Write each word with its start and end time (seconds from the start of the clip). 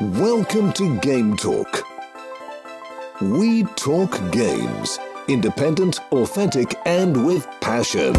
Welcome 0.00 0.72
to 0.74 0.96
Game 1.00 1.36
Talk. 1.36 1.84
We 3.20 3.64
talk 3.74 4.12
games. 4.30 4.96
Independent, 5.26 5.98
authentic, 6.12 6.72
and 6.86 7.26
with 7.26 7.44
passion. 7.60 8.14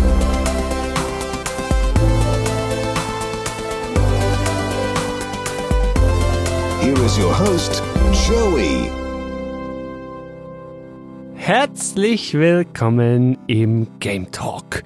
Here 6.82 7.00
is 7.06 7.18
your 7.18 7.34
host, 7.34 7.82
Joey. 8.28 8.92
Herzlich 11.38 12.34
willkommen 12.34 13.38
im 13.48 13.88
Game 14.02 14.30
Talk. 14.32 14.84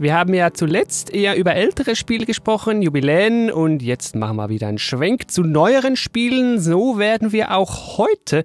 Wir 0.00 0.14
haben 0.14 0.32
ja 0.32 0.52
zuletzt 0.52 1.12
eher 1.12 1.34
über 1.36 1.56
ältere 1.56 1.96
Spiele 1.96 2.24
gesprochen, 2.24 2.82
Jubiläen, 2.82 3.50
und 3.50 3.82
jetzt 3.82 4.14
machen 4.14 4.36
wir 4.36 4.48
wieder 4.48 4.68
einen 4.68 4.78
Schwenk 4.78 5.28
zu 5.28 5.42
neueren 5.42 5.96
Spielen. 5.96 6.60
So 6.60 6.98
werden 6.98 7.32
wir 7.32 7.56
auch 7.56 7.98
heute 7.98 8.44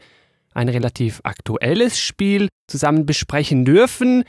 ein 0.55 0.68
relativ 0.68 1.22
aktuelles 1.23 2.00
Spiel 2.00 2.50
zusammen 2.66 3.05
besprechen 3.05 3.66
dürfen. 3.66 4.23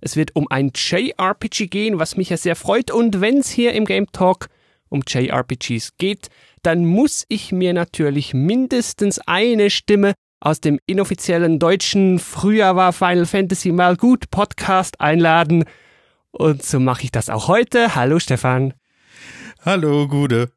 Es 0.00 0.16
wird 0.16 0.34
um 0.34 0.50
ein 0.50 0.72
JRPG 0.74 1.66
gehen, 1.66 1.98
was 1.98 2.16
mich 2.16 2.30
ja 2.30 2.38
sehr 2.38 2.56
freut. 2.56 2.90
Und 2.90 3.20
wenn 3.20 3.40
es 3.40 3.50
hier 3.50 3.74
im 3.74 3.84
Game 3.84 4.10
Talk 4.10 4.46
um 4.88 5.02
JRPGs 5.06 5.98
geht, 5.98 6.28
dann 6.62 6.86
muss 6.86 7.26
ich 7.28 7.52
mir 7.52 7.74
natürlich 7.74 8.32
mindestens 8.32 9.18
eine 9.26 9.68
Stimme 9.68 10.14
aus 10.40 10.62
dem 10.62 10.78
inoffiziellen 10.86 11.58
deutschen 11.58 12.18
Früher 12.18 12.74
war 12.74 12.94
Final 12.94 13.26
Fantasy 13.26 13.70
mal 13.70 13.96
gut 13.96 14.30
Podcast 14.30 14.98
einladen. 14.98 15.66
Und 16.32 16.62
so 16.62 16.80
mache 16.80 17.04
ich 17.04 17.10
das 17.10 17.28
auch 17.28 17.48
heute. 17.48 17.94
Hallo 17.94 18.18
Stefan. 18.18 18.74
Hallo 19.64 20.08
Gude. 20.08 20.50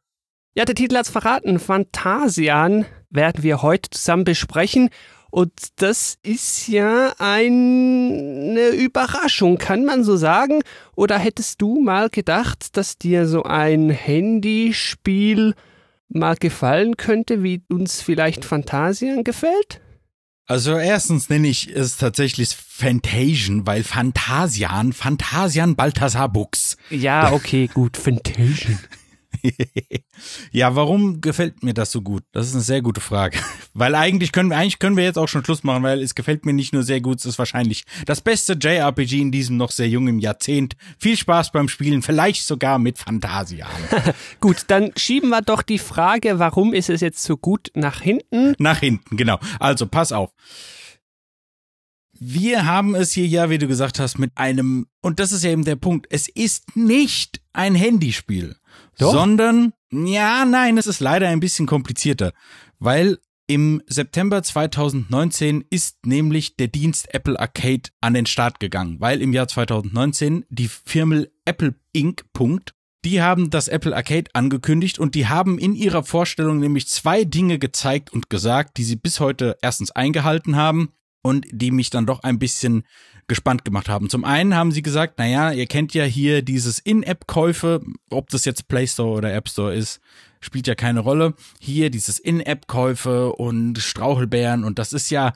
Ja, 0.55 0.65
der 0.65 0.75
Titel 0.75 0.95
hat's 0.95 1.09
verraten. 1.09 1.59
Phantasian 1.59 2.85
werden 3.09 3.43
wir 3.43 3.61
heute 3.61 3.89
zusammen 3.89 4.23
besprechen. 4.23 4.89
Und 5.31 5.51
das 5.77 6.19
ist 6.21 6.67
ja 6.67 7.13
eine 7.17 8.69
Überraschung, 8.69 9.57
kann 9.57 9.83
man 9.83 10.03
so 10.03 10.15
sagen? 10.15 10.61
Oder 10.95 11.17
hättest 11.17 11.59
du 11.59 11.81
mal 11.81 12.09
gedacht, 12.09 12.77
dass 12.77 12.99
dir 12.99 13.25
so 13.25 13.41
ein 13.41 13.89
Handyspiel 13.89 15.55
mal 16.07 16.35
gefallen 16.35 16.97
könnte, 16.97 17.41
wie 17.41 17.63
uns 17.71 17.99
vielleicht 17.99 18.45
Phantasian 18.45 19.23
gefällt? 19.23 19.81
Also 20.53 20.77
erstens 20.77 21.29
nenne 21.29 21.47
ich 21.47 21.67
es 21.67 21.97
tatsächlich 21.97 22.55
Phantasian, 22.55 23.65
weil 23.65 23.83
Phantasian, 23.83 24.93
Phantasian 24.93 25.75
Balthasar 25.75 26.29
Bux. 26.29 26.77
Ja, 26.91 27.31
okay, 27.33 27.65
gut, 27.73 27.97
Phantasian. 27.97 28.77
ja, 30.51 30.75
warum 30.75 31.21
gefällt 31.21 31.63
mir 31.63 31.73
das 31.73 31.91
so 31.91 32.01
gut? 32.01 32.23
Das 32.31 32.47
ist 32.47 32.53
eine 32.53 32.63
sehr 32.63 32.81
gute 32.81 33.01
Frage. 33.01 33.37
Weil 33.73 33.95
eigentlich 33.95 34.31
können 34.31 34.49
wir, 34.49 34.57
eigentlich 34.57 34.79
können 34.79 34.97
wir 34.97 35.03
jetzt 35.03 35.17
auch 35.17 35.27
schon 35.27 35.43
Schluss 35.43 35.63
machen, 35.63 35.83
weil 35.83 36.01
es 36.01 36.13
gefällt 36.13 36.45
mir 36.45 36.53
nicht 36.53 36.73
nur 36.73 36.83
sehr 36.83 37.01
gut, 37.01 37.19
es 37.19 37.25
ist 37.25 37.39
wahrscheinlich 37.39 37.85
das 38.05 38.21
beste 38.21 38.53
JRPG 38.53 39.19
in 39.19 39.31
diesem 39.31 39.57
noch 39.57 39.71
sehr 39.71 39.89
jungen 39.89 40.19
Jahrzehnt. 40.19 40.75
Viel 40.99 41.17
Spaß 41.17 41.51
beim 41.51 41.67
Spielen, 41.67 42.03
vielleicht 42.03 42.45
sogar 42.45 42.77
mit 42.77 42.99
Fantasia. 42.99 43.67
gut, 44.39 44.65
dann 44.67 44.91
schieben 44.95 45.29
wir 45.29 45.41
doch 45.41 45.63
die 45.63 45.79
Frage, 45.79 46.37
warum 46.37 46.73
ist 46.73 46.89
es 46.89 47.01
jetzt 47.01 47.23
so 47.23 47.35
gut 47.35 47.71
nach 47.73 48.01
hinten? 48.01 48.53
Nach 48.59 48.79
hinten, 48.79 49.17
genau. 49.17 49.39
Also, 49.59 49.87
pass 49.87 50.11
auf. 50.11 50.31
Wir 52.19 52.65
haben 52.65 52.95
es 52.95 53.11
hier 53.11 53.27
ja, 53.27 53.49
wie 53.49 53.57
du 53.57 53.67
gesagt 53.67 53.99
hast, 53.99 54.19
mit 54.19 54.31
einem, 54.35 54.87
und 55.01 55.19
das 55.19 55.31
ist 55.31 55.43
ja 55.43 55.49
eben 55.49 55.65
der 55.65 55.75
Punkt, 55.75 56.07
es 56.09 56.29
ist 56.29 56.77
nicht 56.77 57.41
ein 57.53 57.75
Handyspiel. 57.75 58.55
Doch. 58.97 59.11
sondern, 59.11 59.73
ja, 59.91 60.45
nein, 60.45 60.77
es 60.77 60.87
ist 60.87 60.99
leider 60.99 61.27
ein 61.29 61.39
bisschen 61.39 61.65
komplizierter, 61.65 62.33
weil 62.79 63.17
im 63.47 63.81
September 63.87 64.41
2019 64.41 65.65
ist 65.69 66.05
nämlich 66.05 66.55
der 66.55 66.67
Dienst 66.67 67.13
Apple 67.13 67.39
Arcade 67.39 67.89
an 67.99 68.13
den 68.13 68.25
Start 68.25 68.59
gegangen, 68.59 68.99
weil 68.99 69.21
im 69.21 69.33
Jahr 69.33 69.47
2019 69.47 70.45
die 70.49 70.69
Firma 70.69 71.23
Apple 71.45 71.75
Inc. 71.91 72.23
Punkt, 72.31 72.73
die 73.03 73.21
haben 73.21 73.49
das 73.49 73.67
Apple 73.67 73.95
Arcade 73.95 74.31
angekündigt 74.33 74.97
und 74.97 75.13
die 75.13 75.27
haben 75.27 75.59
in 75.59 75.75
ihrer 75.75 76.03
Vorstellung 76.03 76.59
nämlich 76.59 76.87
zwei 76.87 77.25
Dinge 77.25 77.59
gezeigt 77.59 78.13
und 78.13 78.29
gesagt, 78.29 78.77
die 78.77 78.85
sie 78.85 78.95
bis 78.95 79.19
heute 79.19 79.57
erstens 79.61 79.91
eingehalten 79.91 80.55
haben 80.55 80.93
und 81.23 81.47
die 81.51 81.71
mich 81.71 81.89
dann 81.89 82.05
doch 82.05 82.21
ein 82.21 82.37
bisschen 82.37 82.83
gespannt 83.27 83.65
gemacht 83.65 83.89
haben. 83.89 84.09
Zum 84.09 84.25
einen 84.25 84.53
haben 84.53 84.71
sie 84.71 84.81
gesagt, 84.83 85.17
naja, 85.17 85.51
ihr 85.51 85.65
kennt 85.65 85.93
ja 85.93 86.03
hier 86.03 86.41
dieses 86.43 86.77
In-App-Käufe, 86.79 87.81
ob 88.09 88.29
das 88.29 88.45
jetzt 88.45 88.67
Play 88.67 88.85
Store 88.85 89.17
oder 89.17 89.33
App 89.33 89.49
Store 89.49 89.73
ist, 89.73 90.01
spielt 90.41 90.67
ja 90.67 90.75
keine 90.75 90.99
Rolle. 90.99 91.33
Hier 91.59 91.89
dieses 91.89 92.19
In-App-Käufe 92.19 93.31
und 93.33 93.79
Strauchelbeeren 93.79 94.65
und 94.65 94.77
das 94.77 94.91
ist 94.93 95.09
ja, 95.09 95.33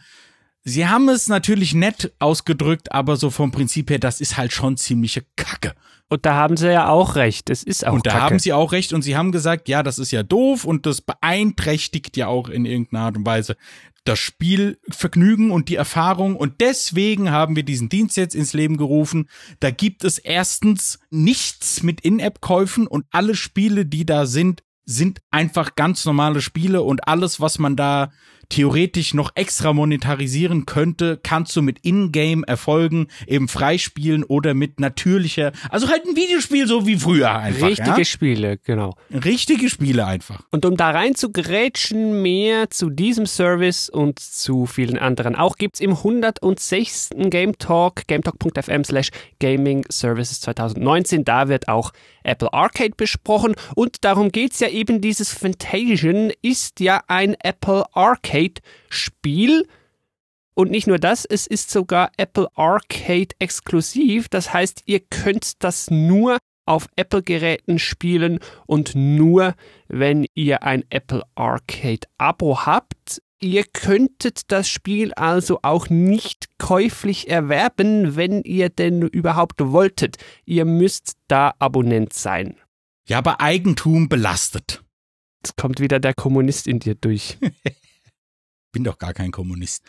sie 0.66 0.88
haben 0.88 1.08
es 1.08 1.30
natürlich 1.30 1.74
nett 1.74 2.12
ausgedrückt, 2.20 2.92
aber 2.92 3.16
so 3.16 3.30
vom 3.30 3.52
Prinzip 3.52 3.90
her, 3.90 4.00
das 4.00 4.20
ist 4.20 4.38
halt 4.38 4.52
schon 4.52 4.76
ziemliche 4.76 5.24
Kacke. 5.38 5.74
Und 6.10 6.26
da 6.26 6.36
haben 6.36 6.56
sie 6.56 6.72
ja 6.72 6.88
auch 6.90 7.16
recht. 7.16 7.50
Es 7.50 7.64
ist 7.64 7.86
auch 7.86 7.94
Und 7.94 8.06
da 8.06 8.12
Kacke. 8.12 8.24
haben 8.24 8.40
sie 8.40 8.54
auch 8.54 8.72
recht 8.72 8.94
und 8.94 9.02
sie 9.02 9.18
haben 9.18 9.32
gesagt, 9.34 9.68
ja, 9.68 9.84
das 9.84 10.00
ist 10.00 10.12
ja 10.12 10.24
doof 10.24 10.64
und 10.64 10.86
das 10.86 11.02
beeinträchtigt 11.02 12.16
ja 12.18 12.28
auch 12.28 12.48
in 12.50 12.66
irgendeiner 12.66 13.04
Art 13.06 13.18
und 13.18 13.26
Weise 13.26 13.56
das 14.08 14.20
Spielvergnügen 14.20 15.52
und 15.52 15.70
die 15.70 15.76
Erfahrung. 15.76 16.36
Und 16.36 16.62
deswegen 16.62 17.32
haben 17.32 17.56
wir 17.56 17.64
diesen 17.64 17.90
Dienst 17.90 18.18
jetzt 18.18 18.36
ins 18.36 18.54
Leben 18.54 18.78
gerufen. 18.78 19.30
Da 19.60 19.72
gibt 19.72 20.04
es 20.04 20.18
erstens 20.18 21.00
nichts 21.10 21.84
mit 21.84 22.02
In-App-Käufen 22.02 22.88
und 22.88 23.06
alle 23.12 23.36
Spiele, 23.36 23.86
die 23.86 24.06
da 24.06 24.26
sind, 24.26 24.64
sind 24.86 25.20
einfach 25.32 25.76
ganz 25.76 26.06
normale 26.06 26.42
Spiele 26.42 26.82
und 26.82 27.08
alles, 27.08 27.42
was 27.42 27.60
man 27.60 27.76
da 27.76 28.12
theoretisch 28.50 29.14
noch 29.14 29.32
extra 29.36 29.74
monetarisieren 29.74 30.66
könnte, 30.66 31.20
kannst 31.22 31.56
du 31.56 31.62
mit 31.62 31.80
Ingame-Erfolgen 31.84 33.08
eben 33.28 33.48
freispielen 33.48 34.24
oder 34.24 34.54
mit 34.54 34.80
natürlicher, 34.80 35.52
also 35.70 35.90
halt 35.90 36.06
ein 36.06 36.16
Videospiel 36.16 36.68
so 36.68 36.88
wie 36.88 36.98
früher 36.98 37.36
einfach. 37.36 37.68
Richtige 37.68 37.98
ja? 37.98 38.06
Spiele, 38.06 38.58
genau. 38.58 38.96
Richtige 39.12 39.70
Spiele 39.70 40.06
einfach. 40.06 40.42
Und 40.52 40.66
um 40.66 40.78
da 40.78 40.92
rein 40.92 41.16
zu 41.16 41.32
grätschen, 41.32 42.22
mehr 42.22 42.70
zu 42.70 42.90
diesem 42.90 43.26
Service 43.26 43.90
und 43.90 44.20
zu 44.20 44.66
vielen 44.66 44.98
anderen 44.98 45.36
auch 45.36 45.58
gibt's 45.58 45.80
im 45.80 45.92
106. 45.92 47.10
Game 47.30 47.58
Talk, 47.58 48.08
gametalk.fm 48.08 48.84
slash 48.84 49.10
Gaming 49.40 49.86
Services 49.90 50.40
2019. 50.42 51.26
Da 51.26 51.50
wird 51.50 51.68
auch 51.68 51.92
Apple 52.24 52.52
Arcade 52.54 52.94
besprochen 52.96 53.56
und 53.76 54.04
darum 54.04 54.32
geht's 54.32 54.60
ja 54.60 54.70
eben, 54.70 55.02
dieses 55.02 55.34
Fantasian 55.34 56.32
ist 56.42 56.80
ja 56.80 57.02
ein 57.08 57.36
Apple 57.42 57.86
Arcade 57.94 58.37
Spiel. 58.90 59.68
Und 60.54 60.72
nicht 60.72 60.88
nur 60.88 60.98
das, 60.98 61.26
es 61.26 61.46
ist 61.46 61.70
sogar 61.70 62.12
Apple 62.18 62.48
Arcade 62.56 63.36
exklusiv. 63.40 64.28
Das 64.30 64.54
heißt, 64.54 64.84
ihr 64.86 65.00
könnt 65.00 65.64
das 65.64 65.92
nur 65.92 66.40
auf 66.66 66.88
Apple-Geräten 66.96 67.80
spielen 67.80 68.40
und 68.66 68.94
nur, 68.96 69.56
wenn 69.88 70.26
ihr 70.34 70.64
ein 70.64 70.84
Apple 70.90 71.24
Arcade-Abo 71.36 72.66
habt. 72.66 73.22
Ihr 73.40 73.66
könntet 73.72 74.52
das 74.52 74.68
Spiel 74.68 75.14
also 75.14 75.60
auch 75.62 75.90
nicht 75.90 76.48
käuflich 76.58 77.30
erwerben, 77.30 78.16
wenn 78.16 78.42
ihr 78.42 78.70
denn 78.70 79.04
überhaupt 79.04 79.60
wolltet. 79.60 80.18
Ihr 80.46 80.66
müsst 80.66 81.18
da 81.28 81.54
Abonnent 81.60 82.14
sein. 82.14 82.58
Ja, 83.08 83.20
aber 83.20 83.40
Eigentum 83.40 84.10
belastet. 84.10 84.84
Jetzt 85.44 85.56
kommt 85.56 85.80
wieder 85.80 86.00
der 86.00 86.16
Kommunist 86.16 86.68
in 86.68 86.80
dir 86.80 86.96
durch. 86.96 87.38
Bin 88.78 88.84
doch 88.84 89.00
gar 89.00 89.16
kein 89.16 89.32
Kommunist. 89.32 89.84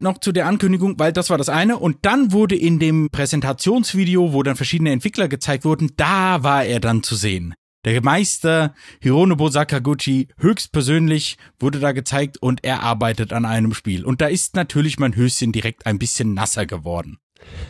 Noch 0.00 0.16
zu 0.16 0.32
der 0.32 0.46
Ankündigung, 0.46 0.98
weil 0.98 1.12
das 1.12 1.28
war 1.28 1.36
das 1.36 1.50
eine. 1.50 1.76
Und 1.76 1.98
dann 2.06 2.32
wurde 2.32 2.56
in 2.56 2.78
dem 2.78 3.10
Präsentationsvideo, 3.10 4.32
wo 4.32 4.42
dann 4.42 4.56
verschiedene 4.56 4.90
Entwickler 4.90 5.28
gezeigt 5.28 5.66
wurden, 5.66 5.90
da 5.98 6.42
war 6.42 6.64
er 6.64 6.80
dann 6.80 7.02
zu 7.02 7.14
sehen. 7.14 7.52
Der 7.84 8.02
Meister 8.02 8.74
Hironobu 9.02 9.50
Sakaguchi 9.50 10.28
höchstpersönlich 10.38 11.36
wurde 11.60 11.78
da 11.78 11.92
gezeigt 11.92 12.38
und 12.40 12.64
er 12.64 12.82
arbeitet 12.82 13.34
an 13.34 13.44
einem 13.44 13.74
Spiel. 13.74 14.06
Und 14.06 14.22
da 14.22 14.28
ist 14.28 14.56
natürlich 14.56 14.98
mein 14.98 15.14
Höschen 15.14 15.52
direkt 15.52 15.84
ein 15.84 15.98
bisschen 15.98 16.32
nasser 16.32 16.64
geworden. 16.64 17.18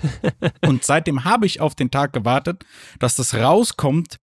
und 0.65 0.85
seitdem 0.85 1.25
habe 1.25 1.45
ich 1.45 1.61
auf 1.61 1.75
den 1.75 1.91
Tag 1.91 2.13
gewartet, 2.13 2.65
dass 3.01 3.17
das 3.17 3.35
rauskommt. 3.35 4.19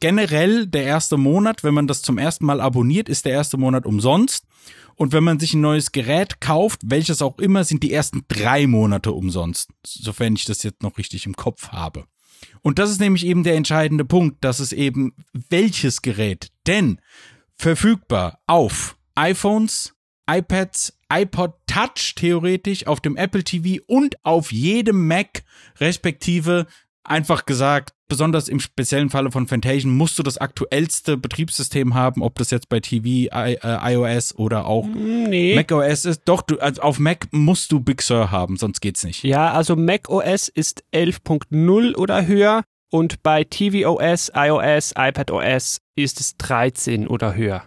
Generell 0.00 0.66
der 0.66 0.84
erste 0.84 1.16
Monat, 1.16 1.64
wenn 1.64 1.74
man 1.74 1.86
das 1.86 2.02
zum 2.02 2.18
ersten 2.18 2.44
Mal 2.44 2.60
abonniert, 2.60 3.08
ist 3.08 3.24
der 3.24 3.32
erste 3.32 3.56
Monat 3.56 3.86
umsonst. 3.86 4.44
Und 4.94 5.12
wenn 5.12 5.24
man 5.24 5.38
sich 5.38 5.54
ein 5.54 5.60
neues 5.60 5.92
Gerät 5.92 6.40
kauft, 6.40 6.80
welches 6.84 7.22
auch 7.22 7.38
immer, 7.38 7.64
sind 7.64 7.82
die 7.82 7.92
ersten 7.92 8.24
drei 8.28 8.66
Monate 8.66 9.12
umsonst. 9.12 9.70
Sofern 9.86 10.34
ich 10.34 10.44
das 10.44 10.62
jetzt 10.62 10.82
noch 10.82 10.98
richtig 10.98 11.26
im 11.26 11.36
Kopf 11.36 11.68
habe. 11.68 12.06
Und 12.62 12.78
das 12.78 12.90
ist 12.90 13.00
nämlich 13.00 13.24
eben 13.26 13.42
der 13.42 13.56
entscheidende 13.56 14.04
Punkt, 14.04 14.42
dass 14.44 14.58
es 14.58 14.72
eben 14.72 15.14
welches 15.32 16.02
Gerät. 16.02 16.50
Denn 16.66 17.00
verfügbar 17.54 18.40
auf 18.46 18.96
iPhones, 19.14 19.94
iPads, 20.28 20.98
iPod 21.12 21.54
Touch 21.66 22.14
theoretisch, 22.16 22.86
auf 22.86 23.00
dem 23.00 23.16
Apple 23.16 23.44
TV 23.44 23.82
und 23.86 24.16
auf 24.24 24.50
jedem 24.52 25.06
Mac 25.06 25.44
respektive 25.78 26.66
einfach 27.08 27.46
gesagt, 27.46 27.92
besonders 28.08 28.48
im 28.48 28.60
speziellen 28.60 29.10
Falle 29.10 29.30
von 29.30 29.46
Fantasia 29.46 29.88
musst 29.88 30.18
du 30.18 30.22
das 30.22 30.38
aktuellste 30.38 31.16
Betriebssystem 31.16 31.94
haben, 31.94 32.22
ob 32.22 32.36
das 32.36 32.50
jetzt 32.50 32.68
bei 32.68 32.80
TV, 32.80 33.04
I, 33.06 33.28
äh, 33.30 33.58
iOS 33.94 34.34
oder 34.36 34.66
auch 34.66 34.86
Nee. 34.86 35.54
macOS 35.56 36.04
ist. 36.04 36.22
Doch, 36.26 36.42
du, 36.42 36.58
also 36.58 36.82
auf 36.82 36.98
Mac 36.98 37.28
musst 37.32 37.72
du 37.72 37.80
Big 37.80 38.02
Sur 38.02 38.30
haben, 38.30 38.56
sonst 38.56 38.80
geht's 38.80 39.04
nicht. 39.04 39.24
Ja, 39.24 39.52
also 39.52 39.76
macOS 39.76 40.48
ist 40.48 40.84
11.0 40.92 41.94
oder 41.96 42.26
höher 42.26 42.62
und 42.90 43.22
bei 43.22 43.44
tvOS, 43.44 44.30
iOS, 44.34 44.92
iPadOS 44.96 45.78
ist 45.96 46.20
es 46.20 46.36
13 46.36 47.08
oder 47.08 47.34
höher. 47.34 47.64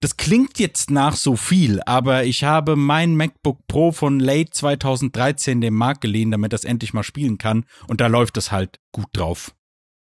Das 0.00 0.16
klingt 0.16 0.60
jetzt 0.60 0.92
nach 0.92 1.16
so 1.16 1.34
viel, 1.34 1.80
aber 1.84 2.22
ich 2.22 2.44
habe 2.44 2.76
mein 2.76 3.16
MacBook 3.16 3.66
Pro 3.66 3.90
von 3.90 4.20
late 4.20 4.50
2013 4.50 5.60
dem 5.60 5.74
Markt 5.74 6.02
geliehen, 6.02 6.30
damit 6.30 6.52
das 6.52 6.64
endlich 6.64 6.94
mal 6.94 7.02
spielen 7.02 7.36
kann. 7.36 7.64
Und 7.88 8.00
da 8.00 8.06
läuft 8.06 8.36
es 8.36 8.52
halt 8.52 8.78
gut 8.92 9.08
drauf. 9.12 9.52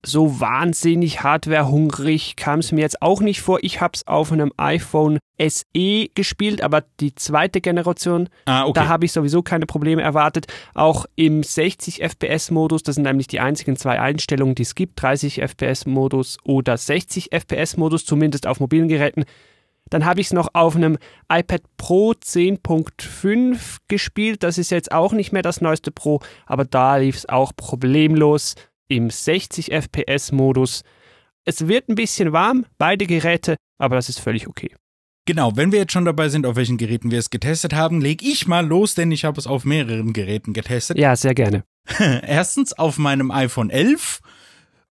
So 0.05 0.39
wahnsinnig 0.41 1.21
hardwarehungrig 1.23 2.35
kam 2.35 2.59
es 2.59 2.71
mir 2.71 2.81
jetzt 2.81 3.01
auch 3.03 3.21
nicht 3.21 3.41
vor. 3.41 3.59
Ich 3.61 3.79
habe 3.81 3.91
es 3.93 4.05
auf 4.05 4.31
einem 4.31 4.51
iPhone 4.57 5.19
SE 5.39 6.07
gespielt, 6.15 6.61
aber 6.61 6.83
die 6.99 7.13
zweite 7.15 7.61
Generation, 7.61 8.27
Ah, 8.45 8.63
okay. 8.63 8.73
da 8.73 8.87
habe 8.87 9.05
ich 9.05 9.11
sowieso 9.13 9.43
keine 9.43 9.65
Probleme 9.67 10.01
erwartet. 10.01 10.47
Auch 10.73 11.05
im 11.15 11.43
60 11.43 12.01
FPS-Modus, 12.01 12.83
das 12.83 12.95
sind 12.95 13.03
nämlich 13.03 13.27
die 13.27 13.39
einzigen 13.39 13.77
zwei 13.77 13.99
Einstellungen, 14.01 14.55
die 14.55 14.63
es 14.63 14.75
gibt, 14.75 15.01
30 15.01 15.41
FPS-Modus 15.41 16.37
oder 16.43 16.77
60 16.77 17.31
FPS-Modus, 17.31 18.05
zumindest 18.05 18.45
auf 18.47 18.59
mobilen 18.59 18.89
Geräten. 18.89 19.23
Dann 19.93 20.05
habe 20.05 20.21
ich 20.21 20.27
es 20.27 20.33
noch 20.33 20.49
auf 20.53 20.75
einem 20.75 20.97
iPad 21.31 21.61
Pro 21.77 22.13
10.5 22.13 23.77
gespielt. 23.87 24.41
Das 24.41 24.57
ist 24.57 24.71
jetzt 24.71 24.91
auch 24.91 25.13
nicht 25.13 25.31
mehr 25.31 25.43
das 25.43 25.61
neueste 25.61 25.91
Pro, 25.91 26.19
aber 26.47 26.65
da 26.65 26.97
lief 26.97 27.15
es 27.15 27.29
auch 27.29 27.51
problemlos 27.55 28.55
im 28.87 29.11
60 29.11 29.71
FPS-Modus. 29.71 30.81
Es 31.45 31.67
wird 31.67 31.89
ein 31.89 31.95
bisschen 31.95 32.33
warm, 32.33 32.65
beide 32.79 33.05
Geräte, 33.05 33.55
aber 33.77 33.95
das 33.95 34.09
ist 34.09 34.19
völlig 34.19 34.47
okay. 34.47 34.73
Genau, 35.27 35.55
wenn 35.55 35.71
wir 35.71 35.77
jetzt 35.77 35.93
schon 35.93 36.05
dabei 36.05 36.27
sind, 36.27 36.47
auf 36.47 36.55
welchen 36.55 36.77
Geräten 36.77 37.11
wir 37.11 37.19
es 37.19 37.29
getestet 37.29 37.75
haben, 37.75 38.01
leg 38.01 38.23
ich 38.23 38.47
mal 38.47 38.65
los, 38.65 38.95
denn 38.95 39.11
ich 39.11 39.25
habe 39.25 39.39
es 39.39 39.45
auf 39.45 39.63
mehreren 39.63 40.11
Geräten 40.11 40.53
getestet. 40.53 40.97
Ja, 40.97 41.15
sehr 41.15 41.35
gerne. 41.35 41.65
Erstens 41.99 42.73
auf 42.73 42.97
meinem 42.97 43.29
iPhone 43.29 43.69
11. 43.69 44.21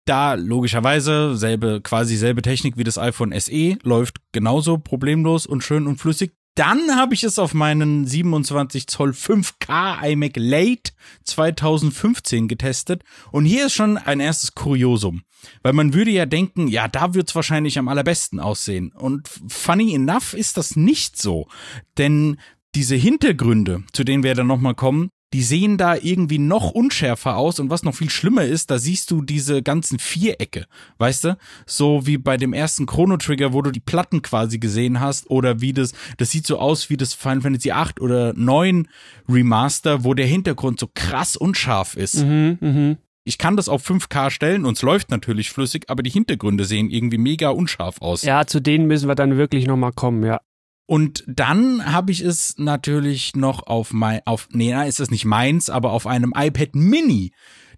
Da 0.04 0.34
logischerweise 0.34 1.36
selbe, 1.36 1.80
quasi 1.80 2.16
selbe 2.16 2.42
Technik 2.42 2.76
wie 2.76 2.84
das 2.84 2.98
iPhone 2.98 3.32
SE, 3.38 3.76
läuft 3.82 4.16
genauso 4.32 4.78
problemlos 4.78 5.46
und 5.46 5.62
schön 5.62 5.86
und 5.86 5.98
flüssig. 5.98 6.32
Dann 6.54 6.96
habe 6.96 7.14
ich 7.14 7.24
es 7.24 7.38
auf 7.38 7.54
meinen 7.54 8.06
27 8.06 8.86
Zoll 8.86 9.10
5K 9.10 10.06
iMac 10.10 10.32
Late 10.36 10.92
2015 11.24 12.46
getestet. 12.46 13.04
Und 13.30 13.46
hier 13.46 13.66
ist 13.66 13.74
schon 13.74 13.96
ein 13.96 14.20
erstes 14.20 14.54
Kuriosum. 14.54 15.22
Weil 15.62 15.72
man 15.72 15.94
würde 15.94 16.10
ja 16.10 16.26
denken, 16.26 16.68
ja, 16.68 16.88
da 16.88 17.14
wird's 17.14 17.34
wahrscheinlich 17.34 17.78
am 17.78 17.88
allerbesten 17.88 18.38
aussehen. 18.38 18.92
Und 18.92 19.28
funny 19.48 19.94
enough 19.94 20.34
ist 20.34 20.58
das 20.58 20.76
nicht 20.76 21.16
so. 21.16 21.48
Denn 21.96 22.38
diese 22.74 22.96
Hintergründe, 22.96 23.84
zu 23.92 24.04
denen 24.04 24.22
wir 24.22 24.34
dann 24.34 24.46
nochmal 24.46 24.74
kommen, 24.74 25.08
die 25.32 25.42
sehen 25.42 25.78
da 25.78 25.96
irgendwie 25.96 26.38
noch 26.38 26.70
unschärfer 26.70 27.36
aus 27.36 27.58
und 27.60 27.70
was 27.70 27.82
noch 27.82 27.94
viel 27.94 28.10
schlimmer 28.10 28.44
ist, 28.44 28.70
da 28.70 28.78
siehst 28.78 29.10
du 29.10 29.22
diese 29.22 29.62
ganzen 29.62 29.98
Vierecke, 29.98 30.66
weißt 30.98 31.24
du? 31.24 31.38
So 31.66 32.06
wie 32.06 32.18
bei 32.18 32.36
dem 32.36 32.52
ersten 32.52 32.86
Chrono 32.86 33.16
Trigger, 33.16 33.52
wo 33.52 33.62
du 33.62 33.70
die 33.70 33.80
Platten 33.80 34.22
quasi 34.22 34.58
gesehen 34.58 35.00
hast 35.00 35.30
oder 35.30 35.60
wie 35.60 35.72
das, 35.72 35.92
das 36.18 36.30
sieht 36.30 36.46
so 36.46 36.58
aus 36.58 36.90
wie 36.90 36.96
das 36.96 37.14
Final 37.14 37.42
Fantasy 37.42 37.70
8 37.72 38.00
oder 38.00 38.34
9 38.34 38.88
Remaster, 39.28 40.04
wo 40.04 40.14
der 40.14 40.26
Hintergrund 40.26 40.78
so 40.78 40.88
krass 40.94 41.36
unscharf 41.36 41.96
ist. 41.96 42.24
Mhm, 42.24 42.58
mhm. 42.60 42.96
Ich 43.24 43.38
kann 43.38 43.56
das 43.56 43.68
auf 43.68 43.88
5K 43.88 44.30
stellen 44.30 44.64
und 44.64 44.76
es 44.76 44.82
läuft 44.82 45.10
natürlich 45.10 45.50
flüssig, 45.50 45.84
aber 45.88 46.02
die 46.02 46.10
Hintergründe 46.10 46.64
sehen 46.64 46.90
irgendwie 46.90 47.18
mega 47.18 47.50
unscharf 47.50 48.02
aus. 48.02 48.22
Ja, 48.22 48.46
zu 48.46 48.60
denen 48.60 48.86
müssen 48.86 49.08
wir 49.08 49.14
dann 49.14 49.36
wirklich 49.36 49.66
nochmal 49.66 49.92
kommen, 49.92 50.24
ja. 50.24 50.40
Und 50.86 51.24
dann 51.26 51.92
habe 51.92 52.12
ich 52.12 52.20
es 52.20 52.58
natürlich 52.58 53.36
noch 53.36 53.66
auf 53.66 53.92
mein, 53.92 54.20
auf, 54.24 54.48
nee, 54.50 54.72
na, 54.72 54.84
ist 54.84 55.00
es 55.00 55.10
nicht 55.10 55.24
meins, 55.24 55.70
aber 55.70 55.92
auf 55.92 56.06
einem 56.06 56.32
iPad 56.36 56.74
Mini 56.74 57.32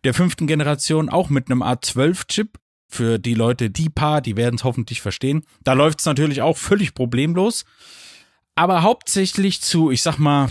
der 0.04 0.14
fünften 0.14 0.46
Generation, 0.46 1.08
auch 1.08 1.30
mit 1.30 1.50
einem 1.50 1.62
A12-Chip. 1.62 2.58
Für 2.86 3.18
die 3.18 3.34
Leute, 3.34 3.70
die 3.70 3.88
paar, 3.88 4.20
die 4.20 4.36
werden 4.36 4.54
es 4.56 4.62
hoffentlich 4.62 5.00
verstehen. 5.00 5.44
Da 5.64 5.72
läuft 5.72 5.98
es 6.00 6.06
natürlich 6.06 6.42
auch 6.42 6.56
völlig 6.56 6.94
problemlos. 6.94 7.64
Aber 8.54 8.82
hauptsächlich 8.82 9.62
zu, 9.62 9.90
ich 9.90 10.02
sag 10.02 10.18
mal, 10.18 10.48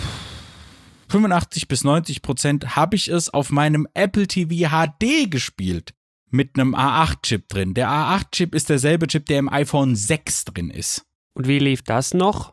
85 1.08 1.68
bis 1.68 1.84
90 1.86 2.22
Prozent 2.22 2.76
habe 2.76 2.98
ich 2.98 3.08
es 3.08 3.30
auf 3.30 3.50
meinem 3.50 3.88
Apple 3.94 4.28
TV 4.28 4.68
HD 4.70 5.32
gespielt. 5.32 5.94
Mit 6.32 6.56
einem 6.56 6.76
A8-Chip 6.76 7.48
drin. 7.48 7.76
Der 7.76 7.88
A8-Chip 7.88 8.56
ist 8.56 8.70
derselbe 8.70 9.08
Chip, 9.08 9.28
der 9.28 9.40
im 9.40 9.48
iPhone 9.48 9.96
6 9.96 10.46
drin 10.46 10.72
ist. 10.72 11.06
Und 11.34 11.48
wie 11.48 11.60
lief 11.60 11.82
das 11.82 12.14
noch? 12.14 12.52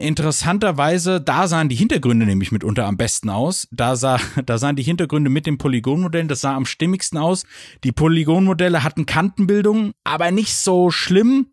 Interessanterweise, 0.00 1.20
da 1.20 1.48
sahen 1.48 1.68
die 1.68 1.74
Hintergründe 1.74 2.24
nämlich 2.24 2.52
mitunter 2.52 2.86
am 2.86 2.96
besten 2.96 3.30
aus. 3.30 3.66
Da, 3.72 3.96
sah, 3.96 4.20
da 4.46 4.56
sahen 4.56 4.76
die 4.76 4.84
Hintergründe 4.84 5.28
mit 5.28 5.46
den 5.46 5.58
Polygonmodellen, 5.58 6.28
das 6.28 6.40
sah 6.40 6.54
am 6.54 6.66
stimmigsten 6.66 7.18
aus. 7.18 7.44
Die 7.82 7.90
Polygonmodelle 7.90 8.84
hatten 8.84 9.06
Kantenbildung, 9.06 9.92
aber 10.04 10.30
nicht 10.30 10.54
so 10.54 10.90
schlimm. 10.90 11.48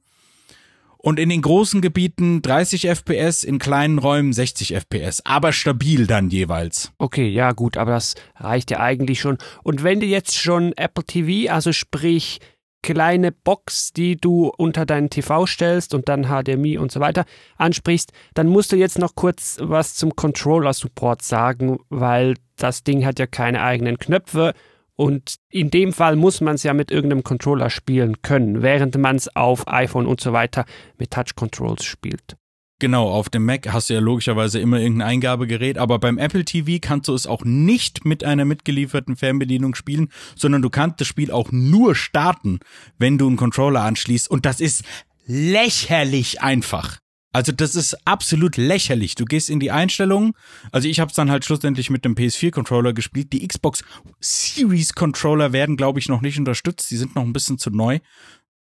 Und 0.98 1.20
in 1.20 1.30
den 1.30 1.42
großen 1.42 1.82
Gebieten 1.82 2.42
30 2.42 2.88
FPS, 2.88 3.44
in 3.44 3.60
kleinen 3.60 4.00
Räumen 4.00 4.34
60 4.34 4.74
FPS, 4.74 5.22
aber 5.24 5.52
stabil 5.54 6.08
dann 6.08 6.30
jeweils. 6.30 6.92
Okay, 6.98 7.28
ja 7.28 7.52
gut, 7.52 7.78
aber 7.78 7.92
das 7.92 8.16
reicht 8.36 8.72
ja 8.72 8.80
eigentlich 8.80 9.20
schon. 9.20 9.38
Und 9.62 9.84
wenn 9.84 10.00
du 10.00 10.08
jetzt 10.08 10.36
schon 10.36 10.74
Apple 10.74 11.04
TV, 11.04 11.52
also 11.52 11.74
sprich 11.74 12.40
kleine 12.86 13.32
Box, 13.32 13.94
die 13.94 14.16
du 14.16 14.52
unter 14.56 14.86
deinen 14.86 15.10
TV 15.10 15.48
stellst 15.48 15.96
und 15.96 16.08
dann 16.08 16.28
HDMI 16.28 16.78
und 16.78 16.92
so 16.92 17.00
weiter 17.00 17.26
ansprichst, 17.58 18.12
dann 18.36 18.46
musst 18.46 18.72
du 18.72 18.76
jetzt 18.76 19.00
noch 19.00 19.16
kurz 19.16 19.58
was 19.60 19.96
zum 19.96 20.16
Controller-Support 20.16 21.24
sagen, 21.24 21.80
weil 21.90 22.36
das 22.58 22.84
Ding 22.84 23.04
hat 23.04 23.18
ja 23.18 23.26
keine 23.26 23.64
eigenen 23.64 23.98
Knöpfe 23.98 24.54
und 24.96 25.38
in 25.50 25.72
dem 25.72 25.94
Fall 25.94 26.16
muss 26.16 26.42
man 26.42 26.56
es 26.56 26.64
ja 26.64 26.76
mit 26.76 26.92
irgendeinem 26.92 27.24
Controller 27.24 27.72
spielen 27.72 28.22
können, 28.22 28.62
während 28.62 28.96
man 29.00 29.16
es 29.16 29.36
auf 29.36 29.68
iPhone 29.68 30.06
und 30.06 30.22
so 30.22 30.32
weiter 30.32 30.66
mit 31.00 31.10
Touch 31.10 31.34
Controls 31.36 31.84
spielt. 31.84 32.38
Genau, 32.80 33.10
auf 33.10 33.30
dem 33.30 33.46
Mac 33.46 33.72
hast 33.72 33.90
du 33.90 33.94
ja 33.94 34.02
logischerweise 34.02 34.60
immer 34.60 34.80
irgendein 34.80 35.08
Eingabegerät, 35.08 35.78
aber 35.78 35.98
beim 35.98 36.18
Apple 36.18 36.44
TV 36.44 36.80
kannst 36.82 37.08
du 37.08 37.14
es 37.14 37.26
auch 37.26 37.46
nicht 37.46 38.04
mit 38.04 38.26
einer 38.26 38.44
mitgelieferten 38.44 39.16
Fernbedienung 39.16 39.76
spielen, 39.76 40.10
sondern 40.36 40.62
du 40.62 40.70
kannst 40.70 41.00
das 41.00 41.08
Spiel 41.08 41.32
auch 41.32 41.54
nur 41.54 41.96
starten, 41.96 42.60
wenn 42.98 43.18
du 43.18 43.28
einen 43.28 43.38
Controller 43.38 43.82
anschließt 43.82 44.30
und 44.30 44.46
das 44.46 44.60
ist 44.60 44.84
lächerlich 45.26 46.42
einfach. 46.42 47.00
Also 47.32 47.52
das 47.52 47.76
ist 47.76 47.98
absolut 48.06 48.56
lächerlich. 48.56 49.16
Du 49.16 49.26
gehst 49.26 49.50
in 49.50 49.60
die 49.60 49.70
Einstellungen. 49.70 50.34
Also 50.72 50.88
ich 50.88 51.02
habe 51.02 51.10
es 51.10 51.16
dann 51.16 51.30
halt 51.30 51.44
schlussendlich 51.44 51.90
mit 51.90 52.06
dem 52.06 52.16
PS4-Controller 52.16 52.94
gespielt. 52.94 53.34
Die 53.34 53.46
Xbox 53.46 53.84
Series-Controller 54.22 55.52
werden, 55.52 55.76
glaube 55.76 56.00
ich, 56.00 56.08
noch 56.08 56.22
nicht 56.22 56.40
unterstützt. 56.40 56.90
Die 56.92 56.96
sind 56.96 57.14
noch 57.14 57.24
ein 57.24 57.34
bisschen 57.34 57.58
zu 57.58 57.72
neu. 57.72 58.00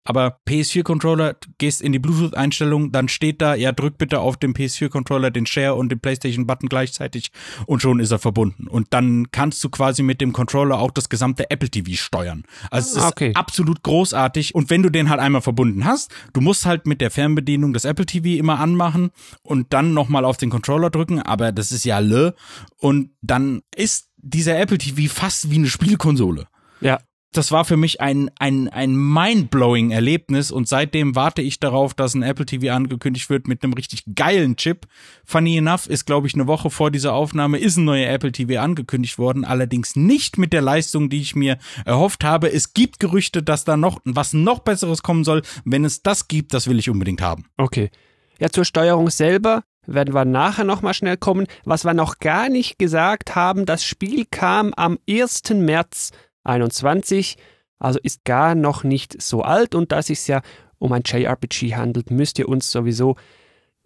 Aber 0.04 0.38
PS4-Controller, 0.48 1.36
gehst 1.58 1.80
in 1.80 1.92
die 1.92 1.98
Bluetooth-Einstellung, 1.98 2.90
dann 2.90 3.08
steht 3.08 3.40
da, 3.40 3.54
ja, 3.54 3.72
drück 3.72 3.98
bitte 3.98 4.18
auf 4.20 4.36
dem 4.36 4.52
PS4-Controller 4.52 5.30
den 5.30 5.46
Share 5.46 5.74
und 5.74 5.90
den 5.90 6.00
PlayStation-Button 6.00 6.68
gleichzeitig 6.68 7.30
und 7.66 7.82
schon 7.82 8.00
ist 8.00 8.10
er 8.10 8.18
verbunden. 8.18 8.66
Und 8.66 8.88
dann 8.90 9.30
kannst 9.30 9.62
du 9.62 9.68
quasi 9.68 10.02
mit 10.02 10.20
dem 10.20 10.32
Controller 10.32 10.78
auch 10.78 10.90
das 10.90 11.08
gesamte 11.08 11.50
Apple 11.50 11.70
TV 11.70 11.92
steuern. 11.92 12.42
Also 12.70 12.98
es 12.98 13.04
ist 13.04 13.12
Okay. 13.12 13.32
absolut 13.34 13.82
großartig. 13.82 14.54
Und 14.54 14.70
wenn 14.70 14.82
du 14.82 14.90
den 14.90 15.08
halt 15.10 15.20
einmal 15.20 15.42
verbunden 15.42 15.84
hast, 15.84 16.10
du 16.32 16.40
musst 16.40 16.66
halt 16.66 16.86
mit 16.86 17.00
der 17.00 17.10
Fernbedienung 17.10 17.72
das 17.72 17.84
Apple 17.84 18.06
TV 18.06 18.38
immer 18.38 18.58
anmachen 18.58 19.10
und 19.42 19.72
dann 19.72 19.94
nochmal 19.94 20.24
auf 20.24 20.36
den 20.36 20.50
Controller 20.50 20.90
drücken, 20.90 21.20
aber 21.20 21.52
das 21.52 21.70
ist 21.72 21.84
ja 21.84 21.98
le. 22.00 22.34
Und 22.78 23.10
dann 23.20 23.62
ist 23.76 24.08
dieser 24.16 24.58
Apple 24.58 24.78
TV 24.78 25.12
fast 25.12 25.50
wie 25.50 25.56
eine 25.56 25.66
Spielkonsole 25.66 26.46
Ja, 26.80 27.00
das 27.32 27.50
war 27.50 27.64
für 27.64 27.78
mich 27.78 28.00
ein, 28.00 28.30
ein, 28.38 28.68
ein 28.68 28.94
mind-blowing 28.94 29.90
Erlebnis 29.90 30.50
und 30.50 30.68
seitdem 30.68 31.16
warte 31.16 31.40
ich 31.40 31.58
darauf, 31.58 31.94
dass 31.94 32.14
ein 32.14 32.22
Apple 32.22 32.44
TV 32.44 32.72
angekündigt 32.72 33.30
wird 33.30 33.48
mit 33.48 33.64
einem 33.64 33.72
richtig 33.72 34.04
geilen 34.14 34.56
Chip. 34.56 34.86
Funny 35.24 35.56
enough 35.56 35.86
ist, 35.86 36.04
glaube 36.04 36.26
ich, 36.26 36.34
eine 36.34 36.46
Woche 36.46 36.70
vor 36.70 36.90
dieser 36.90 37.14
Aufnahme 37.14 37.58
ist 37.58 37.78
ein 37.78 37.86
neuer 37.86 38.10
Apple 38.10 38.32
TV 38.32 38.60
angekündigt 38.60 39.18
worden, 39.18 39.44
allerdings 39.44 39.96
nicht 39.96 40.36
mit 40.36 40.52
der 40.52 40.60
Leistung, 40.60 41.08
die 41.08 41.22
ich 41.22 41.34
mir 41.34 41.56
erhofft 41.86 42.22
habe. 42.22 42.52
Es 42.52 42.74
gibt 42.74 43.00
Gerüchte, 43.00 43.42
dass 43.42 43.64
da 43.64 43.78
noch 43.78 44.00
was 44.04 44.34
noch 44.34 44.58
besseres 44.58 45.02
kommen 45.02 45.24
soll. 45.24 45.42
Wenn 45.64 45.86
es 45.86 46.02
das 46.02 46.28
gibt, 46.28 46.52
das 46.52 46.68
will 46.68 46.78
ich 46.78 46.90
unbedingt 46.90 47.22
haben. 47.22 47.46
Okay. 47.56 47.90
Ja, 48.38 48.50
zur 48.50 48.64
Steuerung 48.64 49.08
selber 49.08 49.64
werden 49.86 50.14
wir 50.14 50.24
nachher 50.24 50.64
nochmal 50.64 50.94
schnell 50.94 51.16
kommen. 51.16 51.46
Was 51.64 51.84
wir 51.84 51.94
noch 51.94 52.18
gar 52.18 52.48
nicht 52.48 52.78
gesagt 52.78 53.34
haben, 53.34 53.66
das 53.66 53.84
Spiel 53.84 54.26
kam 54.30 54.74
am 54.74 54.98
1. 55.08 55.50
März 55.54 56.10
21, 56.44 57.36
also 57.78 57.98
ist 58.02 58.24
gar 58.24 58.54
noch 58.54 58.84
nicht 58.84 59.20
so 59.20 59.42
alt 59.42 59.74
und 59.74 59.92
da 59.92 59.98
es 59.98 60.06
sich 60.06 60.26
ja 60.28 60.42
um 60.78 60.92
ein 60.92 61.02
JRPG 61.04 61.74
handelt, 61.74 62.10
müsst 62.10 62.38
ihr 62.38 62.48
uns 62.48 62.70
sowieso 62.70 63.16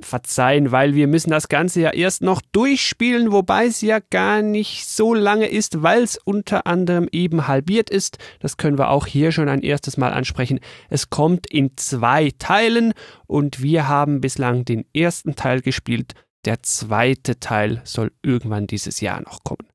verzeihen, 0.01 0.73
weil 0.73 0.95
wir 0.95 1.07
müssen 1.07 1.31
das 1.31 1.49
Ganze 1.49 1.81
ja 1.81 1.91
erst 1.91 2.23
noch 2.23 2.43
durchspielen, 2.53 3.33
wobei 3.33 3.67
es 3.67 3.81
ja 3.81 3.99
gar 3.99 4.43
nicht 4.43 4.87
so 4.87 5.15
lange 5.15 5.47
ist, 5.47 5.83
weil 5.83 6.03
es 6.03 6.19
unter 6.23 6.67
anderem 6.67 7.09
eben 7.13 7.49
halbiert 7.49 7.89
ist. 7.89 8.19
Das 8.41 8.57
können 8.57 8.79
wir 8.79 8.91
auch 8.91 9.07
hier 9.07 9.33
schon 9.33 9.49
ein 9.49 9.63
erstes 9.63 9.97
Mal 9.97 10.13
ansprechen. 10.13 10.61
Es 10.91 11.09
kommt 11.09 11.47
in 11.47 11.77
zwei 11.77 12.31
Teilen 12.39 12.93
und 13.27 13.63
wir 13.63 13.89
haben 13.89 14.21
bislang 14.21 14.65
den 14.65 14.85
ersten 14.95 15.35
Teil 15.35 15.63
gespielt. 15.63 16.13
Der 16.45 16.63
zweite 16.63 17.41
Teil 17.41 17.81
soll 17.85 18.13
irgendwann 18.23 18.67
dieses 18.67 19.01
Jahr 19.01 19.21
noch 19.23 19.43
kommen. 19.45 19.67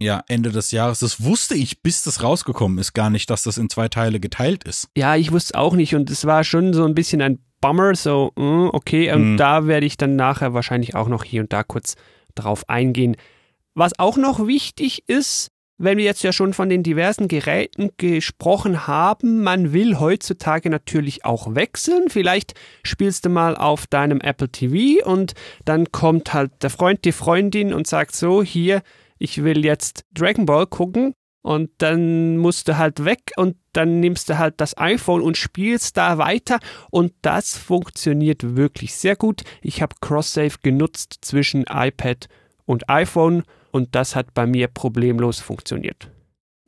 Ja, 0.00 0.22
Ende 0.28 0.50
des 0.50 0.70
Jahres. 0.70 1.00
Das 1.00 1.24
wusste 1.24 1.54
ich, 1.54 1.82
bis 1.82 2.02
das 2.02 2.22
rausgekommen 2.22 2.78
ist, 2.78 2.92
gar 2.92 3.10
nicht, 3.10 3.30
dass 3.30 3.42
das 3.42 3.58
in 3.58 3.68
zwei 3.68 3.88
Teile 3.88 4.20
geteilt 4.20 4.64
ist. 4.64 4.88
Ja, 4.96 5.16
ich 5.16 5.32
wusste 5.32 5.58
auch 5.58 5.74
nicht 5.74 5.94
und 5.94 6.08
es 6.10 6.24
war 6.24 6.44
schon 6.44 6.72
so 6.72 6.84
ein 6.84 6.94
bisschen 6.94 7.20
ein 7.20 7.40
Bummer, 7.60 7.96
so, 7.96 8.32
mm, 8.36 8.68
okay, 8.72 9.12
und 9.12 9.32
mhm. 9.32 9.36
da 9.36 9.66
werde 9.66 9.86
ich 9.86 9.96
dann 9.96 10.14
nachher 10.14 10.54
wahrscheinlich 10.54 10.94
auch 10.94 11.08
noch 11.08 11.24
hier 11.24 11.40
und 11.40 11.52
da 11.52 11.64
kurz 11.64 11.96
drauf 12.36 12.68
eingehen. 12.68 13.16
Was 13.74 13.98
auch 13.98 14.16
noch 14.16 14.46
wichtig 14.46 15.08
ist, 15.08 15.50
wenn 15.78 15.98
wir 15.98 16.04
jetzt 16.04 16.24
ja 16.24 16.32
schon 16.32 16.54
von 16.54 16.68
den 16.68 16.82
diversen 16.82 17.28
Geräten 17.28 17.90
gesprochen 17.96 18.88
haben, 18.88 19.42
man 19.42 19.72
will 19.72 19.98
heutzutage 19.98 20.70
natürlich 20.70 21.24
auch 21.24 21.54
wechseln. 21.54 22.08
Vielleicht 22.08 22.54
spielst 22.82 23.24
du 23.24 23.28
mal 23.28 23.56
auf 23.56 23.86
deinem 23.86 24.20
Apple 24.20 24.48
TV 24.48 25.04
und 25.08 25.34
dann 25.64 25.92
kommt 25.92 26.34
halt 26.34 26.50
der 26.62 26.70
Freund, 26.70 27.04
die 27.04 27.12
Freundin 27.12 27.72
und 27.72 27.86
sagt 27.86 28.16
so, 28.16 28.42
hier, 28.42 28.82
ich 29.18 29.42
will 29.42 29.64
jetzt 29.64 30.04
Dragon 30.12 30.46
Ball 30.46 30.66
gucken 30.66 31.14
und 31.42 31.70
dann 31.78 32.36
musst 32.36 32.68
du 32.68 32.76
halt 32.76 33.04
weg 33.04 33.32
und 33.36 33.56
dann 33.72 34.00
nimmst 34.00 34.28
du 34.28 34.38
halt 34.38 34.60
das 34.60 34.76
iPhone 34.76 35.22
und 35.22 35.36
spielst 35.36 35.96
da 35.96 36.18
weiter 36.18 36.58
und 36.90 37.12
das 37.22 37.56
funktioniert 37.56 38.56
wirklich 38.56 38.94
sehr 38.94 39.16
gut. 39.16 39.42
Ich 39.62 39.80
habe 39.82 39.96
Cross-Save 40.00 40.56
genutzt 40.62 41.18
zwischen 41.22 41.64
iPad 41.68 42.28
und 42.64 42.88
iPhone 42.90 43.44
und 43.70 43.94
das 43.94 44.16
hat 44.16 44.34
bei 44.34 44.46
mir 44.46 44.68
problemlos 44.68 45.40
funktioniert. 45.40 46.10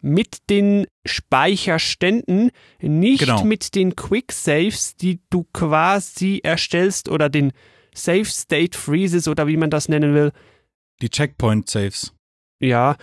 Mit 0.02 0.48
den 0.48 0.86
Speicherständen, 1.04 2.50
nicht 2.80 3.20
genau. 3.20 3.44
mit 3.44 3.74
den 3.74 3.96
Quick 3.96 4.32
Saves, 4.32 4.96
die 4.96 5.20
du 5.28 5.44
quasi 5.52 6.40
erstellst 6.42 7.10
oder 7.10 7.28
den 7.28 7.52
Save 7.94 8.24
State 8.24 8.78
Freezes 8.78 9.28
oder 9.28 9.46
wie 9.46 9.58
man 9.58 9.68
das 9.68 9.88
nennen 9.88 10.14
will. 10.14 10.32
Die 11.02 11.10
Checkpoint 11.10 11.68
Saves. 11.68 12.14
Ja, 12.60 12.96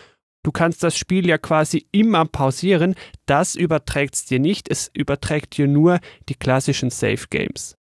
du 0.44 0.52
kannst 0.52 0.84
das 0.84 0.98
Spiel 0.98 1.28
ja 1.28 1.38
quasi 1.38 1.88
immer 1.92 2.26
pausieren. 2.26 2.96
Das 3.26 3.56
überträgt 3.56 4.16
es 4.16 4.26
dir 4.26 4.40
nicht. 4.40 4.70
Es 4.70 4.90
überträgt 4.94 5.58
dir 5.58 5.68
nur 5.68 6.00
die 6.30 6.36
klassischen 6.36 6.90
Save 6.90 7.26
Games. 7.30 7.78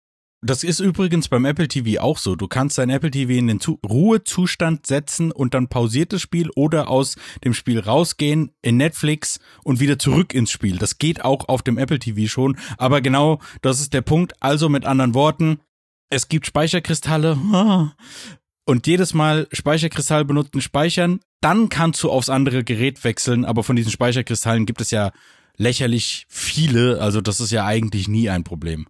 Das 0.43 0.63
ist 0.63 0.79
übrigens 0.79 1.27
beim 1.27 1.45
Apple 1.45 1.67
TV 1.67 2.01
auch 2.01 2.17
so. 2.17 2.35
Du 2.35 2.47
kannst 2.47 2.79
dein 2.79 2.89
Apple 2.89 3.11
TV 3.11 3.33
in 3.33 3.45
den 3.45 3.59
Zu 3.59 3.79
Ruhezustand 3.87 4.87
setzen 4.87 5.31
und 5.31 5.53
dann 5.53 5.67
pausiert 5.67 6.13
das 6.13 6.21
Spiel 6.23 6.49
oder 6.55 6.89
aus 6.89 7.15
dem 7.43 7.53
Spiel 7.53 7.79
rausgehen 7.79 8.51
in 8.63 8.77
Netflix 8.77 9.39
und 9.63 9.79
wieder 9.79 9.99
zurück 9.99 10.33
ins 10.33 10.49
Spiel. 10.49 10.79
Das 10.79 10.97
geht 10.97 11.23
auch 11.23 11.47
auf 11.47 11.61
dem 11.61 11.77
Apple 11.77 11.99
TV 11.99 12.27
schon. 12.27 12.57
Aber 12.79 13.01
genau, 13.01 13.39
das 13.61 13.81
ist 13.81 13.93
der 13.93 14.01
Punkt. 14.01 14.33
Also 14.39 14.67
mit 14.67 14.83
anderen 14.83 15.13
Worten, 15.13 15.59
es 16.09 16.27
gibt 16.27 16.47
Speicherkristalle. 16.47 17.37
Und 18.65 18.87
jedes 18.87 19.13
Mal 19.13 19.47
Speicherkristall 19.51 20.25
benutzen, 20.25 20.61
speichern, 20.61 21.19
dann 21.41 21.69
kannst 21.69 22.03
du 22.03 22.11
aufs 22.11 22.29
andere 22.29 22.63
Gerät 22.63 23.03
wechseln, 23.03 23.45
aber 23.45 23.63
von 23.63 23.75
diesen 23.75 23.91
Speicherkristallen 23.91 24.65
gibt 24.65 24.81
es 24.81 24.91
ja 24.91 25.11
lächerlich 25.57 26.25
viele, 26.29 27.01
also 27.01 27.21
das 27.21 27.39
ist 27.39 27.51
ja 27.51 27.65
eigentlich 27.65 28.07
nie 28.07 28.29
ein 28.29 28.43
Problem. 28.43 28.87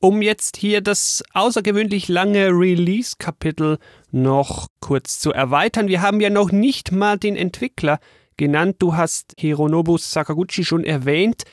Um 0.00 0.20
jetzt 0.20 0.58
hier 0.58 0.82
das 0.82 1.22
außergewöhnlich 1.32 2.08
lange 2.08 2.48
Release-Kapitel 2.48 3.78
noch 4.10 4.68
kurz 4.80 5.18
zu 5.18 5.32
erweitern, 5.32 5.88
wir 5.88 6.02
haben 6.02 6.20
ja 6.20 6.30
noch 6.30 6.52
nicht 6.52 6.92
mal 6.92 7.18
den 7.18 7.36
Entwickler 7.36 7.98
genannt. 8.36 8.76
Du 8.80 8.96
hast 8.96 9.32
Hironobu 9.38 9.96
Sakaguchi 9.96 10.64
schon 10.64 10.84
erwähnt. 10.84 11.44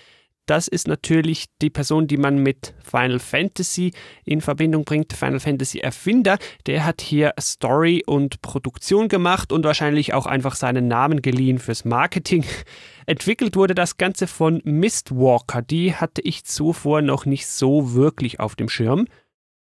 Das 0.51 0.67
ist 0.67 0.85
natürlich 0.85 1.45
die 1.61 1.69
Person, 1.69 2.07
die 2.07 2.17
man 2.17 2.43
mit 2.43 2.73
Final 2.83 3.19
Fantasy 3.19 3.93
in 4.25 4.41
Verbindung 4.41 4.83
bringt. 4.83 5.13
Final 5.13 5.39
Fantasy 5.39 5.79
Erfinder, 5.79 6.37
der 6.65 6.85
hat 6.85 6.99
hier 6.99 7.33
Story 7.39 8.03
und 8.05 8.41
Produktion 8.41 9.07
gemacht 9.07 9.53
und 9.53 9.63
wahrscheinlich 9.63 10.13
auch 10.13 10.25
einfach 10.25 10.55
seinen 10.55 10.89
Namen 10.89 11.21
geliehen 11.21 11.57
fürs 11.57 11.85
Marketing. 11.85 12.43
Entwickelt 13.05 13.55
wurde 13.55 13.75
das 13.75 13.95
Ganze 13.95 14.27
von 14.27 14.61
Mistwalker. 14.65 15.61
Die 15.61 15.95
hatte 15.95 16.19
ich 16.21 16.43
zuvor 16.43 17.01
noch 17.01 17.25
nicht 17.25 17.47
so 17.47 17.93
wirklich 17.93 18.41
auf 18.41 18.57
dem 18.57 18.67
Schirm. 18.67 19.07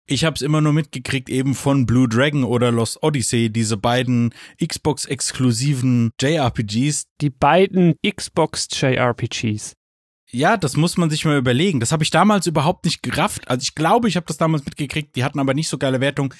Ich 0.07 0.25
habe 0.25 0.33
es 0.33 0.41
immer 0.41 0.59
nur 0.59 0.73
mitgekriegt 0.73 1.29
eben 1.29 1.53
von 1.53 1.85
Blue 1.85 2.09
Dragon 2.09 2.43
oder 2.43 2.71
Lost 2.71 3.03
Odyssey, 3.03 3.51
diese 3.51 3.77
beiden 3.77 4.33
Xbox-exklusiven 4.59 6.13
JRPGs. 6.19 7.05
Die 7.21 7.29
beiden 7.29 7.93
Xbox 8.03 8.69
JRPGs. 8.71 9.75
Ja, 10.33 10.57
das 10.57 10.75
muss 10.75 10.97
man 10.97 11.11
sich 11.11 11.25
mal 11.25 11.37
überlegen. 11.37 11.79
Das 11.79 11.91
habe 11.91 12.03
ich 12.03 12.09
damals 12.09 12.47
überhaupt 12.47 12.85
nicht 12.85 13.03
gerafft. 13.03 13.47
Also 13.47 13.61
ich 13.61 13.75
glaube, 13.75 14.07
ich 14.07 14.15
habe 14.15 14.25
das 14.25 14.37
damals 14.37 14.65
mitgekriegt. 14.65 15.15
Die 15.15 15.23
hatten 15.23 15.39
aber 15.39 15.53
nicht 15.53 15.67
so 15.67 15.77
geile 15.77 16.01
Wertung. 16.01 16.33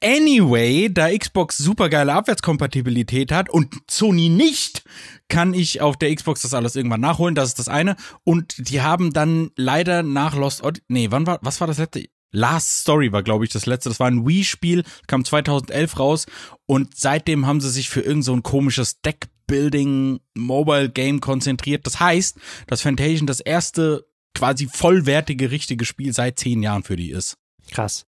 Anyway, 0.00 0.88
da 0.88 1.10
Xbox 1.10 1.58
super 1.58 1.88
geile 1.88 2.12
Abwärtskompatibilität 2.12 3.32
hat 3.32 3.50
und 3.50 3.74
Sony 3.90 4.28
nicht, 4.28 4.84
kann 5.28 5.52
ich 5.52 5.80
auf 5.80 5.96
der 5.96 6.14
Xbox 6.14 6.42
das 6.42 6.54
alles 6.54 6.76
irgendwann 6.76 7.00
nachholen. 7.00 7.34
Das 7.34 7.48
ist 7.48 7.58
das 7.58 7.66
eine. 7.66 7.96
Und 8.22 8.54
die 8.70 8.82
haben 8.82 9.12
dann 9.12 9.50
leider 9.56 10.04
nach 10.04 10.36
Lost 10.36 10.62
Odyssey, 10.62 10.84
nee, 10.86 11.10
wann 11.10 11.26
war, 11.26 11.40
was 11.42 11.60
war 11.60 11.66
das 11.66 11.78
letzte? 11.78 12.08
Last 12.30 12.82
Story 12.82 13.10
war, 13.10 13.24
glaube 13.24 13.44
ich, 13.44 13.50
das 13.50 13.66
letzte. 13.66 13.88
Das 13.88 13.98
war 13.98 14.06
ein 14.06 14.24
Wii-Spiel, 14.28 14.84
kam 15.08 15.24
2011 15.24 15.98
raus 15.98 16.26
und 16.66 16.96
seitdem 16.96 17.46
haben 17.48 17.60
sie 17.60 17.70
sich 17.70 17.90
für 17.90 18.02
irgend 18.02 18.24
so 18.24 18.32
ein 18.32 18.44
komisches 18.44 19.00
Deck 19.00 19.26
Building 19.50 20.20
Mobile 20.34 20.88
Game 20.88 21.20
konzentriert. 21.20 21.84
Das 21.84 21.98
heißt, 21.98 22.38
dass 22.68 22.82
Fantasia 22.82 23.26
das 23.26 23.40
erste 23.40 24.06
quasi 24.32 24.68
vollwertige, 24.72 25.50
richtige 25.50 25.84
Spiel 25.84 26.12
seit 26.12 26.38
zehn 26.38 26.62
Jahren 26.62 26.84
für 26.84 26.94
die 26.94 27.10
ist. 27.10 27.36
Krass. 27.72 28.06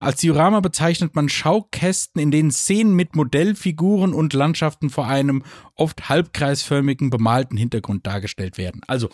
als 0.00 0.22
Diorama 0.22 0.60
bezeichnet 0.60 1.14
man 1.14 1.28
Schaukästen, 1.28 2.20
in 2.20 2.30
denen 2.30 2.50
Szenen 2.50 2.96
mit 2.96 3.14
Modellfiguren 3.14 4.14
und 4.14 4.32
Landschaften 4.32 4.88
vor 4.88 5.06
einem 5.06 5.44
oft 5.74 6.08
halbkreisförmigen 6.08 7.10
bemalten 7.10 7.58
Hintergrund 7.58 8.06
dargestellt 8.06 8.56
werden. 8.56 8.80
Also 8.86 9.10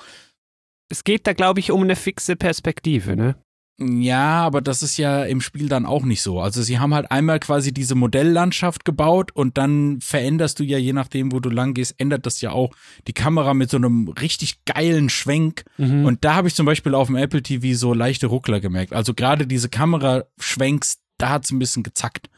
es 0.88 1.02
geht 1.02 1.26
da, 1.26 1.32
glaube 1.32 1.58
ich, 1.58 1.72
um 1.72 1.82
eine 1.82 1.96
fixe 1.96 2.36
Perspektive, 2.36 3.16
ne? 3.16 3.34
Ja, 3.80 4.42
aber 4.42 4.60
das 4.60 4.82
ist 4.82 4.96
ja 4.96 5.22
im 5.22 5.40
Spiel 5.40 5.68
dann 5.68 5.86
auch 5.86 6.02
nicht 6.02 6.20
so. 6.20 6.40
Also 6.40 6.62
sie 6.62 6.80
haben 6.80 6.94
halt 6.94 7.12
einmal 7.12 7.38
quasi 7.38 7.72
diese 7.72 7.94
Modelllandschaft 7.94 8.84
gebaut 8.84 9.30
und 9.32 9.56
dann 9.56 10.00
veränderst 10.00 10.58
du 10.58 10.64
ja, 10.64 10.78
je 10.78 10.92
nachdem, 10.92 11.30
wo 11.30 11.38
du 11.38 11.48
lang 11.48 11.74
gehst, 11.74 11.94
ändert 11.98 12.26
das 12.26 12.40
ja 12.40 12.50
auch 12.50 12.74
die 13.06 13.12
Kamera 13.12 13.54
mit 13.54 13.70
so 13.70 13.76
einem 13.76 14.08
richtig 14.08 14.64
geilen 14.64 15.08
Schwenk. 15.08 15.64
Mhm. 15.76 16.06
Und 16.06 16.24
da 16.24 16.34
habe 16.34 16.48
ich 16.48 16.56
zum 16.56 16.66
Beispiel 16.66 16.92
auf 16.92 17.06
dem 17.06 17.14
Apple 17.14 17.40
TV 17.40 17.78
so 17.78 17.94
leichte 17.94 18.26
Ruckler 18.26 18.58
gemerkt. 18.58 18.92
Also 18.92 19.14
gerade 19.14 19.46
diese 19.46 19.68
Kameraschwenks, 19.68 20.98
da 21.16 21.28
hat's 21.28 21.52
ein 21.52 21.60
bisschen 21.60 21.84
gezackt. 21.84 22.28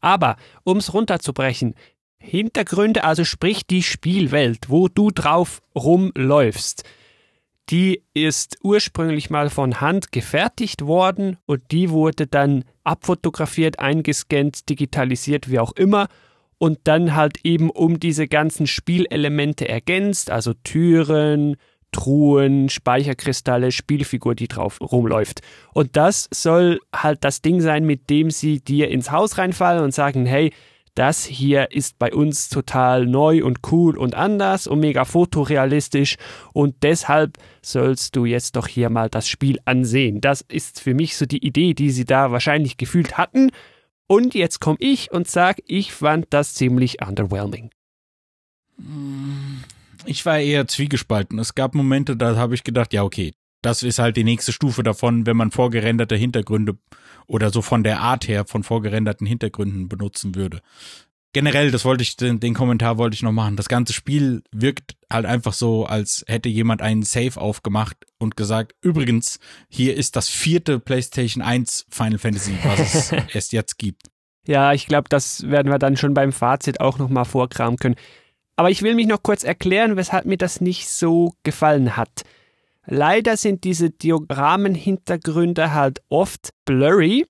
Aber, 0.00 0.36
ums 0.66 0.94
runterzubrechen, 0.94 1.74
Hintergründe, 2.16 3.04
also 3.04 3.24
sprich 3.24 3.66
die 3.66 3.82
Spielwelt, 3.82 4.70
wo 4.70 4.88
du 4.88 5.10
drauf 5.10 5.60
rumläufst 5.74 6.84
die 7.72 8.02
ist 8.12 8.58
ursprünglich 8.62 9.30
mal 9.30 9.48
von 9.48 9.80
Hand 9.80 10.12
gefertigt 10.12 10.86
worden 10.86 11.38
und 11.46 11.62
die 11.70 11.88
wurde 11.90 12.26
dann 12.26 12.64
abfotografiert, 12.84 13.78
eingescannt, 13.78 14.68
digitalisiert, 14.68 15.50
wie 15.50 15.58
auch 15.58 15.72
immer 15.72 16.08
und 16.58 16.80
dann 16.84 17.16
halt 17.16 17.38
eben 17.44 17.70
um 17.70 17.98
diese 17.98 18.28
ganzen 18.28 18.66
Spielelemente 18.66 19.68
ergänzt, 19.68 20.30
also 20.30 20.52
Türen, 20.62 21.56
Truhen, 21.92 22.68
Speicherkristalle, 22.68 23.72
Spielfigur, 23.72 24.34
die 24.34 24.48
drauf 24.48 24.78
rumläuft. 24.80 25.40
Und 25.72 25.96
das 25.96 26.28
soll 26.32 26.80
halt 26.94 27.24
das 27.24 27.42
Ding 27.42 27.60
sein, 27.60 27.84
mit 27.84 28.10
dem 28.10 28.30
sie 28.30 28.60
dir 28.60 28.90
ins 28.90 29.10
Haus 29.10 29.38
reinfallen 29.38 29.82
und 29.82 29.92
sagen, 29.92 30.26
hey, 30.26 30.52
das 30.94 31.24
hier 31.24 31.70
ist 31.70 31.98
bei 31.98 32.12
uns 32.12 32.48
total 32.48 33.06
neu 33.06 33.44
und 33.44 33.60
cool 33.70 33.96
und 33.96 34.14
anders 34.14 34.66
und 34.66 34.80
mega 34.80 35.04
fotorealistisch 35.04 36.16
und 36.52 36.82
deshalb 36.82 37.38
sollst 37.62 38.14
du 38.16 38.24
jetzt 38.24 38.56
doch 38.56 38.66
hier 38.66 38.90
mal 38.90 39.08
das 39.08 39.28
Spiel 39.28 39.58
ansehen. 39.64 40.20
Das 40.20 40.42
ist 40.42 40.80
für 40.80 40.94
mich 40.94 41.16
so 41.16 41.26
die 41.26 41.44
Idee, 41.44 41.74
die 41.74 41.90
sie 41.90 42.04
da 42.04 42.30
wahrscheinlich 42.30 42.76
gefühlt 42.76 43.16
hatten. 43.16 43.50
Und 44.06 44.34
jetzt 44.34 44.60
komme 44.60 44.76
ich 44.80 45.10
und 45.12 45.28
sage, 45.28 45.62
ich 45.66 45.92
fand 45.92 46.26
das 46.30 46.54
ziemlich 46.54 47.00
underwhelming. 47.00 47.70
Ich 50.04 50.26
war 50.26 50.38
eher 50.38 50.66
zwiegespalten. 50.66 51.38
Es 51.38 51.54
gab 51.54 51.74
Momente, 51.74 52.16
da 52.16 52.36
habe 52.36 52.54
ich 52.54 52.64
gedacht, 52.64 52.92
ja, 52.92 53.04
okay, 53.04 53.32
das 53.62 53.82
ist 53.82 53.98
halt 53.98 54.16
die 54.16 54.24
nächste 54.24 54.52
Stufe 54.52 54.82
davon, 54.82 55.26
wenn 55.26 55.36
man 55.36 55.50
vorgerenderte 55.50 56.16
Hintergründe 56.16 56.76
oder 57.26 57.50
so 57.50 57.62
von 57.62 57.84
der 57.84 58.00
Art 58.00 58.28
her 58.28 58.44
von 58.44 58.62
vorgerenderten 58.64 59.26
Hintergründen 59.26 59.88
benutzen 59.88 60.34
würde. 60.34 60.60
Generell, 61.34 61.70
das 61.70 61.86
wollte 61.86 62.02
ich, 62.02 62.16
den, 62.16 62.40
den 62.40 62.52
Kommentar 62.52 62.98
wollte 62.98 63.14
ich 63.14 63.22
noch 63.22 63.32
machen. 63.32 63.56
Das 63.56 63.68
ganze 63.68 63.94
Spiel 63.94 64.42
wirkt 64.52 64.96
halt 65.10 65.24
einfach 65.24 65.54
so, 65.54 65.86
als 65.86 66.24
hätte 66.26 66.50
jemand 66.50 66.82
einen 66.82 67.04
Safe 67.04 67.40
aufgemacht 67.40 67.96
und 68.18 68.36
gesagt, 68.36 68.74
übrigens, 68.82 69.38
hier 69.70 69.96
ist 69.96 70.14
das 70.16 70.28
vierte 70.28 70.78
PlayStation 70.78 71.42
1 71.42 71.86
Final 71.88 72.18
Fantasy, 72.18 72.52
was 72.64 72.80
es 72.80 73.12
erst 73.34 73.52
jetzt 73.54 73.78
gibt. 73.78 74.10
Ja, 74.46 74.74
ich 74.74 74.86
glaube, 74.86 75.08
das 75.08 75.48
werden 75.48 75.72
wir 75.72 75.78
dann 75.78 75.96
schon 75.96 76.12
beim 76.12 76.32
Fazit 76.32 76.80
auch 76.80 76.98
nochmal 76.98 77.24
vorkramen 77.24 77.78
können. 77.78 77.96
Aber 78.56 78.70
ich 78.70 78.82
will 78.82 78.94
mich 78.94 79.06
noch 79.06 79.22
kurz 79.22 79.44
erklären, 79.44 79.96
weshalb 79.96 80.26
mir 80.26 80.36
das 80.36 80.60
nicht 80.60 80.88
so 80.88 81.32
gefallen 81.44 81.96
hat. 81.96 82.24
Leider 82.86 83.36
sind 83.36 83.64
diese 83.64 83.90
Diagrammenhintergründe 83.90 85.72
halt 85.72 86.02
oft 86.08 86.50
blurry. 86.64 87.26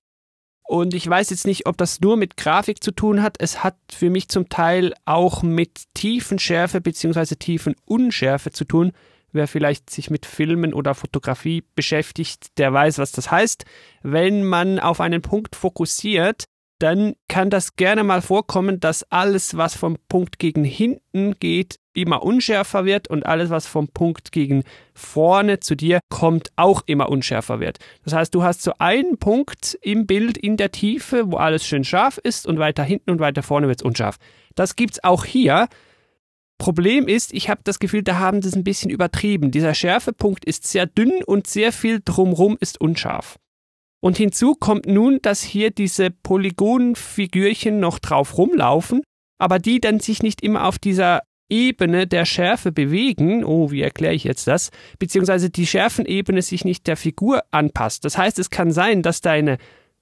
Und 0.65 0.93
ich 0.93 1.07
weiß 1.07 1.29
jetzt 1.29 1.45
nicht, 1.45 1.67
ob 1.67 1.77
das 1.77 1.99
nur 1.99 2.17
mit 2.17 2.37
Grafik 2.37 2.83
zu 2.83 2.91
tun 2.91 3.21
hat. 3.21 3.35
Es 3.39 3.63
hat 3.63 3.75
für 3.91 4.09
mich 4.09 4.29
zum 4.29 4.49
Teil 4.49 4.93
auch 5.05 5.43
mit 5.43 5.83
Tiefenschärfe 5.93 6.81
bzw. 6.81 7.35
Tiefenunschärfe 7.35 8.51
zu 8.51 8.65
tun. 8.65 8.91
Wer 9.31 9.47
vielleicht 9.47 9.89
sich 9.89 10.09
mit 10.09 10.25
Filmen 10.25 10.73
oder 10.73 10.93
Fotografie 10.93 11.63
beschäftigt, 11.75 12.57
der 12.57 12.71
weiß, 12.71 12.99
was 12.99 13.11
das 13.11 13.29
heißt. 13.29 13.65
Wenn 14.03 14.43
man 14.43 14.79
auf 14.79 15.01
einen 15.01 15.21
Punkt 15.21 15.55
fokussiert, 15.55 16.45
dann 16.83 17.15
kann 17.29 17.49
das 17.49 17.77
gerne 17.77 18.03
mal 18.03 18.21
vorkommen, 18.21 18.81
dass 18.81 19.09
alles, 19.09 19.55
was 19.55 19.73
vom 19.73 19.97
Punkt 20.09 20.37
gegen 20.37 20.65
hinten 20.65 21.35
geht, 21.39 21.79
immer 21.93 22.23
unschärfer 22.23 22.83
wird 22.83 23.07
und 23.07 23.25
alles, 23.25 23.49
was 23.49 23.67
vom 23.67 23.87
Punkt 23.87 24.33
gegen 24.33 24.65
vorne 24.93 25.61
zu 25.61 25.75
dir 25.75 26.01
kommt, 26.09 26.49
auch 26.57 26.83
immer 26.85 27.07
unschärfer 27.07 27.61
wird. 27.61 27.79
Das 28.03 28.13
heißt, 28.13 28.35
du 28.35 28.43
hast 28.43 28.63
so 28.63 28.73
einen 28.79 29.17
Punkt 29.17 29.77
im 29.81 30.05
Bild 30.05 30.37
in 30.37 30.57
der 30.57 30.71
Tiefe, 30.71 31.31
wo 31.31 31.37
alles 31.37 31.65
schön 31.65 31.85
scharf 31.85 32.17
ist 32.17 32.45
und 32.45 32.59
weiter 32.59 32.83
hinten 32.83 33.11
und 33.11 33.19
weiter 33.21 33.43
vorne 33.43 33.69
wird 33.69 33.79
es 33.79 33.85
unscharf. 33.85 34.17
Das 34.55 34.75
gibt 34.75 34.95
es 34.95 35.03
auch 35.05 35.23
hier. 35.23 35.69
Problem 36.57 37.07
ist, 37.07 37.33
ich 37.33 37.49
habe 37.49 37.61
das 37.63 37.79
Gefühl, 37.79 38.03
da 38.03 38.19
haben 38.19 38.41
sie 38.41 38.49
es 38.49 38.55
ein 38.57 38.65
bisschen 38.65 38.89
übertrieben. 38.89 39.51
Dieser 39.51 39.73
Schärfepunkt 39.73 40.43
ist 40.43 40.67
sehr 40.67 40.85
dünn 40.85 41.23
und 41.25 41.47
sehr 41.47 41.71
viel 41.71 42.01
drumrum 42.03 42.57
ist 42.59 42.81
unscharf. 42.81 43.37
Und 44.03 44.17
hinzu 44.17 44.55
kommt 44.55 44.85
nun, 44.85 45.19
dass 45.21 45.41
hier 45.41 45.71
diese 45.71 46.11
Polygonfigürchen 46.11 47.79
noch 47.79 47.99
drauf 47.99 48.37
rumlaufen, 48.37 49.01
aber 49.37 49.59
die 49.59 49.79
dann 49.79 50.01
sich 50.01 50.21
nicht 50.21 50.43
immer 50.43 50.67
auf 50.67 50.77
dieser 50.77 51.21
Ebene 51.49 52.05
der 52.05 52.25
Schärfe 52.25 52.73
bewegen, 52.73 53.45
oh, 53.45 53.71
wie 53.71 53.81
erkläre 53.81 54.13
ich 54.13 54.25
jetzt 54.25 54.45
das, 54.45 54.71
beziehungsweise 54.99 55.49
die 55.49 55.65
Schärfenebene 55.65 56.41
sich 56.41 56.65
nicht 56.65 56.85
der 56.87 56.97
Figur 56.97 57.43
anpasst. 57.51 58.03
Das 58.03 58.17
heißt, 58.17 58.39
es 58.39 58.49
kann 58.49 58.73
sein, 58.73 59.03
dass 59.03 59.21
deine 59.21 59.57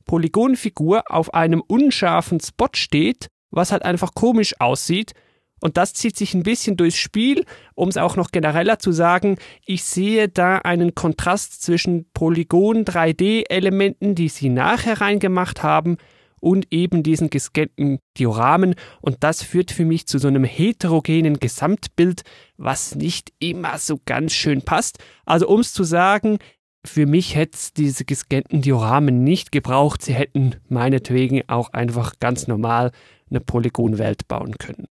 Polygonfigur 0.05 1.03
auf 1.07 1.35
einem 1.35 1.61
unscharfen 1.61 2.39
Spot 2.39 2.69
steht, 2.73 3.27
was 3.51 3.71
halt 3.71 3.85
einfach 3.85 4.15
komisch 4.15 4.59
aussieht 4.59 5.13
und 5.61 5.77
das 5.77 5.93
zieht 5.93 6.17
sich 6.17 6.33
ein 6.33 6.43
bisschen 6.43 6.75
durchs 6.75 6.97
Spiel, 6.97 7.45
um 7.75 7.87
es 7.87 7.97
auch 7.97 8.15
noch 8.15 8.31
genereller 8.31 8.79
zu 8.79 8.91
sagen. 8.91 9.37
Ich 9.65 9.83
sehe 9.83 10.27
da 10.27 10.57
einen 10.57 10.95
Kontrast 10.95 11.61
zwischen 11.61 12.05
Polygon 12.13 12.83
3D-Elementen, 12.83 14.15
die 14.15 14.29
sie 14.29 14.49
nachher 14.49 14.99
reingemacht 14.99 15.63
haben, 15.63 15.97
und 16.41 16.67
eben 16.71 17.03
diesen 17.03 17.29
gescannten 17.29 17.99
Dioramen. 18.17 18.75
Und 18.99 19.17
das 19.19 19.43
führt 19.43 19.71
für 19.71 19.85
mich 19.85 20.07
zu 20.07 20.17
so 20.17 20.27
einem 20.27 20.43
heterogenen 20.43 21.39
Gesamtbild, 21.39 22.23
was 22.57 22.95
nicht 22.95 23.31
immer 23.39 23.77
so 23.77 23.99
ganz 24.05 24.33
schön 24.33 24.63
passt. 24.63 24.97
Also 25.25 25.47
um 25.47 25.61
es 25.61 25.71
zu 25.71 25.83
sagen, 25.83 26.39
für 26.83 27.05
mich 27.05 27.35
hätte 27.35 27.55
es 27.55 27.73
diese 27.73 28.05
gescannten 28.05 28.61
Dioramen 28.61 29.23
nicht 29.23 29.51
gebraucht. 29.51 30.01
Sie 30.01 30.15
hätten 30.15 30.55
meinetwegen 30.67 31.47
auch 31.47 31.73
einfach 31.73 32.13
ganz 32.19 32.47
normal 32.47 32.91
eine 33.29 33.39
Polygonwelt 33.39 34.27
bauen 34.27 34.57
können. 34.57 34.87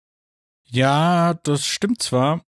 Ja, 0.76 1.32
das 1.42 1.64
stimmt 1.64 2.02
zwar. 2.02 2.42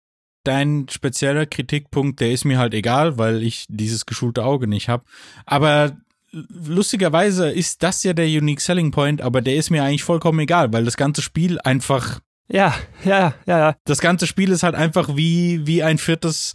Dein 0.44 0.86
spezieller 0.90 1.46
Kritikpunkt, 1.46 2.20
der 2.20 2.30
ist 2.30 2.44
mir 2.44 2.58
halt 2.58 2.74
egal, 2.74 3.16
weil 3.16 3.42
ich 3.42 3.64
dieses 3.70 4.04
geschulte 4.04 4.44
Auge 4.44 4.66
nicht 4.66 4.90
habe. 4.90 5.04
Aber 5.46 5.96
lustigerweise 6.30 7.50
ist 7.50 7.82
das 7.82 8.02
ja 8.04 8.12
der 8.12 8.26
Unique 8.26 8.60
Selling 8.60 8.90
Point, 8.90 9.22
aber 9.22 9.40
der 9.40 9.56
ist 9.56 9.70
mir 9.70 9.82
eigentlich 9.82 10.04
vollkommen 10.04 10.40
egal, 10.40 10.70
weil 10.74 10.84
das 10.84 10.98
ganze 10.98 11.22
Spiel 11.22 11.58
einfach. 11.64 12.20
Ja, 12.48 12.74
ja, 13.02 13.34
ja, 13.46 13.58
ja. 13.58 13.76
Das 13.84 14.00
ganze 14.00 14.26
Spiel 14.26 14.50
ist 14.50 14.62
halt 14.62 14.74
einfach 14.74 15.16
wie, 15.16 15.66
wie 15.66 15.82
ein 15.82 15.96
viertes 15.96 16.52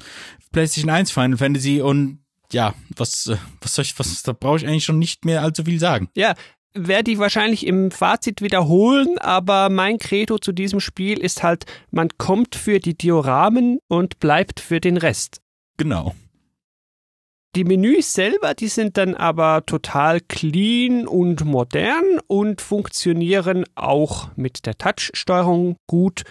PlayStation 0.51 0.91
1 0.91 1.09
Final 1.09 1.37
Fantasy 1.37 1.81
und 1.81 2.19
ja, 2.51 2.75
was, 2.95 3.31
was 3.61 3.73
soll 3.73 3.83
ich, 3.83 3.97
was, 3.97 4.21
da 4.21 4.33
brauche 4.33 4.57
ich 4.57 4.67
eigentlich 4.67 4.85
schon 4.85 4.99
nicht 4.99 5.25
mehr 5.25 5.41
allzu 5.41 5.63
viel 5.63 5.79
sagen. 5.79 6.09
Ja, 6.15 6.35
werde 6.73 7.11
ich 7.11 7.19
wahrscheinlich 7.19 7.65
im 7.65 7.91
Fazit 7.91 8.41
wiederholen, 8.41 9.17
aber 9.19 9.69
mein 9.69 9.97
Credo 9.97 10.37
zu 10.37 10.51
diesem 10.51 10.79
Spiel 10.79 11.19
ist 11.19 11.43
halt, 11.43 11.65
man 11.91 12.09
kommt 12.17 12.55
für 12.55 12.79
die 12.79 12.97
Dioramen 12.97 13.79
und 13.87 14.19
bleibt 14.19 14.59
für 14.59 14.79
den 14.79 14.97
Rest. 14.97 15.41
Genau. 15.77 16.15
Die 17.55 17.65
Menüs 17.65 18.13
selber, 18.13 18.55
die 18.55 18.67
sind 18.67 18.97
dann 18.97 19.13
aber 19.13 19.63
total 19.67 20.21
clean 20.21 21.07
und 21.07 21.45
modern 21.45 22.19
und 22.25 22.61
funktionieren 22.61 23.65
auch 23.75 24.29
mit 24.35 24.65
der 24.65 24.75
Touch-Steuerung 24.75 25.75
gut. 25.85 26.23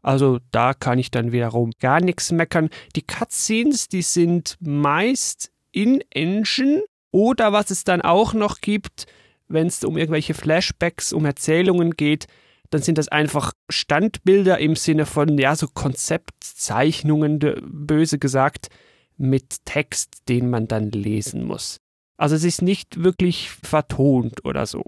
Also 0.00 0.38
da 0.50 0.72
kann 0.72 0.98
ich 0.98 1.10
dann 1.10 1.30
wiederum 1.30 1.72
gar 1.78 2.00
nichts 2.00 2.32
meckern. 2.32 2.70
Die 2.96 3.02
Cutscenes, 3.02 3.88
die 3.88 4.00
sind 4.00 4.56
meist 4.60 5.52
in 5.72 6.02
Engine 6.10 6.84
oder 7.10 7.52
was 7.52 7.70
es 7.70 7.84
dann 7.84 8.00
auch 8.00 8.32
noch 8.32 8.62
gibt, 8.62 9.06
wenn 9.52 9.66
es 9.66 9.84
um 9.84 9.96
irgendwelche 9.96 10.34
Flashbacks, 10.34 11.12
um 11.12 11.24
Erzählungen 11.24 11.92
geht, 11.92 12.26
dann 12.70 12.82
sind 12.82 12.98
das 12.98 13.08
einfach 13.08 13.52
Standbilder 13.68 14.58
im 14.58 14.76
Sinne 14.76 15.06
von, 15.06 15.36
ja, 15.38 15.54
so 15.54 15.68
Konzeptzeichnungen, 15.68 17.38
böse 17.38 18.18
gesagt, 18.18 18.68
mit 19.18 19.64
Text, 19.64 20.22
den 20.28 20.48
man 20.48 20.68
dann 20.68 20.90
lesen 20.90 21.44
muss. 21.44 21.78
Also 22.16 22.34
es 22.34 22.44
ist 22.44 22.62
nicht 22.62 23.02
wirklich 23.02 23.50
vertont 23.50 24.44
oder 24.44 24.66
so. 24.66 24.84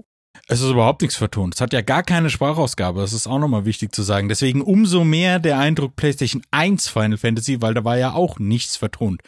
Es 0.47 0.61
ist 0.61 0.69
überhaupt 0.69 1.01
nichts 1.01 1.15
vertont. 1.15 1.55
Es 1.55 1.61
hat 1.61 1.73
ja 1.73 1.81
gar 1.81 2.03
keine 2.03 2.29
Sprachausgabe. 2.29 3.01
Das 3.01 3.13
ist 3.13 3.27
auch 3.27 3.39
nochmal 3.39 3.65
wichtig 3.65 3.95
zu 3.95 4.03
sagen. 4.03 4.29
Deswegen 4.29 4.61
umso 4.61 5.03
mehr 5.03 5.39
der 5.39 5.57
Eindruck 5.57 5.95
PlayStation 5.95 6.43
1 6.51 6.87
Final 6.87 7.17
Fantasy, 7.17 7.61
weil 7.61 7.73
da 7.73 7.83
war 7.83 7.97
ja 7.97 8.13
auch 8.13 8.37
nichts 8.37 8.77
vertont. 8.77 9.21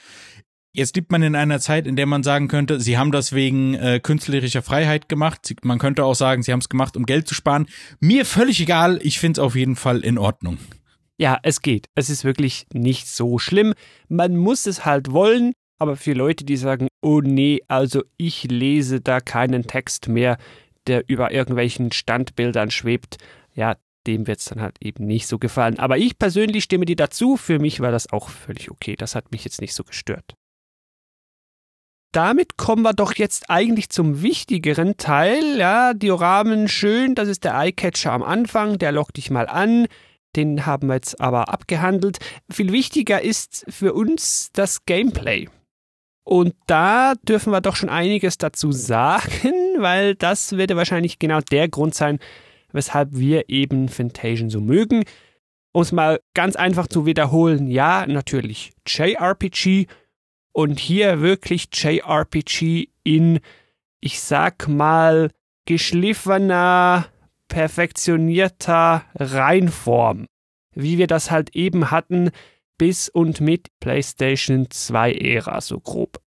Jetzt 0.77 0.95
lebt 0.95 1.11
man 1.11 1.23
in 1.23 1.35
einer 1.35 1.59
Zeit, 1.59 1.87
in 1.87 1.95
der 1.95 2.05
man 2.05 2.21
sagen 2.21 2.47
könnte, 2.47 2.79
sie 2.79 2.99
haben 2.99 3.11
das 3.11 3.33
wegen 3.33 3.73
äh, 3.73 3.99
künstlerischer 3.99 4.61
Freiheit 4.61 5.09
gemacht. 5.09 5.55
Man 5.63 5.79
könnte 5.79 6.05
auch 6.05 6.13
sagen, 6.13 6.43
sie 6.43 6.51
haben 6.51 6.59
es 6.59 6.69
gemacht, 6.69 6.95
um 6.95 7.07
Geld 7.07 7.27
zu 7.27 7.33
sparen. 7.33 7.65
Mir 7.99 8.25
völlig 8.25 8.61
egal. 8.61 8.99
Ich 9.01 9.17
finde 9.17 9.41
es 9.41 9.43
auf 9.43 9.55
jeden 9.55 9.75
Fall 9.75 10.01
in 10.01 10.19
Ordnung. 10.19 10.59
Ja, 11.17 11.39
es 11.41 11.63
geht. 11.63 11.87
Es 11.95 12.11
ist 12.11 12.25
wirklich 12.25 12.67
nicht 12.73 13.07
so 13.07 13.39
schlimm. 13.39 13.73
Man 14.07 14.37
muss 14.37 14.67
es 14.67 14.85
halt 14.85 15.11
wollen. 15.11 15.53
Aber 15.79 15.95
für 15.95 16.13
Leute, 16.13 16.45
die 16.45 16.57
sagen, 16.57 16.89
oh 17.01 17.21
nee, 17.21 17.61
also 17.67 18.03
ich 18.17 18.43
lese 18.43 19.01
da 19.01 19.19
keinen 19.19 19.65
Text 19.65 20.07
mehr, 20.07 20.37
der 20.85 21.09
über 21.09 21.31
irgendwelchen 21.31 21.91
Standbildern 21.91 22.69
schwebt, 22.69 23.17
ja, 23.55 23.77
dem 24.05 24.27
wird 24.27 24.41
es 24.41 24.45
dann 24.45 24.61
halt 24.61 24.77
eben 24.79 25.07
nicht 25.07 25.25
so 25.25 25.39
gefallen. 25.39 25.79
Aber 25.79 25.97
ich 25.97 26.19
persönlich 26.19 26.65
stimme 26.65 26.85
dir 26.85 26.95
dazu. 26.95 27.35
Für 27.35 27.57
mich 27.57 27.79
war 27.79 27.91
das 27.91 28.13
auch 28.13 28.29
völlig 28.29 28.69
okay. 28.69 28.95
Das 28.95 29.15
hat 29.15 29.31
mich 29.31 29.43
jetzt 29.43 29.59
nicht 29.59 29.73
so 29.73 29.83
gestört. 29.83 30.36
Damit 32.11 32.57
kommen 32.57 32.83
wir 32.83 32.93
doch 32.93 33.15
jetzt 33.15 33.49
eigentlich 33.49 33.89
zum 33.89 34.21
wichtigeren 34.21 34.97
Teil. 34.97 35.57
Ja, 35.57 35.93
Dioramen 35.93 36.67
schön, 36.67 37.15
das 37.15 37.27
ist 37.27 37.43
der 37.43 37.53
Eyecatcher 37.55 38.13
am 38.13 38.23
Anfang, 38.23 38.77
der 38.77 38.91
lockt 38.91 39.17
dich 39.17 39.29
mal 39.29 39.47
an. 39.47 39.87
Den 40.35 40.65
haben 40.65 40.87
wir 40.87 40.95
jetzt 40.95 41.19
aber 41.19 41.49
abgehandelt. 41.49 42.19
Viel 42.51 42.71
wichtiger 42.71 43.21
ist 43.21 43.65
für 43.69 43.93
uns 43.93 44.49
das 44.53 44.85
Gameplay. 44.85 45.49
Und 46.23 46.55
da 46.67 47.13
dürfen 47.15 47.51
wir 47.51 47.61
doch 47.61 47.75
schon 47.75 47.89
einiges 47.89 48.37
dazu 48.37 48.71
sagen, 48.71 49.53
weil 49.77 50.15
das 50.15 50.57
wird 50.57 50.69
ja 50.69 50.75
wahrscheinlich 50.75 51.19
genau 51.19 51.39
der 51.39 51.69
Grund 51.69 51.95
sein, 51.95 52.19
weshalb 52.71 53.09
wir 53.13 53.49
eben 53.49 53.89
Fantasian 53.89 54.49
so 54.49 54.59
mögen. 54.59 55.03
Um 55.71 55.81
es 55.81 55.91
mal 55.91 56.19
ganz 56.33 56.55
einfach 56.55 56.87
zu 56.87 57.05
wiederholen, 57.05 57.67
ja, 57.67 58.05
natürlich 58.07 58.73
JRPG 58.85 59.87
und 60.57 60.79
hier 60.79 61.21
wirklich 61.21 61.67
JRPG 61.71 62.89
in, 63.03 63.41
ich 63.99 64.19
sag 64.19 64.67
mal, 64.67 65.29
geschliffener, 65.65 67.05
perfektionierter 67.47 69.05
Reinform, 69.13 70.25
wie 70.73 70.97
wir 70.97 71.05
das 71.05 71.29
halt 71.29 71.55
eben 71.55 71.91
hatten 71.91 72.31
bis 72.79 73.07
und 73.07 73.39
mit 73.39 73.67
PlayStation 73.79 74.65
2 74.71 75.13
Ära, 75.13 75.61
so 75.61 75.79
grob. 75.79 76.19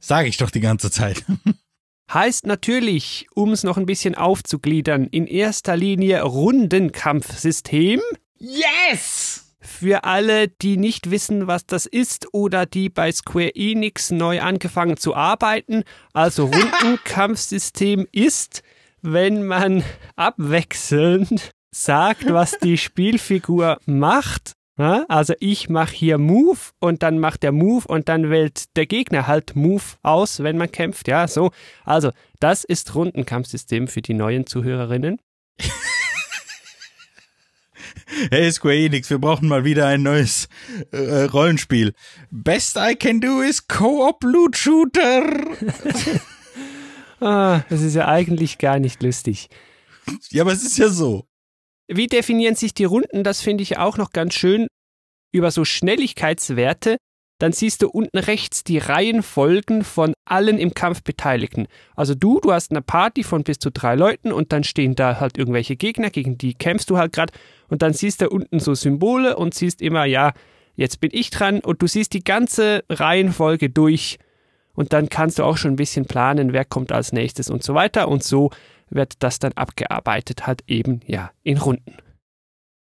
Sag 0.00 0.26
ich 0.26 0.38
doch 0.38 0.50
die 0.50 0.58
ganze 0.58 0.90
Zeit. 0.90 1.24
Heißt 2.12 2.46
natürlich, 2.46 3.28
um 3.32 3.52
es 3.52 3.62
noch 3.62 3.76
ein 3.76 3.86
bisschen 3.86 4.16
aufzugliedern, 4.16 5.06
in 5.06 5.28
erster 5.28 5.76
Linie 5.76 6.22
Rundenkampfsystem. 6.22 8.00
Yes! 8.38 9.47
Für 9.60 10.04
alle, 10.04 10.48
die 10.48 10.76
nicht 10.76 11.10
wissen, 11.10 11.46
was 11.46 11.66
das 11.66 11.86
ist 11.86 12.28
oder 12.32 12.66
die 12.66 12.88
bei 12.88 13.10
Square 13.10 13.54
Enix 13.54 14.10
neu 14.10 14.40
angefangen 14.40 14.96
zu 14.96 15.14
arbeiten, 15.14 15.84
also 16.12 16.46
Rundenkampfsystem 16.46 18.06
ist, 18.12 18.62
wenn 19.02 19.46
man 19.46 19.82
abwechselnd 20.16 21.50
sagt, 21.74 22.32
was 22.32 22.58
die 22.58 22.78
Spielfigur 22.78 23.78
macht 23.86 24.54
also 24.78 25.34
ich 25.40 25.68
mache 25.68 25.92
hier 25.92 26.18
Move 26.18 26.58
und 26.78 27.02
dann 27.02 27.18
macht 27.18 27.42
der 27.42 27.50
Move 27.50 27.84
und 27.88 28.08
dann 28.08 28.30
wählt 28.30 28.76
der 28.76 28.86
Gegner 28.86 29.26
halt 29.26 29.56
Move 29.56 29.82
aus, 30.02 30.42
wenn 30.44 30.56
man 30.56 30.70
kämpft. 30.70 31.08
Ja, 31.08 31.26
so. 31.26 31.50
Also 31.84 32.12
das 32.38 32.62
ist 32.62 32.94
Rundenkampfsystem 32.94 33.88
für 33.88 34.02
die 34.02 34.14
neuen 34.14 34.46
Zuhörerinnen. 34.46 35.18
hey 38.30 38.50
Square 38.50 38.76
Enix, 38.76 39.10
wir 39.10 39.18
brauchen 39.18 39.48
mal 39.48 39.64
wieder 39.64 39.86
ein 39.86 40.02
neues 40.02 40.48
äh, 40.92 41.24
Rollenspiel. 41.24 41.92
Best 42.30 42.76
I 42.76 42.94
can 42.94 43.20
do 43.20 43.40
is 43.42 43.66
Co-op 43.66 44.22
Loot 44.22 44.56
Shooter. 44.56 45.46
ah, 47.20 47.60
das 47.68 47.82
ist 47.82 47.94
ja 47.94 48.08
eigentlich 48.08 48.58
gar 48.58 48.78
nicht 48.78 49.02
lustig. 49.02 49.48
Ja, 50.30 50.42
aber 50.42 50.52
es 50.52 50.64
ist 50.64 50.78
ja 50.78 50.88
so. 50.88 51.26
Wie 51.88 52.06
definieren 52.06 52.54
sich 52.54 52.74
die 52.74 52.84
Runden? 52.84 53.24
Das 53.24 53.40
finde 53.40 53.62
ich 53.62 53.78
auch 53.78 53.96
noch 53.96 54.10
ganz 54.10 54.34
schön. 54.34 54.66
Über 55.32 55.50
so 55.50 55.64
Schnelligkeitswerte, 55.64 56.96
dann 57.38 57.52
siehst 57.52 57.82
du 57.82 57.88
unten 57.88 58.18
rechts 58.18 58.64
die 58.64 58.78
Reihenfolgen 58.78 59.84
von 59.84 60.12
allen 60.24 60.58
im 60.58 60.74
Kampf 60.74 61.02
Beteiligten. 61.02 61.68
Also 61.94 62.14
du, 62.14 62.40
du 62.40 62.52
hast 62.52 62.72
eine 62.72 62.82
Party 62.82 63.22
von 63.22 63.44
bis 63.44 63.58
zu 63.58 63.70
drei 63.70 63.94
Leuten 63.94 64.32
und 64.32 64.52
dann 64.52 64.64
stehen 64.64 64.96
da 64.96 65.20
halt 65.20 65.38
irgendwelche 65.38 65.76
Gegner, 65.76 66.10
gegen 66.10 66.36
die 66.36 66.54
kämpfst 66.54 66.90
du 66.90 66.98
halt 66.98 67.12
gerade 67.12 67.32
und 67.68 67.82
dann 67.82 67.92
siehst 67.92 68.20
du 68.20 68.28
unten 68.28 68.58
so 68.58 68.74
Symbole 68.74 69.36
und 69.36 69.54
siehst 69.54 69.80
immer, 69.80 70.04
ja, 70.04 70.32
jetzt 70.74 71.00
bin 71.00 71.10
ich 71.12 71.30
dran 71.30 71.60
und 71.60 71.80
du 71.80 71.86
siehst 71.86 72.12
die 72.12 72.24
ganze 72.24 72.84
Reihenfolge 72.88 73.70
durch 73.70 74.18
und 74.74 74.92
dann 74.92 75.08
kannst 75.08 75.38
du 75.38 75.44
auch 75.44 75.56
schon 75.56 75.72
ein 75.72 75.76
bisschen 75.76 76.06
planen, 76.06 76.52
wer 76.52 76.64
kommt 76.64 76.92
als 76.92 77.12
nächstes 77.12 77.50
und 77.50 77.62
so 77.62 77.74
weiter 77.74 78.08
und 78.08 78.24
so 78.24 78.50
wird 78.90 79.14
das 79.20 79.38
dann 79.38 79.52
abgearbeitet, 79.52 80.46
halt 80.46 80.64
eben 80.66 81.00
ja 81.06 81.30
in 81.42 81.58
Runden. 81.58 81.96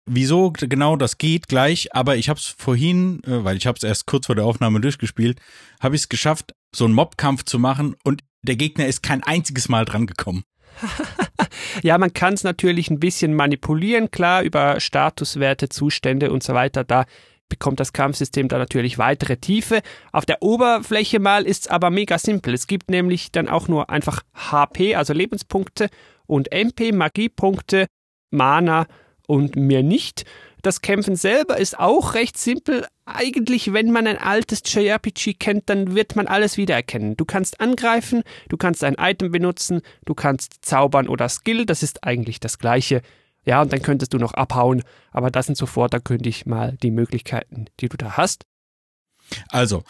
Wieso 0.06 0.52
genau 0.52 0.96
das 0.96 1.16
geht 1.16 1.48
gleich, 1.48 1.94
aber 1.94 2.16
ich 2.16 2.28
habe 2.28 2.38
es 2.38 2.46
vorhin, 2.46 3.22
äh, 3.24 3.42
weil 3.42 3.56
ich 3.56 3.66
habe 3.66 3.76
es 3.76 3.82
erst 3.82 4.06
kurz 4.06 4.26
vor 4.26 4.34
der 4.34 4.44
Aufnahme 4.44 4.80
durchgespielt, 4.80 5.40
habe 5.80 5.94
ich 5.94 6.02
es 6.02 6.08
geschafft, 6.08 6.54
so 6.74 6.84
einen 6.84 6.94
Mobkampf 6.94 7.44
zu 7.44 7.58
machen 7.58 7.96
und 8.04 8.22
der 8.42 8.56
Gegner 8.56 8.86
ist 8.86 9.02
kein 9.02 9.22
einziges 9.22 9.70
Mal 9.70 9.86
dran 9.86 10.06
gekommen. 10.06 10.44
ja, 11.82 11.96
man 11.96 12.12
kann 12.12 12.34
es 12.34 12.44
natürlich 12.44 12.90
ein 12.90 13.00
bisschen 13.00 13.34
manipulieren, 13.34 14.10
klar, 14.10 14.42
über 14.42 14.78
Statuswerte, 14.80 15.70
Zustände 15.70 16.30
und 16.30 16.42
so 16.42 16.52
weiter. 16.52 16.84
Da 16.84 17.06
bekommt 17.48 17.80
das 17.80 17.92
Kampfsystem 17.92 18.48
da 18.48 18.58
natürlich 18.58 18.98
weitere 18.98 19.36
Tiefe. 19.36 19.80
Auf 20.12 20.26
der 20.26 20.42
Oberfläche 20.42 21.20
mal 21.20 21.44
ist 21.44 21.62
es 21.62 21.68
aber 21.68 21.88
mega 21.90 22.18
simpel. 22.18 22.52
Es 22.52 22.66
gibt 22.66 22.90
nämlich 22.90 23.32
dann 23.32 23.48
auch 23.48 23.68
nur 23.68 23.88
einfach 23.88 24.22
HP, 24.34 24.96
also 24.96 25.14
Lebenspunkte, 25.14 25.88
und 26.26 26.52
MP, 26.52 26.92
Magiepunkte, 26.92 27.86
Mana 28.30 28.86
und 29.26 29.56
mehr 29.56 29.82
nicht. 29.82 30.24
Das 30.62 30.80
Kämpfen 30.80 31.14
selber 31.14 31.58
ist 31.58 31.78
auch 31.78 32.14
recht 32.14 32.38
simpel. 32.38 32.86
Eigentlich, 33.04 33.74
wenn 33.74 33.90
man 33.90 34.06
ein 34.06 34.16
altes 34.16 34.62
JRPG 34.64 35.34
kennt, 35.34 35.68
dann 35.68 35.94
wird 35.94 36.16
man 36.16 36.26
alles 36.26 36.56
wiedererkennen. 36.56 37.18
Du 37.18 37.26
kannst 37.26 37.60
angreifen, 37.60 38.22
du 38.48 38.56
kannst 38.56 38.82
ein 38.82 38.96
Item 38.98 39.30
benutzen, 39.30 39.82
du 40.06 40.14
kannst 40.14 40.64
zaubern 40.64 41.08
oder 41.08 41.28
Skill, 41.28 41.66
das 41.66 41.82
ist 41.82 42.02
eigentlich 42.02 42.40
das 42.40 42.58
gleiche. 42.58 43.02
Ja, 43.44 43.60
und 43.60 43.74
dann 43.74 43.82
könntest 43.82 44.14
du 44.14 44.18
noch 44.18 44.32
abhauen, 44.32 44.82
aber 45.10 45.30
das 45.30 45.46
sind 45.46 45.56
sofort, 45.56 45.92
da 45.92 46.00
könnte 46.00 46.30
ich 46.30 46.46
mal 46.46 46.78
die 46.82 46.90
Möglichkeiten, 46.90 47.66
die 47.80 47.90
du 47.90 47.98
da 47.98 48.16
hast. 48.16 48.46
Also, 49.50 49.84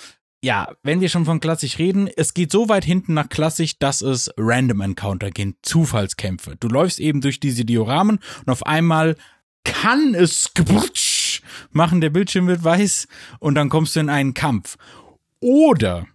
ja, 0.44 0.68
wenn 0.82 1.00
wir 1.00 1.08
schon 1.08 1.24
von 1.24 1.40
klassisch 1.40 1.78
reden, 1.78 2.06
es 2.06 2.34
geht 2.34 2.52
so 2.52 2.68
weit 2.68 2.84
hinten 2.84 3.14
nach 3.14 3.30
klassisch, 3.30 3.78
dass 3.78 4.02
es 4.02 4.30
Random 4.36 4.82
Encounter 4.82 5.30
gibt, 5.30 5.64
Zufallskämpfe. 5.64 6.56
Du 6.60 6.68
läufst 6.68 7.00
eben 7.00 7.22
durch 7.22 7.40
diese 7.40 7.64
Dioramen 7.64 8.18
und 8.44 8.52
auf 8.52 8.66
einmal 8.66 9.16
kann 9.64 10.14
es 10.14 10.52
machen, 11.72 12.02
der 12.02 12.10
Bildschirm 12.10 12.46
wird 12.46 12.62
weiß 12.62 13.08
und 13.38 13.54
dann 13.54 13.70
kommst 13.70 13.96
du 13.96 14.00
in 14.00 14.10
einen 14.10 14.34
Kampf. 14.34 14.76
Oder 15.40 16.06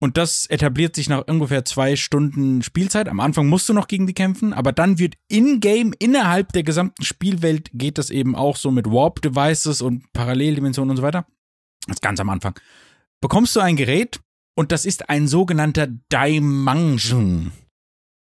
und 0.00 0.16
das 0.16 0.46
etabliert 0.46 0.96
sich 0.96 1.08
nach 1.08 1.28
ungefähr 1.28 1.64
zwei 1.64 1.94
Stunden 1.94 2.62
Spielzeit. 2.62 3.08
Am 3.08 3.20
Anfang 3.20 3.46
musst 3.46 3.68
du 3.68 3.74
noch 3.74 3.86
gegen 3.86 4.08
die 4.08 4.14
kämpfen, 4.14 4.52
aber 4.52 4.72
dann 4.72 4.98
wird 4.98 5.14
in-game, 5.28 5.92
innerhalb 5.98 6.52
der 6.52 6.64
gesamten 6.64 7.04
Spielwelt, 7.04 7.70
geht 7.74 7.98
das 7.98 8.10
eben 8.10 8.34
auch 8.34 8.56
so 8.56 8.72
mit 8.72 8.86
Warp-Devices 8.86 9.82
und 9.82 10.12
Paralleldimensionen 10.12 10.90
und 10.90 10.96
so 10.96 11.02
weiter. 11.02 11.26
Das 11.86 11.96
ist 11.96 12.02
ganz 12.02 12.18
am 12.18 12.28
Anfang. 12.28 12.58
Bekommst 13.20 13.56
du 13.56 13.60
ein 13.60 13.76
Gerät 13.76 14.20
und 14.56 14.72
das 14.72 14.84
ist 14.84 15.08
ein 15.08 15.26
sogenannter 15.26 15.86
Dimension. 15.86 17.52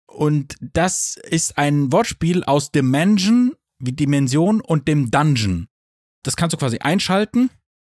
Und 0.08 0.56
das 0.60 1.16
ist 1.16 1.58
ein 1.58 1.92
Wortspiel 1.92 2.44
aus 2.44 2.72
Dimension, 2.72 3.56
wie 3.80 3.94
Dimension, 3.94 4.62
und 4.62 4.88
dem 4.88 5.12
Dungeon. 5.12 5.68
Das 6.24 6.36
kannst 6.36 6.54
du 6.54 6.58
quasi 6.58 6.80
einschalten 6.80 7.50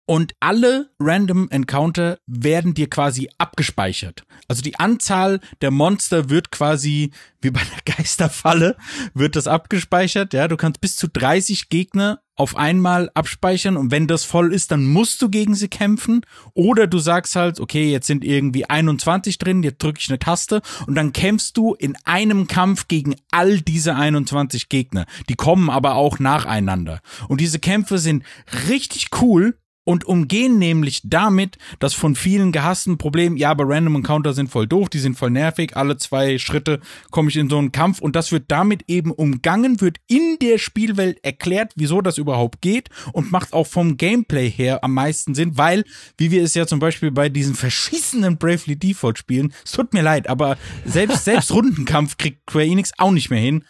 und 0.06 0.34
alle 0.39 0.89
Random 1.00 1.50
Encounter 1.50 2.18
werden 2.28 2.74
dir 2.74 2.89
quasi 2.89 3.30
abgespeichert. 3.38 4.24
Also 4.48 4.62
die 4.62 4.78
Anzahl 4.78 5.39
der 5.62 5.72
Monster 5.72 6.30
wird 6.30 6.52
quasi, 6.52 7.12
wie 7.42 7.52
bei 7.52 7.62
der 7.62 7.96
Geisterfalle, 7.96 8.76
wird 9.13 9.36
das 9.36 9.48
abgespeichert. 9.48 10.34
Ja, 10.34 10.48
du 10.48 10.58
kannst 10.58 10.82
bis 10.82 10.98
zu 10.98 11.08
30 11.08 11.70
Gegner 11.70 12.20
auf 12.36 12.56
einmal 12.58 13.12
abspeichern 13.13 13.78
und 13.78 13.92
wenn 13.92 14.08
das 14.08 14.24
voll 14.24 14.54
ist, 14.54 14.72
dann 14.72 14.86
musst 14.86 15.22
du 15.22 15.30
gegen 15.30 15.54
sie 15.54 15.68
kämpfen. 15.68 16.22
Oder 16.54 16.88
du 16.88 16.98
sagst 16.98 17.36
halt, 17.36 17.60
okay, 17.60 17.92
jetzt 17.92 18.08
sind 18.08 18.26
irgendwie 18.26 18.66
21 18.66 19.38
drin, 19.38 19.63
jetzt 19.63 19.82
drücke 19.84 20.00
ich 20.02 20.10
eine 20.10 20.20
Taste 20.20 20.62
und 20.88 20.96
dann 20.96 21.13
kämpfst 21.13 21.56
du 21.56 21.76
in 21.76 21.96
einem 22.06 22.48
Kampf 22.48 22.88
gegen 22.88 23.16
all 23.32 23.62
diese 23.62 23.96
21 23.96 24.68
Gegner. 24.68 25.06
Die 25.30 25.36
kommen 25.36 25.70
aber 25.70 25.96
auch 25.96 26.20
nacheinander. 26.20 27.02
Und 27.28 27.39
diese 27.39 27.60
Kämpfe 27.60 28.00
sind 28.00 28.24
richtig 28.68 29.10
cool, 29.22 29.56
und 29.84 30.06
umgehen 30.06 30.58
nämlich 30.58 31.02
damit 31.04 31.58
das 31.80 31.93
von 31.93 32.15
vielen 32.15 32.52
gehassten 32.52 32.98
Problem, 32.98 33.38
ja, 33.38 33.52
aber 33.52 33.67
Random 33.67 33.96
Encounter 33.98 34.34
sind 34.34 34.50
voll 34.50 34.67
doof, 34.67 34.89
die 34.89 35.00
sind 35.00 35.17
voll 35.17 35.32
nervig, 35.32 35.76
alle 35.76 35.98
zwei 35.98 36.38
Schritte 36.38 36.80
komme 37.12 37.30
ich 37.30 37.38
in 37.38 37.50
so 37.50 37.58
einen 37.58 37.72
Kampf 37.72 38.00
und 38.00 38.15
das 38.15 38.32
wird 38.32 38.46
damit 38.48 38.84
eben 38.88 39.12
umgangen, 39.12 39.82
wird 39.82 39.98
in 40.08 40.38
der 40.41 40.58
Spielwelt 40.58 41.24
erklärt, 41.24 41.74
wieso 41.76 42.02
das 42.02 42.17
überhaupt 42.17 42.62
geht 42.62 42.89
und 43.12 43.32
macht 43.32 43.54
auch 43.54 43.67
vom 43.67 43.98
Gameplay 43.98 44.50
her 44.50 44.84
am 44.84 44.93
meisten 44.93 45.36
Sinn, 45.36 45.58
weil, 45.58 45.84
wie 46.17 46.32
wir 46.32 46.43
es 46.43 46.54
ja 46.54 46.65
zum 46.67 46.80
Beispiel 46.80 47.12
bei 47.12 47.30
diesen 47.30 47.56
verschissenen 47.56 48.38
Bravely 48.38 48.78
Default 48.78 49.17
spielen, 49.17 49.54
es 49.65 49.72
tut 49.72 49.93
mir 49.93 50.02
leid, 50.02 50.28
aber 50.28 50.58
selbst, 50.86 51.26
selbst 51.26 51.52
Rundenkampf 51.54 52.17
kriegt 52.17 52.50
Square 52.50 52.65
Enix 52.65 52.91
auch 52.98 53.12
nicht 53.12 53.30
mehr 53.30 53.39
hin 53.39 53.63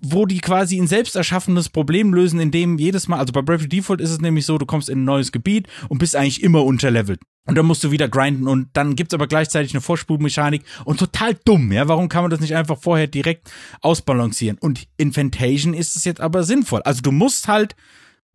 wo 0.00 0.26
die 0.26 0.40
quasi 0.40 0.78
ein 0.78 0.86
selbst 0.86 1.16
erschaffenes 1.16 1.68
Problem 1.68 2.12
lösen, 2.12 2.38
indem 2.38 2.78
jedes 2.78 3.08
Mal, 3.08 3.18
also 3.18 3.32
bei 3.32 3.42
Bravely 3.42 3.68
Default 3.68 4.00
ist 4.00 4.10
es 4.10 4.20
nämlich 4.20 4.44
so, 4.44 4.58
du 4.58 4.66
kommst 4.66 4.88
in 4.88 5.00
ein 5.00 5.04
neues 5.04 5.32
Gebiet 5.32 5.68
und 5.88 5.98
bist 5.98 6.16
eigentlich 6.16 6.42
immer 6.42 6.64
unterlevelt. 6.64 7.20
Und 7.46 7.56
dann 7.56 7.66
musst 7.66 7.84
du 7.84 7.92
wieder 7.92 8.08
grinden 8.08 8.48
und 8.48 8.68
dann 8.72 8.96
gibt's 8.96 9.14
aber 9.14 9.28
gleichzeitig 9.28 9.72
eine 9.72 9.80
Vorspulmechanik 9.80 10.62
und 10.84 10.98
total 10.98 11.34
dumm, 11.44 11.70
ja. 11.72 11.88
Warum 11.88 12.08
kann 12.08 12.24
man 12.24 12.30
das 12.30 12.40
nicht 12.40 12.56
einfach 12.56 12.78
vorher 12.78 13.06
direkt 13.06 13.50
ausbalancieren? 13.80 14.58
Und 14.58 14.86
in 14.96 15.12
Fantasion 15.12 15.72
ist 15.72 15.96
es 15.96 16.04
jetzt 16.04 16.20
aber 16.20 16.42
sinnvoll. 16.42 16.82
Also 16.82 17.02
du 17.02 17.12
musst 17.12 17.46
halt 17.48 17.76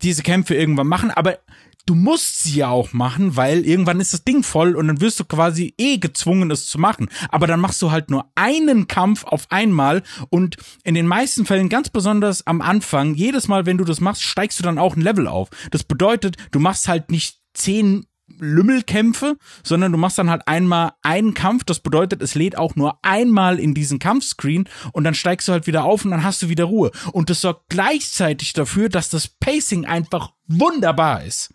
diese 0.02 0.22
Kämpfe 0.22 0.54
irgendwann 0.54 0.88
machen, 0.88 1.10
aber 1.10 1.38
du 1.86 1.94
musst 1.94 2.42
sie 2.42 2.58
ja 2.58 2.68
auch 2.68 2.92
machen, 2.92 3.36
weil 3.36 3.64
irgendwann 3.64 4.00
ist 4.00 4.12
das 4.12 4.24
Ding 4.24 4.42
voll 4.42 4.76
und 4.76 4.88
dann 4.88 5.00
wirst 5.00 5.20
du 5.20 5.24
quasi 5.24 5.74
eh 5.78 5.98
gezwungen, 5.98 6.50
es 6.50 6.66
zu 6.66 6.78
machen. 6.78 7.08
Aber 7.28 7.46
dann 7.46 7.60
machst 7.60 7.82
du 7.82 7.90
halt 7.90 8.10
nur 8.10 8.30
einen 8.34 8.88
Kampf 8.88 9.24
auf 9.24 9.46
einmal 9.50 10.02
und 10.30 10.56
in 10.84 10.94
den 10.94 11.06
meisten 11.06 11.46
Fällen, 11.46 11.68
ganz 11.68 11.90
besonders 11.90 12.46
am 12.46 12.60
Anfang, 12.60 13.14
jedes 13.14 13.48
Mal, 13.48 13.66
wenn 13.66 13.78
du 13.78 13.84
das 13.84 14.00
machst, 14.00 14.22
steigst 14.22 14.58
du 14.58 14.62
dann 14.62 14.78
auch 14.78 14.96
ein 14.96 15.02
Level 15.02 15.26
auf. 15.26 15.48
Das 15.70 15.84
bedeutet, 15.84 16.36
du 16.50 16.60
machst 16.60 16.88
halt 16.88 17.10
nicht 17.10 17.40
zehn 17.54 18.06
Lümmelkämpfe, 18.38 19.36
sondern 19.62 19.92
du 19.92 19.98
machst 19.98 20.18
dann 20.18 20.30
halt 20.30 20.46
einmal 20.48 20.92
einen 21.02 21.34
Kampf. 21.34 21.64
Das 21.64 21.80
bedeutet, 21.80 22.22
es 22.22 22.34
lädt 22.34 22.56
auch 22.56 22.76
nur 22.76 22.98
einmal 23.02 23.58
in 23.58 23.74
diesen 23.74 23.98
Kampfscreen 23.98 24.68
und 24.92 25.04
dann 25.04 25.14
steigst 25.14 25.48
du 25.48 25.52
halt 25.52 25.66
wieder 25.66 25.84
auf 25.84 26.04
und 26.04 26.10
dann 26.10 26.24
hast 26.24 26.42
du 26.42 26.48
wieder 26.48 26.64
Ruhe. 26.64 26.90
Und 27.12 27.30
das 27.30 27.40
sorgt 27.40 27.68
gleichzeitig 27.68 28.52
dafür, 28.52 28.88
dass 28.88 29.10
das 29.10 29.28
Pacing 29.28 29.84
einfach 29.86 30.32
wunderbar 30.46 31.24
ist. 31.24 31.51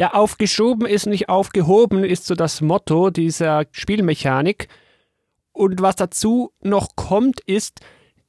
Ja, 0.00 0.14
aufgeschoben 0.14 0.86
ist 0.86 1.04
nicht 1.04 1.28
aufgehoben, 1.28 2.04
ist 2.04 2.24
so 2.24 2.34
das 2.34 2.62
Motto 2.62 3.10
dieser 3.10 3.66
Spielmechanik. 3.70 4.68
Und 5.52 5.82
was 5.82 5.94
dazu 5.94 6.54
noch 6.62 6.96
kommt, 6.96 7.40
ist 7.40 7.80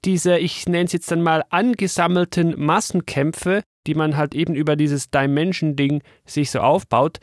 diese, 0.04 0.38
ich 0.38 0.68
nenne 0.68 0.84
es 0.84 0.92
jetzt 0.92 1.10
dann 1.12 1.22
mal, 1.22 1.46
angesammelten 1.50 2.62
Massenkämpfe, 2.62 3.64
die 3.88 3.96
man 3.96 4.18
halt 4.18 4.36
eben 4.36 4.54
über 4.54 4.76
dieses 4.76 5.12
Dimension-Ding 5.12 6.04
sich 6.26 6.52
so 6.52 6.60
aufbaut, 6.60 7.20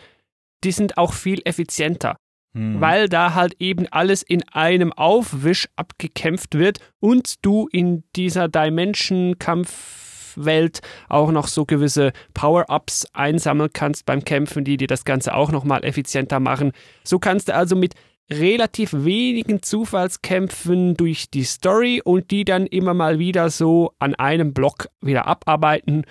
die 0.64 0.72
sind 0.72 0.96
auch 0.96 1.12
viel 1.12 1.42
effizienter. 1.44 2.16
Hm. 2.54 2.80
Weil 2.80 3.10
da 3.10 3.34
halt 3.34 3.56
eben 3.58 3.86
alles 3.88 4.22
in 4.22 4.48
einem 4.48 4.94
Aufwisch 4.94 5.68
abgekämpft 5.76 6.54
wird 6.54 6.78
und 7.00 7.44
du 7.44 7.68
in 7.70 8.02
dieser 8.16 8.48
Dimension-Kampf 8.48 10.08
Welt 10.36 10.80
auch 11.08 11.30
noch 11.30 11.46
so 11.46 11.64
gewisse 11.64 12.12
Power-Ups 12.34 13.06
einsammeln 13.12 13.70
kannst 13.72 14.06
beim 14.06 14.24
Kämpfen, 14.24 14.64
die 14.64 14.76
dir 14.76 14.88
das 14.88 15.04
Ganze 15.04 15.34
auch 15.34 15.52
nochmal 15.52 15.84
effizienter 15.84 16.40
machen. 16.40 16.72
So 17.04 17.18
kannst 17.18 17.48
du 17.48 17.54
also 17.54 17.76
mit 17.76 17.94
relativ 18.30 18.92
wenigen 18.92 19.62
Zufallskämpfen 19.62 20.94
durch 20.96 21.30
die 21.30 21.44
Story 21.44 22.02
und 22.04 22.30
die 22.30 22.44
dann 22.44 22.66
immer 22.66 22.94
mal 22.94 23.18
wieder 23.18 23.50
so 23.50 23.92
an 23.98 24.14
einem 24.14 24.52
Block 24.52 24.88
wieder 25.00 25.26
abarbeiten. 25.26 26.04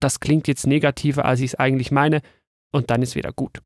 Das 0.00 0.20
klingt 0.20 0.46
jetzt 0.48 0.66
negativer, 0.66 1.24
als 1.24 1.40
ich 1.40 1.52
es 1.52 1.54
eigentlich 1.54 1.90
meine, 1.90 2.20
und 2.70 2.90
dann 2.90 3.02
ist 3.02 3.14
wieder 3.14 3.32
gut. 3.32 3.62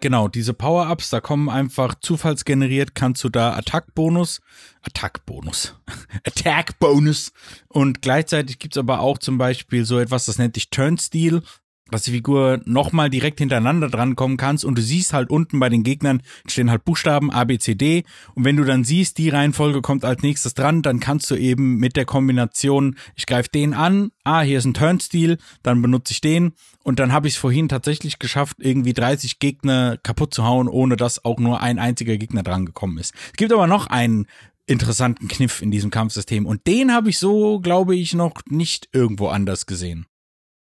Genau, 0.00 0.28
diese 0.28 0.54
Power-Ups, 0.54 1.10
da 1.10 1.20
kommen 1.20 1.50
einfach 1.50 1.94
zufallsgeneriert, 1.94 2.94
kannst 2.94 3.22
du 3.22 3.28
da 3.28 3.52
Attack-Bonus, 3.54 4.40
Attack-Bonus, 4.80 5.74
Attack-Bonus. 6.26 7.32
Und 7.68 8.00
gleichzeitig 8.00 8.58
gibt's 8.58 8.78
aber 8.78 9.00
auch 9.00 9.18
zum 9.18 9.36
Beispiel 9.36 9.84
so 9.84 9.98
etwas, 9.98 10.24
das 10.24 10.38
nennt 10.38 10.54
sich 10.54 10.70
Turnstile, 10.70 11.42
dass 11.90 12.02
die 12.02 12.12
Figur 12.12 12.60
nochmal 12.64 13.10
direkt 13.10 13.38
hintereinander 13.38 13.88
drankommen 13.88 14.36
kannst 14.36 14.64
und 14.64 14.78
du 14.78 14.82
siehst 14.82 15.12
halt 15.12 15.30
unten 15.30 15.60
bei 15.60 15.68
den 15.68 15.82
Gegnern 15.82 16.22
stehen 16.46 16.70
halt 16.70 16.84
Buchstaben 16.84 17.30
A, 17.30 17.44
B, 17.44 17.58
C, 17.58 17.74
D. 17.74 18.04
Und 18.34 18.44
wenn 18.44 18.56
du 18.56 18.64
dann 18.64 18.84
siehst, 18.84 19.18
die 19.18 19.28
Reihenfolge 19.28 19.82
kommt 19.82 20.04
als 20.04 20.22
nächstes 20.22 20.54
dran, 20.54 20.82
dann 20.82 21.00
kannst 21.00 21.30
du 21.30 21.36
eben 21.36 21.76
mit 21.76 21.96
der 21.96 22.04
Kombination, 22.04 22.96
ich 23.14 23.26
greife 23.26 23.48
den 23.48 23.74
an, 23.74 24.10
ah, 24.24 24.42
hier 24.42 24.58
ist 24.58 24.64
ein 24.64 24.74
Turnstil, 24.74 25.38
dann 25.62 25.82
benutze 25.82 26.12
ich 26.12 26.20
den. 26.20 26.52
Und 26.82 26.98
dann 26.98 27.12
habe 27.12 27.28
ich 27.28 27.34
es 27.34 27.40
vorhin 27.40 27.68
tatsächlich 27.68 28.18
geschafft, 28.18 28.56
irgendwie 28.60 28.94
30 28.94 29.38
Gegner 29.38 29.98
kaputt 30.02 30.34
zu 30.34 30.44
hauen, 30.44 30.68
ohne 30.68 30.96
dass 30.96 31.24
auch 31.24 31.38
nur 31.38 31.60
ein 31.60 31.78
einziger 31.78 32.16
Gegner 32.16 32.42
dran 32.42 32.66
gekommen 32.66 32.98
ist. 32.98 33.14
Es 33.26 33.36
gibt 33.36 33.52
aber 33.52 33.66
noch 33.66 33.86
einen 33.86 34.26
interessanten 34.66 35.28
Kniff 35.28 35.62
in 35.62 35.70
diesem 35.70 35.90
Kampfsystem 35.90 36.46
und 36.46 36.66
den 36.66 36.92
habe 36.92 37.10
ich 37.10 37.18
so, 37.18 37.58
glaube 37.60 37.96
ich, 37.96 38.14
noch 38.14 38.34
nicht 38.48 38.88
irgendwo 38.92 39.28
anders 39.28 39.66
gesehen 39.66 40.06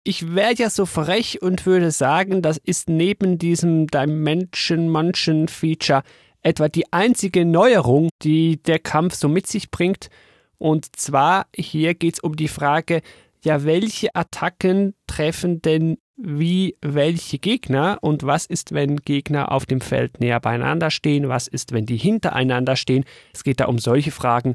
ich 0.05 0.35
wäre 0.35 0.55
ja 0.55 0.71
so 0.71 0.87
frech 0.87 1.43
und 1.43 1.67
würde 1.67 1.91
sagen, 1.91 2.43
das 2.43 2.59
ist 2.59 2.89
neben 2.91 3.39
diesem 3.39 3.87
Dimension-Mansion-Feature 3.87 6.03
etwa 6.43 6.69
die 6.69 6.93
einzige 6.93 7.47
Neuerung, 7.47 8.11
die 8.23 8.63
der 8.63 8.79
Kampf 8.79 9.15
so 9.15 9.29
mit 9.29 9.47
sich 9.47 9.71
bringt. 9.71 10.11
Und 10.59 10.95
zwar 10.97 11.47
hier 11.57 11.95
geht 11.95 12.17
es 12.17 12.21
um 12.21 12.37
die 12.37 12.49
Frage, 12.49 13.01
ja, 13.43 13.65
welche 13.65 14.15
Attacken 14.15 14.95
treffen 15.07 15.63
denn 15.63 15.97
wie 16.17 16.77
welche 16.81 17.39
Gegner 17.39 17.99
und 18.01 18.23
was 18.23 18.47
ist, 18.47 18.73
wenn 18.73 18.99
Gegner 18.99 19.51
auf 19.51 19.67
dem 19.67 19.81
Feld 19.81 20.21
näher 20.21 20.39
beieinander 20.39 20.91
stehen, 20.91 21.29
was 21.29 21.49
ist, 21.49 21.73
wenn 21.73 21.87
die 21.87 21.97
hintereinander 21.97 22.77
stehen. 22.77 23.05
Es 23.33 23.43
geht 23.43 23.59
da 23.61 23.65
um 23.65 23.79
solche 23.79 24.13
Fragen. 24.13 24.55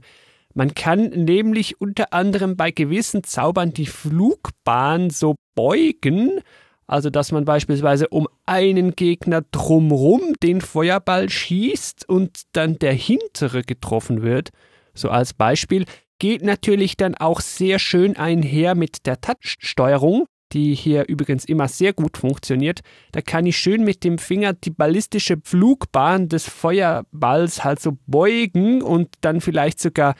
Man 0.59 0.75
kann 0.75 1.11
nämlich 1.11 1.79
unter 1.79 2.11
anderem 2.11 2.57
bei 2.57 2.71
gewissen 2.71 3.23
Zaubern 3.23 3.71
die 3.71 3.85
Flugbahn 3.85 5.09
so 5.09 5.35
beugen, 5.55 6.41
also 6.85 7.09
dass 7.09 7.31
man 7.31 7.45
beispielsweise 7.45 8.09
um 8.09 8.27
einen 8.45 8.91
Gegner 8.91 9.41
drumrum 9.53 10.33
den 10.43 10.59
Feuerball 10.59 11.29
schießt 11.29 12.09
und 12.09 12.41
dann 12.51 12.77
der 12.77 12.91
hintere 12.91 13.61
getroffen 13.61 14.21
wird. 14.21 14.49
So 14.93 15.07
als 15.09 15.33
Beispiel 15.33 15.85
geht 16.19 16.43
natürlich 16.43 16.97
dann 16.97 17.15
auch 17.15 17.39
sehr 17.39 17.79
schön 17.79 18.17
einher 18.17 18.75
mit 18.75 19.05
der 19.05 19.21
Touch-Steuerung, 19.21 20.25
die 20.51 20.75
hier 20.75 21.07
übrigens 21.07 21.45
immer 21.45 21.69
sehr 21.69 21.93
gut 21.93 22.17
funktioniert. 22.17 22.81
Da 23.13 23.21
kann 23.21 23.45
ich 23.45 23.57
schön 23.57 23.85
mit 23.85 24.03
dem 24.03 24.17
Finger 24.17 24.51
die 24.51 24.71
ballistische 24.71 25.37
Flugbahn 25.41 26.27
des 26.27 26.49
Feuerballs 26.49 27.63
halt 27.63 27.79
so 27.79 27.97
beugen 28.07 28.81
und 28.81 29.07
dann 29.21 29.39
vielleicht 29.39 29.79
sogar 29.79 30.15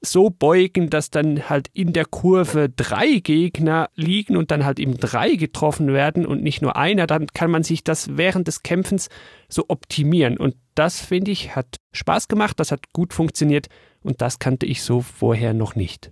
so 0.00 0.30
beugen, 0.30 0.90
dass 0.90 1.10
dann 1.10 1.48
halt 1.48 1.68
in 1.72 1.92
der 1.92 2.04
Kurve 2.04 2.68
drei 2.68 3.18
Gegner 3.18 3.90
liegen 3.94 4.36
und 4.36 4.50
dann 4.50 4.64
halt 4.64 4.78
eben 4.78 4.96
drei 4.96 5.34
getroffen 5.34 5.92
werden 5.92 6.24
und 6.24 6.42
nicht 6.42 6.62
nur 6.62 6.76
einer, 6.76 7.06
dann 7.06 7.26
kann 7.28 7.50
man 7.50 7.62
sich 7.62 7.84
das 7.84 8.16
während 8.16 8.46
des 8.46 8.62
Kämpfens 8.62 9.08
so 9.48 9.64
optimieren. 9.68 10.36
Und 10.36 10.56
das, 10.74 11.00
finde 11.00 11.30
ich, 11.30 11.56
hat 11.56 11.76
Spaß 11.92 12.28
gemacht, 12.28 12.60
das 12.60 12.70
hat 12.70 12.92
gut 12.92 13.12
funktioniert 13.12 13.68
und 14.02 14.20
das 14.20 14.38
kannte 14.38 14.66
ich 14.66 14.82
so 14.82 15.00
vorher 15.00 15.52
noch 15.52 15.74
nicht. 15.74 16.10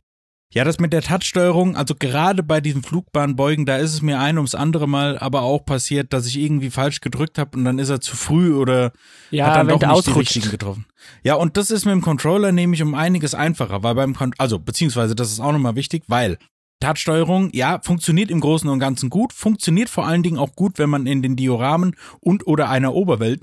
Ja, 0.53 0.63
das 0.65 0.79
mit 0.79 0.93
der 0.93 1.03
Touchsteuerung, 1.03 1.77
also 1.77 1.95
gerade 1.99 2.43
bei 2.43 2.61
diesem 2.61 2.83
Flugbahnbeugen, 2.83 3.67
da 3.67 3.77
ist 3.77 3.93
es 3.93 4.03
mir 4.03 4.21
ein 4.21 4.37
ums 4.37 4.55
andere 4.55 4.89
Mal 4.89 5.19
aber 5.19 5.43
auch 5.43 5.65
passiert, 5.65 6.13
dass 6.13 6.27
ich 6.27 6.39
irgendwie 6.39 6.71
falsch 6.71 7.01
gedrückt 7.01 7.37
habe 7.37 7.59
und 7.59 7.65
dann 7.65 7.79
ist 7.79 7.89
er 7.89 8.01
zu 8.01 8.17
früh 8.17 8.55
oder 8.55 8.93
ja, 9.31 9.47
hat 9.47 9.57
dann 9.57 9.69
doch 9.69 9.81
nicht 9.81 10.07
die 10.07 10.13
richtigen 10.13 10.51
getroffen. 10.51 10.87
Ja, 11.25 11.35
und 11.35 11.57
das 11.57 11.71
ist 11.71 11.85
mit 11.85 11.93
dem 11.93 12.01
Controller 12.01 12.53
nämlich 12.53 12.83
um 12.83 12.95
einiges 12.95 13.35
einfacher, 13.35 13.83
weil 13.83 13.97
beim 13.97 14.15
Con 14.15 14.33
also 14.39 14.59
beziehungsweise 14.59 15.17
das 15.17 15.33
ist 15.33 15.41
auch 15.41 15.53
nochmal 15.53 15.75
wichtig, 15.75 16.05
weil 16.07 16.39
Touchsteuerung, 16.81 17.51
ja, 17.55 17.81
funktioniert 17.83 18.31
im 18.31 18.41
Großen 18.41 18.69
und 18.69 18.79
Ganzen 18.79 19.09
gut, 19.09 19.33
funktioniert 19.33 19.89
vor 19.89 20.07
allen 20.07 20.23
Dingen 20.23 20.39
auch 20.39 20.55
gut, 20.55 20.79
wenn 20.79 20.91
man 20.91 21.07
in 21.07 21.23
den 21.23 21.35
Dioramen 21.35 21.97
und 22.21 22.47
oder 22.47 22.69
einer 22.69 22.95
Oberwelt 22.95 23.41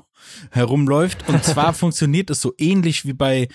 herumläuft. 0.50 1.28
Und 1.28 1.44
zwar 1.44 1.74
funktioniert 1.74 2.30
es 2.30 2.40
so 2.40 2.54
ähnlich 2.56 3.04
wie 3.04 3.12
bei 3.12 3.48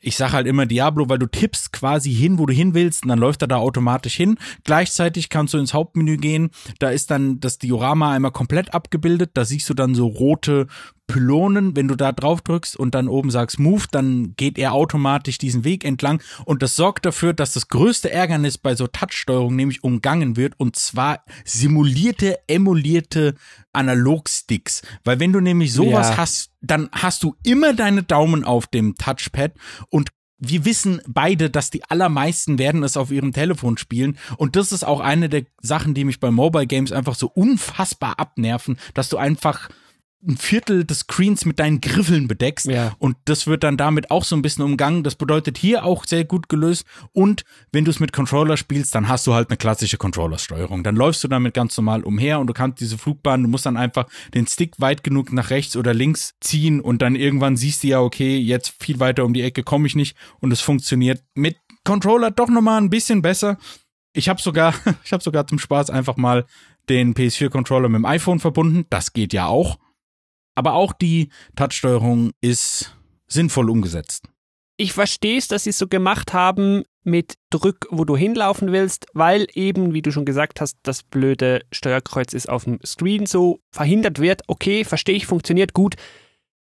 ich 0.00 0.16
sage 0.16 0.32
halt 0.32 0.46
immer 0.46 0.66
Diablo, 0.66 1.08
weil 1.08 1.18
du 1.18 1.26
tippst 1.26 1.72
quasi 1.72 2.12
hin, 2.12 2.38
wo 2.38 2.46
du 2.46 2.54
hin 2.54 2.74
willst, 2.74 3.02
und 3.02 3.08
dann 3.10 3.18
läuft 3.18 3.42
er 3.42 3.48
da 3.48 3.56
automatisch 3.56 4.16
hin. 4.16 4.38
Gleichzeitig 4.64 5.28
kannst 5.28 5.54
du 5.54 5.58
ins 5.58 5.74
Hauptmenü 5.74 6.16
gehen, 6.16 6.50
da 6.78 6.90
ist 6.90 7.10
dann 7.10 7.40
das 7.40 7.58
Diorama 7.58 8.12
einmal 8.12 8.32
komplett 8.32 8.74
abgebildet, 8.74 9.32
da 9.34 9.44
siehst 9.44 9.68
du 9.68 9.74
dann 9.74 9.94
so 9.94 10.06
rote 10.06 10.66
Pylonen, 11.10 11.74
wenn 11.74 11.88
du 11.88 11.96
da 11.96 12.12
drauf 12.12 12.40
drückst 12.40 12.76
und 12.76 12.94
dann 12.94 13.08
oben 13.08 13.30
sagst 13.30 13.58
Move, 13.58 13.84
dann 13.90 14.34
geht 14.36 14.58
er 14.58 14.72
automatisch 14.72 15.38
diesen 15.38 15.64
Weg 15.64 15.84
entlang 15.84 16.22
und 16.44 16.62
das 16.62 16.76
sorgt 16.76 17.04
dafür, 17.04 17.32
dass 17.32 17.52
das 17.52 17.68
größte 17.68 18.10
Ärgernis 18.10 18.58
bei 18.58 18.76
so 18.76 18.86
Touchsteuerung 18.86 19.56
nämlich 19.56 19.82
umgangen 19.82 20.36
wird 20.36 20.54
und 20.58 20.76
zwar 20.76 21.24
simulierte, 21.44 22.38
emulierte 22.46 23.34
Analogsticks, 23.72 24.82
weil 25.04 25.18
wenn 25.18 25.32
du 25.32 25.40
nämlich 25.40 25.72
sowas 25.72 26.10
ja. 26.10 26.16
hast, 26.18 26.52
dann 26.60 26.88
hast 26.92 27.24
du 27.24 27.34
immer 27.42 27.74
deine 27.74 28.04
Daumen 28.04 28.44
auf 28.44 28.68
dem 28.68 28.94
Touchpad 28.94 29.52
und 29.88 30.10
wir 30.40 30.64
wissen 30.64 31.02
beide, 31.06 31.50
dass 31.50 31.70
die 31.70 31.84
allermeisten 31.84 32.58
werden 32.58 32.82
es 32.82 32.96
auf 32.96 33.10
ihrem 33.10 33.32
Telefon 33.32 33.76
spielen. 33.76 34.16
Und 34.38 34.56
das 34.56 34.72
ist 34.72 34.84
auch 34.84 35.00
eine 35.00 35.28
der 35.28 35.44
Sachen, 35.60 35.92
die 35.92 36.04
mich 36.04 36.18
bei 36.18 36.30
Mobile 36.30 36.66
Games 36.66 36.92
einfach 36.92 37.14
so 37.14 37.26
unfassbar 37.28 38.18
abnerven, 38.18 38.78
dass 38.94 39.10
du 39.10 39.18
einfach 39.18 39.68
ein 40.26 40.36
Viertel 40.36 40.84
des 40.84 41.00
Screens 41.00 41.46
mit 41.46 41.58
deinen 41.58 41.80
Griffeln 41.80 42.28
bedeckst. 42.28 42.66
Ja. 42.66 42.94
Und 42.98 43.16
das 43.24 43.46
wird 43.46 43.64
dann 43.64 43.76
damit 43.76 44.10
auch 44.10 44.24
so 44.24 44.36
ein 44.36 44.42
bisschen 44.42 44.64
umgangen. 44.64 45.02
Das 45.02 45.14
bedeutet 45.14 45.56
hier 45.56 45.84
auch 45.84 46.04
sehr 46.04 46.24
gut 46.24 46.48
gelöst. 46.48 46.84
Und 47.12 47.44
wenn 47.72 47.84
du 47.84 47.90
es 47.90 48.00
mit 48.00 48.12
Controller 48.12 48.56
spielst, 48.56 48.94
dann 48.94 49.08
hast 49.08 49.26
du 49.26 49.34
halt 49.34 49.48
eine 49.48 49.56
klassische 49.56 49.96
Controller-Steuerung. 49.96 50.84
Dann 50.84 50.94
läufst 50.94 51.24
du 51.24 51.28
damit 51.28 51.54
ganz 51.54 51.76
normal 51.76 52.02
umher 52.02 52.38
und 52.38 52.48
du 52.48 52.52
kannst 52.52 52.80
diese 52.80 52.98
Flugbahn, 52.98 53.42
du 53.42 53.48
musst 53.48 53.64
dann 53.64 53.78
einfach 53.78 54.06
den 54.34 54.46
Stick 54.46 54.78
weit 54.78 55.02
genug 55.02 55.32
nach 55.32 55.50
rechts 55.50 55.76
oder 55.76 55.94
links 55.94 56.34
ziehen 56.40 56.80
und 56.80 57.00
dann 57.00 57.16
irgendwann 57.16 57.56
siehst 57.56 57.82
du 57.82 57.88
ja, 57.88 58.00
okay, 58.00 58.36
jetzt 58.36 58.74
viel 58.78 59.00
weiter 59.00 59.24
um 59.24 59.32
die 59.32 59.42
Ecke 59.42 59.62
komme 59.62 59.86
ich 59.86 59.96
nicht 59.96 60.16
und 60.40 60.52
es 60.52 60.60
funktioniert 60.60 61.22
mit 61.34 61.56
Controller 61.84 62.30
doch 62.30 62.48
nochmal 62.48 62.80
ein 62.80 62.90
bisschen 62.90 63.22
besser. 63.22 63.56
Ich 64.12 64.28
habe 64.28 64.40
sogar, 64.40 64.74
ich 65.04 65.12
habe 65.12 65.22
sogar 65.22 65.46
zum 65.46 65.58
Spaß 65.58 65.88
einfach 65.88 66.16
mal 66.16 66.44
den 66.88 67.14
PS4-Controller 67.14 67.88
mit 67.88 68.00
dem 68.00 68.04
iPhone 68.04 68.40
verbunden. 68.40 68.84
Das 68.90 69.12
geht 69.12 69.32
ja 69.32 69.46
auch. 69.46 69.78
Aber 70.54 70.74
auch 70.74 70.92
die 70.92 71.30
Touchsteuerung 71.56 72.32
ist 72.40 72.96
sinnvoll 73.26 73.70
umgesetzt. 73.70 74.28
Ich 74.76 74.92
verstehe 74.92 75.38
es, 75.38 75.48
dass 75.48 75.64
sie 75.64 75.70
es 75.70 75.78
so 75.78 75.88
gemacht 75.88 76.32
haben 76.32 76.84
mit 77.02 77.34
Drück, 77.50 77.86
wo 77.90 78.04
du 78.04 78.16
hinlaufen 78.16 78.72
willst, 78.72 79.06
weil 79.14 79.46
eben, 79.54 79.94
wie 79.94 80.02
du 80.02 80.10
schon 80.10 80.24
gesagt 80.24 80.60
hast, 80.60 80.78
das 80.82 81.02
blöde 81.02 81.62
Steuerkreuz 81.72 82.32
ist 82.32 82.48
auf 82.48 82.64
dem 82.64 82.78
Screen 82.84 83.26
so 83.26 83.60
verhindert 83.70 84.20
wird. 84.20 84.42
Okay, 84.48 84.84
verstehe 84.84 85.16
ich, 85.16 85.26
funktioniert 85.26 85.72
gut. 85.72 85.96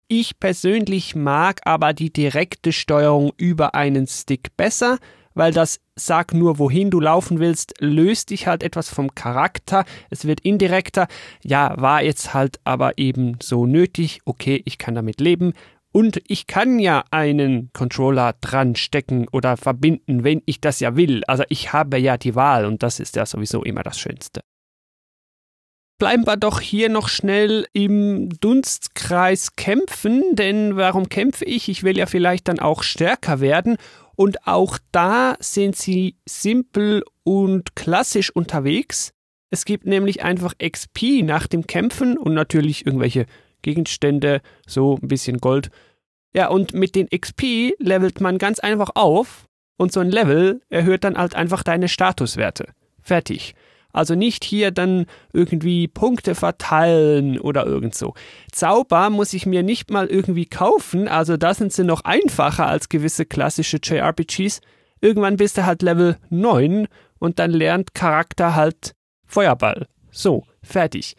Ich 0.09 0.39
persönlich 0.39 1.17
mag 1.17 1.61
aber 1.65 1.93
die 1.93 2.13
direkte 2.13 2.73
Steuerung 2.73 3.33
über 3.37 3.75
einen 3.75 4.07
Stick 4.07 4.57
besser, 4.57 4.99
weil 5.37 5.53
das 5.53 5.81
Sag 5.95 6.35
nur, 6.35 6.59
wohin 6.59 6.91
du 6.91 6.99
laufen 6.99 7.39
willst, 7.39 7.75
löst 7.79 8.31
dich 8.31 8.47
halt 8.47 8.63
etwas 8.63 8.89
vom 8.89 9.15
Charakter. 9.15 9.85
Es 10.11 10.27
wird 10.27 10.41
indirekter. 10.41 11.07
Ja, 11.43 11.75
war 11.79 12.03
jetzt 12.03 12.35
halt 12.35 12.59
aber 12.65 12.99
eben 12.99 13.37
so 13.41 13.65
nötig. 13.65 14.21
Okay, 14.25 14.61
ich 14.65 14.79
kann 14.79 14.95
damit 14.95 15.21
leben. 15.21 15.53
Und 15.93 16.21
ich 16.27 16.47
kann 16.47 16.79
ja 16.79 17.05
einen 17.11 17.71
Controller 17.73 18.35
dran 18.41 18.77
stecken 18.77 19.29
oder 19.33 19.57
verbinden, 19.57 20.25
wenn 20.25 20.43
ich 20.45 20.61
das 20.61 20.81
ja 20.81 20.97
will. 20.97 21.23
Also 21.27 21.45
ich 21.49 21.73
habe 21.73 21.99
ja 21.99 22.19
die 22.19 22.35
Wahl 22.35 22.67
und 22.67 22.83
das 22.83 23.01
ist 23.01 23.17
ja 23.17 23.25
sowieso 23.25 23.63
immer 23.63 23.83
das 23.83 23.99
Schönste. 23.99 24.43
Bleiben 25.99 26.27
wir 26.27 26.37
doch 26.37 26.61
hier 26.61 26.91
noch 26.91 27.09
schnell 27.09 27.67
im 27.73 28.29
Dunstkreis 28.41 29.57
kämpfen, 29.57 30.23
denn 30.35 30.77
warum 30.77 31.09
kämpfe 31.09 31.47
ich? 31.47 31.71
Ich 31.71 31.85
will 31.85 31.97
ja 31.97 32.05
vielleicht 32.05 32.49
dann 32.49 32.59
auch 32.59 32.83
stärker 32.83 33.41
werden 33.41 33.79
und 34.15 34.47
auch 34.47 34.79
da 34.93 35.37
sind 35.41 35.75
sie 35.75 36.17
simpel 36.27 37.03
und 37.25 37.77
klassisch 37.77 38.31
unterwegs. 38.31 39.13
Es 39.49 39.65
gibt 39.65 39.87
nämlich 39.87 40.23
einfach 40.23 40.55
XP 40.59 41.23
nach 41.23 41.47
dem 41.47 41.67
Kämpfen 41.67 42.19
und 42.19 42.35
natürlich 42.35 42.85
irgendwelche 42.85 43.25
Gegenstände, 43.63 44.43
so 44.67 44.99
ein 45.01 45.09
bisschen 45.09 45.39
Gold. 45.39 45.71
Ja, 46.35 46.49
und 46.49 46.75
mit 46.75 46.95
den 46.95 47.09
XP 47.09 47.73
levelt 47.79 48.21
man 48.21 48.37
ganz 48.37 48.59
einfach 48.59 48.91
auf 48.97 49.47
und 49.79 49.93
so 49.93 50.01
ein 50.01 50.11
Level 50.11 50.61
erhöht 50.69 51.05
dann 51.05 51.17
halt 51.17 51.35
einfach 51.35 51.63
deine 51.63 51.89
Statuswerte. 51.89 52.67
Fertig. 53.01 53.55
Also 53.97 54.15
nicht 54.15 54.45
hier 54.45 54.73
dann 54.73 55.07
irgendwie 55.33 55.89
Punkte 55.89 56.35
verteilen 56.35 57.41
oder 57.41 57.65
irgend 57.65 57.95
so. 57.95 58.13
Zauber 58.53 59.09
muss 59.09 59.33
ich 59.33 59.47
mir 59.47 59.63
nicht 59.63 59.91
mal 59.91 60.07
irgendwie 60.07 60.45
kaufen, 60.45 61.09
also 61.09 61.39
da 61.39 61.55
sind 61.55 61.73
sie 61.73 61.83
noch 61.83 62.03
einfacher 62.05 62.67
als 62.67 62.91
gewisse 62.91 63.25
klassische 63.25 63.79
JRPGs. 63.83 64.61
Irgendwann 65.01 65.39
bist 65.39 65.57
du 65.57 65.65
halt 65.65 65.81
Level 65.81 66.19
9 66.29 66.89
und 67.19 67.39
dann 67.39 67.53
lernt 67.53 67.95
Charakter 67.95 68.55
halt 68.55 68.95
Feuerball. 69.25 69.87
So, 70.11 70.45
fertig. 70.63 71.17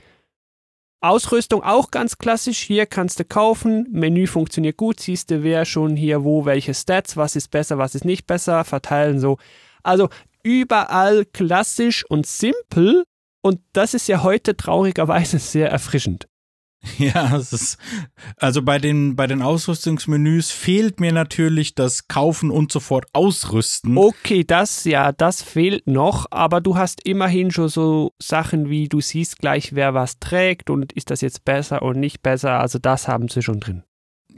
Ausrüstung 1.02 1.64
auch 1.64 1.90
ganz 1.90 2.20
klassisch. 2.20 2.60
Hier 2.60 2.86
kannst 2.86 3.20
du 3.20 3.26
kaufen. 3.26 3.88
Menü 3.92 4.28
funktioniert 4.28 4.78
gut. 4.78 5.00
Siehst 5.00 5.32
du, 5.32 5.42
wer 5.42 5.66
schon 5.66 5.96
hier 5.96 6.24
wo 6.24 6.46
welche 6.46 6.76
Stats, 6.76 7.18
was 7.18 7.36
ist 7.36 7.50
besser, 7.50 7.80
was 7.80 7.96
ist 7.96 8.06
nicht 8.06 8.28
besser, 8.28 8.64
verteilen 8.64 9.20
so. 9.20 9.38
Also 9.82 10.10
überall 10.48 11.26
klassisch 11.26 12.06
und 12.10 12.26
simpel. 12.26 13.04
Und 13.42 13.60
das 13.74 13.94
ist 13.94 14.08
ja 14.08 14.24
heute 14.24 14.56
traurigerweise 14.56 15.40
sehr 15.40 15.70
erfrischend. 15.70 16.28
Ja, 17.00 17.36
es 17.36 17.54
ist, 17.54 17.78
also 18.38 18.62
bei 18.62 18.78
den, 18.78 19.16
bei 19.16 19.28
den 19.28 19.42
Ausrüstungsmenüs 19.42 20.52
fehlt 20.52 21.00
mir 21.00 21.12
natürlich 21.12 21.76
das 21.76 22.08
Kaufen 22.08 22.52
und 22.52 22.72
sofort 22.72 23.06
ausrüsten. 23.14 23.98
Okay, 23.98 24.44
das, 24.44 24.84
ja, 24.84 25.12
das 25.12 25.42
fehlt 25.42 25.88
noch, 25.88 26.28
aber 26.32 26.62
du 26.62 26.78
hast 26.78 27.06
immerhin 27.06 27.52
schon 27.52 27.68
so 27.68 28.14
Sachen 28.22 28.70
wie 28.70 28.88
du 28.88 29.02
siehst 29.02 29.40
gleich, 29.40 29.74
wer 29.74 29.96
was 29.96 30.20
trägt 30.20 30.70
und 30.70 30.94
ist 30.94 31.10
das 31.10 31.22
jetzt 31.22 31.46
besser 31.46 31.82
und 31.82 32.00
nicht 32.00 32.22
besser, 32.22 32.60
also 32.60 32.80
das 32.80 33.08
haben 33.08 33.28
sie 33.28 33.42
schon 33.42 33.60
drin. 33.60 33.84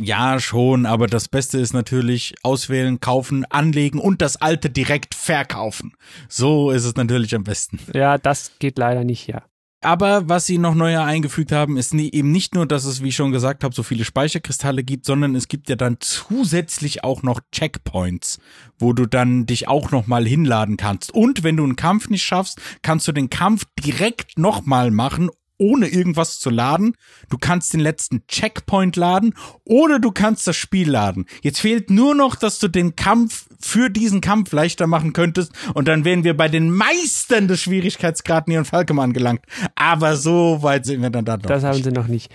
Ja, 0.01 0.39
schon, 0.39 0.85
aber 0.85 1.07
das 1.07 1.27
Beste 1.27 1.59
ist 1.59 1.73
natürlich 1.73 2.35
auswählen, 2.41 3.01
kaufen, 3.01 3.43
anlegen 3.49 3.99
und 3.99 4.21
das 4.21 4.37
alte 4.37 4.69
direkt 4.69 5.13
verkaufen. 5.13 5.93
So 6.29 6.71
ist 6.71 6.85
es 6.85 6.95
natürlich 6.95 7.35
am 7.35 7.43
besten. 7.43 7.79
Ja, 7.93 8.17
das 8.17 8.53
geht 8.59 8.77
leider 8.77 9.03
nicht, 9.03 9.27
ja. 9.27 9.43
Aber 9.81 10.27
was 10.27 10.45
sie 10.45 10.57
noch 10.57 10.75
neuer 10.75 11.03
eingefügt 11.03 11.53
haben, 11.53 11.77
ist 11.77 11.93
nie, 11.93 12.09
eben 12.11 12.31
nicht 12.31 12.53
nur, 12.53 12.65
dass 12.65 12.83
es, 12.83 13.01
wie 13.01 13.09
ich 13.09 13.15
schon 13.15 13.31
gesagt 13.31 13.63
habe, 13.63 13.73
so 13.73 13.83
viele 13.83 14.03
Speicherkristalle 14.03 14.83
gibt, 14.83 15.05
sondern 15.05 15.35
es 15.35 15.47
gibt 15.47 15.69
ja 15.69 15.77
dann 15.77 15.97
zusätzlich 15.99 17.03
auch 17.05 17.23
noch 17.23 17.39
Checkpoints, 17.53 18.39
wo 18.77 18.91
du 18.91 19.05
dann 19.05 19.45
dich 19.45 19.69
auch 19.69 19.91
nochmal 19.91 20.25
hinladen 20.25 20.75
kannst. 20.75 21.13
Und 21.13 21.43
wenn 21.43 21.55
du 21.55 21.63
einen 21.63 21.77
Kampf 21.77 22.09
nicht 22.09 22.23
schaffst, 22.23 22.59
kannst 22.81 23.07
du 23.07 23.13
den 23.13 23.29
Kampf 23.29 23.65
direkt 23.79 24.37
nochmal 24.37 24.91
machen, 24.91 25.29
ohne 25.59 25.87
irgendwas 25.87 26.39
zu 26.39 26.49
laden. 26.49 26.95
Du 27.29 27.37
kannst 27.37 27.73
den 27.73 27.79
letzten 27.79 28.25
Checkpoint 28.27 28.95
laden 28.95 29.35
oder 29.63 29.99
du 29.99 30.11
kannst 30.11 30.47
das 30.47 30.55
Spiel 30.55 30.89
laden. 30.89 31.25
Jetzt 31.43 31.59
fehlt 31.59 31.91
nur 31.91 32.15
noch, 32.15 32.35
dass 32.35 32.57
du 32.57 32.67
den 32.67 32.95
Kampf 32.95 33.45
für 33.59 33.89
diesen 33.89 34.21
Kampf 34.21 34.51
leichter 34.51 34.87
machen 34.87 35.13
könntest 35.13 35.51
und 35.73 35.87
dann 35.87 36.05
wären 36.05 36.23
wir 36.23 36.35
bei 36.35 36.47
den 36.47 36.71
Meistern 36.71 37.47
des 37.47 37.61
Schwierigkeitsgrad 37.61 38.47
Neon 38.47 38.65
Falcom 38.65 38.99
angelangt. 38.99 39.45
Aber 39.75 40.15
so 40.15 40.63
weit 40.63 40.85
sind 40.85 41.01
wir 41.01 41.09
dann 41.09 41.25
da 41.25 41.37
noch. 41.37 41.43
Das 41.43 41.63
haben 41.63 41.83
sie 41.83 41.91
noch 41.91 42.07
nicht. 42.07 42.31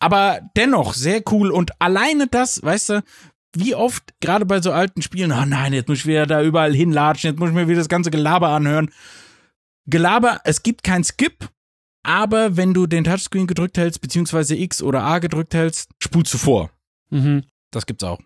Aber 0.00 0.40
dennoch 0.56 0.92
sehr 0.92 1.22
cool 1.30 1.50
und 1.50 1.80
alleine 1.80 2.26
das, 2.26 2.62
weißt 2.62 2.90
du, 2.90 3.02
wie 3.56 3.74
oft, 3.74 4.02
gerade 4.20 4.44
bei 4.44 4.60
so 4.60 4.72
alten 4.72 5.00
Spielen, 5.00 5.32
oh 5.32 5.44
nein, 5.46 5.72
jetzt 5.72 5.88
muss 5.88 5.98
ich 5.98 6.06
wieder 6.06 6.26
da 6.26 6.42
überall 6.42 6.74
hinlatschen, 6.74 7.30
jetzt 7.30 7.38
muss 7.38 7.50
ich 7.50 7.54
mir 7.54 7.68
wieder 7.68 7.78
das 7.78 7.88
ganze 7.88 8.10
Gelaber 8.10 8.48
anhören. 8.48 8.90
Gelaber, 9.86 10.40
es 10.44 10.62
gibt 10.62 10.82
kein 10.82 11.04
Skip, 11.04 11.48
aber 12.04 12.56
wenn 12.56 12.74
du 12.74 12.86
den 12.86 13.04
Touchscreen 13.04 13.46
gedrückt 13.46 13.78
hältst, 13.78 14.00
beziehungsweise 14.00 14.54
X 14.54 14.82
oder 14.82 15.02
A 15.02 15.18
gedrückt 15.18 15.54
hältst, 15.54 15.90
spulst 15.98 16.32
du 16.34 16.38
vor. 16.38 16.70
Mhm. 17.10 17.44
Das 17.72 17.86
gibt's 17.86 18.04
auch. 18.04 18.20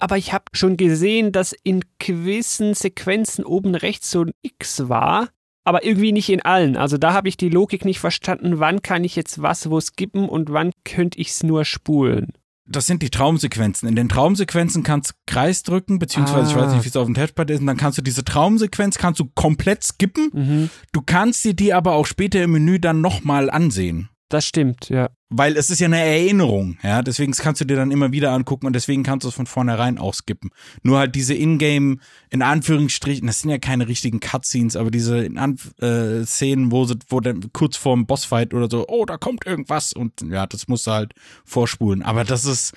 Aber 0.00 0.16
ich 0.16 0.32
habe 0.32 0.44
schon 0.52 0.76
gesehen, 0.76 1.32
dass 1.32 1.52
in 1.52 1.84
gewissen 1.98 2.74
Sequenzen 2.74 3.44
oben 3.44 3.74
rechts 3.74 4.10
so 4.10 4.22
ein 4.22 4.32
X 4.42 4.88
war, 4.88 5.28
aber 5.64 5.84
irgendwie 5.84 6.12
nicht 6.12 6.30
in 6.30 6.42
allen. 6.42 6.76
Also 6.76 6.96
da 6.96 7.12
habe 7.12 7.28
ich 7.28 7.36
die 7.36 7.48
Logik 7.48 7.84
nicht 7.84 7.98
verstanden, 7.98 8.60
wann 8.60 8.82
kann 8.82 9.04
ich 9.04 9.16
jetzt 9.16 9.42
was 9.42 9.70
wo 9.70 9.80
skippen 9.80 10.28
und 10.28 10.52
wann 10.52 10.72
könnte 10.84 11.18
ich 11.18 11.28
es 11.28 11.42
nur 11.42 11.64
spulen. 11.64 12.32
Das 12.66 12.86
sind 12.86 13.02
die 13.02 13.10
Traumsequenzen. 13.10 13.88
In 13.88 13.94
den 13.94 14.08
Traumsequenzen 14.08 14.82
kannst 14.82 15.10
du 15.10 15.14
Kreis 15.26 15.62
drücken, 15.62 15.98
beziehungsweise 15.98 16.46
ah. 16.46 16.50
ich 16.50 16.56
weiß 16.56 16.72
nicht, 16.72 16.84
wie 16.84 16.88
es 16.88 16.96
auf 16.96 17.06
dem 17.06 17.14
Touchpad 17.14 17.50
ist, 17.50 17.60
und 17.60 17.66
dann 17.66 17.76
kannst 17.76 17.98
du 17.98 18.02
diese 18.02 18.24
Traumsequenz 18.24 18.96
kannst 18.96 19.20
du 19.20 19.26
komplett 19.34 19.84
skippen. 19.84 20.30
Mhm. 20.32 20.70
Du 20.92 21.02
kannst 21.02 21.44
dir 21.44 21.54
die 21.54 21.74
aber 21.74 21.92
auch 21.92 22.06
später 22.06 22.42
im 22.42 22.52
Menü 22.52 22.78
dann 22.78 23.00
nochmal 23.00 23.50
ansehen. 23.50 24.08
Das 24.30 24.46
stimmt, 24.46 24.88
ja. 24.88 25.10
Weil 25.28 25.56
es 25.56 25.68
ist 25.68 25.80
ja 25.80 25.86
eine 25.86 26.00
Erinnerung, 26.00 26.78
ja. 26.82 27.02
Deswegen 27.02 27.32
kannst 27.32 27.60
du 27.60 27.64
dir 27.64 27.76
dann 27.76 27.90
immer 27.90 28.12
wieder 28.12 28.32
angucken 28.32 28.66
und 28.66 28.72
deswegen 28.72 29.02
kannst 29.02 29.24
du 29.24 29.28
es 29.28 29.34
von 29.34 29.46
vornherein 29.46 29.98
auch 29.98 30.14
skippen. 30.14 30.50
Nur 30.82 30.98
halt 30.98 31.14
diese 31.14 31.34
Ingame, 31.34 31.98
in 32.30 32.42
Anführungsstrichen, 32.42 33.26
das 33.26 33.40
sind 33.40 33.50
ja 33.50 33.58
keine 33.58 33.86
richtigen 33.86 34.20
Cutscenes, 34.20 34.76
aber 34.76 34.90
diese 34.90 35.26
äh, 35.26 36.24
Szenen, 36.24 36.72
wo 36.72 36.84
sie, 36.84 36.96
wo 37.08 37.20
dann 37.20 37.52
kurz 37.52 37.76
vorm 37.76 38.06
Bossfight 38.06 38.54
oder 38.54 38.68
so, 38.70 38.86
oh, 38.88 39.04
da 39.04 39.18
kommt 39.18 39.46
irgendwas 39.46 39.92
und 39.92 40.22
ja, 40.22 40.46
das 40.46 40.68
musst 40.68 40.86
du 40.86 40.92
halt 40.92 41.12
vorspulen. 41.44 42.02
Aber 42.02 42.24
das 42.24 42.44
ist, 42.44 42.72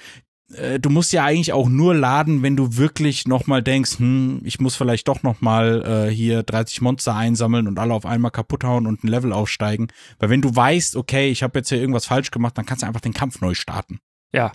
äh, 0.53 0.79
du 0.79 0.89
musst 0.89 1.11
ja 1.11 1.25
eigentlich 1.25 1.53
auch 1.53 1.67
nur 1.67 1.93
laden, 1.95 2.41
wenn 2.43 2.55
du 2.55 2.77
wirklich 2.77 3.27
nochmal 3.27 3.61
denkst, 3.61 3.99
hm, 3.99 4.41
ich 4.43 4.59
muss 4.59 4.75
vielleicht 4.75 5.07
doch 5.07 5.23
nochmal 5.23 6.07
äh, 6.07 6.13
hier 6.13 6.43
30 6.43 6.81
Monster 6.81 7.15
einsammeln 7.15 7.67
und 7.67 7.79
alle 7.79 7.93
auf 7.93 8.05
einmal 8.05 8.31
kaputt 8.31 8.63
hauen 8.63 8.87
und 8.87 9.03
ein 9.03 9.07
Level 9.07 9.33
aufsteigen. 9.33 9.87
Weil 10.19 10.29
wenn 10.29 10.41
du 10.41 10.55
weißt, 10.55 10.95
okay, 10.95 11.29
ich 11.29 11.43
habe 11.43 11.59
jetzt 11.59 11.69
hier 11.69 11.79
irgendwas 11.79 12.05
falsch 12.05 12.31
gemacht, 12.31 12.57
dann 12.57 12.65
kannst 12.65 12.83
du 12.83 12.87
einfach 12.87 13.01
den 13.01 13.13
Kampf 13.13 13.41
neu 13.41 13.53
starten. 13.53 13.99
Ja. 14.33 14.51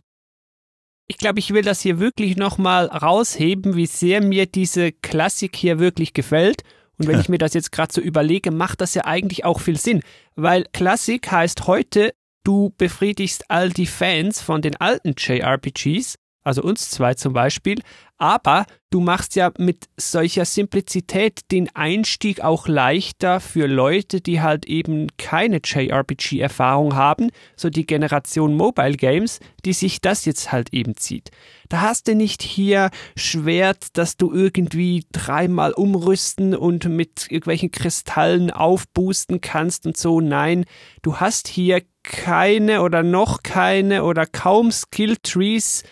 Ich 1.09 1.19
glaube, 1.19 1.41
ich 1.41 1.53
will 1.53 1.63
das 1.63 1.83
hier 1.83 1.99
wirklich 1.99 2.37
nochmal 2.37 2.87
rausheben, 2.87 3.77
wie 3.77 3.87
sehr 3.87 4.23
mir 4.23 4.47
diese 4.47 4.93
Klassik 4.93 5.57
hier 5.57 5.79
wirklich 5.79 6.15
gefällt. 6.15 6.63
Und 6.97 7.07
wenn 7.07 7.21
ich 7.21 7.29
mir 7.29 7.39
das 7.39 7.53
jetzt 7.53 7.73
gerade 7.73 7.93
so 7.93 8.01
überlege, 8.01 8.51
macht 8.51 8.81
das 8.81 8.95
ja 8.95 9.05
eigentlich 9.05 9.45
auch 9.45 9.61
viel 9.61 9.79
Sinn. 9.79 10.01
Weil 10.37 10.65
Klassik 10.73 11.31
heißt 11.31 11.67
heute 11.67 12.15
du 12.45 12.73
befriedigst 12.77 13.51
all 13.51 13.71
die 13.71 13.87
Fans 13.87 14.41
von 14.41 14.63
den 14.63 14.77
alten 14.77 15.15
JRPGs 15.17 16.19
also 16.45 16.63
uns 16.63 16.91
zwei 16.91 17.15
zum 17.15 17.33
Beispiel, 17.33 17.81
aber 18.23 18.67
du 18.91 19.01
machst 19.01 19.35
ja 19.35 19.51
mit 19.59 19.89
solcher 19.97 20.45
Simplizität 20.45 21.41
den 21.51 21.75
Einstieg 21.75 22.41
auch 22.41 22.69
leichter 22.69 23.41
für 23.41 23.67
Leute, 23.67 24.21
die 24.21 24.41
halt 24.41 24.65
eben 24.67 25.09
keine 25.19 25.61
JRPG-Erfahrung 25.65 26.95
haben, 26.95 27.33
so 27.57 27.69
die 27.69 27.85
Generation 27.85 28.55
Mobile 28.55 28.97
Games, 28.97 29.41
die 29.65 29.73
sich 29.73 30.01
das 30.01 30.25
jetzt 30.25 30.53
halt 30.53 30.73
eben 30.73 30.97
zieht. 30.97 31.33
Da 31.69 31.81
hast 31.81 32.07
du 32.07 32.15
nicht 32.15 32.43
hier 32.43 32.91
Schwert, 33.17 33.87
das 33.95 34.17
du 34.17 34.33
irgendwie 34.33 35.05
dreimal 35.11 35.73
umrüsten 35.73 36.55
und 36.55 36.85
mit 36.85 37.27
irgendwelchen 37.29 37.73
Kristallen 37.73 38.53
aufboosten 38.53 39.41
kannst 39.41 39.85
und 39.85 39.97
so. 39.97 40.21
Nein, 40.21 40.65
du 41.03 41.17
hast 41.17 41.49
hier 41.49 41.83
keine 42.05 42.83
oder 42.83 43.03
noch 43.03 43.43
keine 43.43 44.05
oder 44.05 44.27
kaum 44.27 44.71
Skill 44.71 45.17
Trees, 45.25 45.83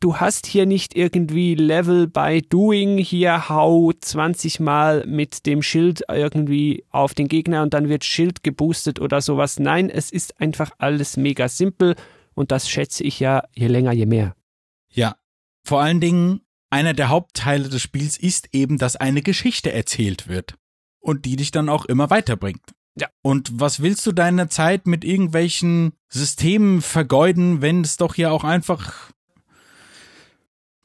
du 0.00 0.16
hast 0.16 0.46
hier 0.46 0.66
nicht 0.66 0.94
irgendwie 0.96 1.54
Level 1.54 2.06
by 2.06 2.42
Doing, 2.42 2.98
hier 2.98 3.48
hau 3.48 3.92
20 3.92 4.60
Mal 4.60 5.04
mit 5.06 5.46
dem 5.46 5.62
Schild 5.62 6.02
irgendwie 6.08 6.84
auf 6.90 7.14
den 7.14 7.28
Gegner 7.28 7.62
und 7.62 7.74
dann 7.74 7.88
wird 7.88 8.04
Schild 8.04 8.42
geboostet 8.42 9.00
oder 9.00 9.20
sowas. 9.20 9.58
Nein, 9.58 9.90
es 9.90 10.10
ist 10.10 10.40
einfach 10.40 10.70
alles 10.78 11.16
mega 11.16 11.48
simpel 11.48 11.96
und 12.34 12.52
das 12.52 12.68
schätze 12.68 13.02
ich 13.04 13.20
ja 13.20 13.42
je 13.54 13.66
länger, 13.66 13.92
je 13.92 14.06
mehr. 14.06 14.34
Ja, 14.90 15.16
vor 15.64 15.80
allen 15.80 16.00
Dingen, 16.00 16.40
einer 16.70 16.94
der 16.94 17.08
Hauptteile 17.08 17.68
des 17.68 17.82
Spiels 17.82 18.18
ist 18.18 18.48
eben, 18.52 18.78
dass 18.78 18.96
eine 18.96 19.22
Geschichte 19.22 19.72
erzählt 19.72 20.28
wird 20.28 20.54
und 21.00 21.24
die 21.24 21.36
dich 21.36 21.50
dann 21.50 21.68
auch 21.68 21.84
immer 21.86 22.10
weiterbringt. 22.10 22.74
Ja. 22.94 23.08
Und 23.22 23.50
was 23.60 23.80
willst 23.80 24.06
du 24.06 24.12
deine 24.12 24.48
Zeit 24.48 24.86
mit 24.86 25.04
irgendwelchen 25.04 25.92
Systemen 26.08 26.82
vergeuden, 26.82 27.62
wenn 27.62 27.82
es 27.82 27.96
doch 27.96 28.16
ja 28.16 28.30
auch 28.30 28.44
einfach 28.44 29.12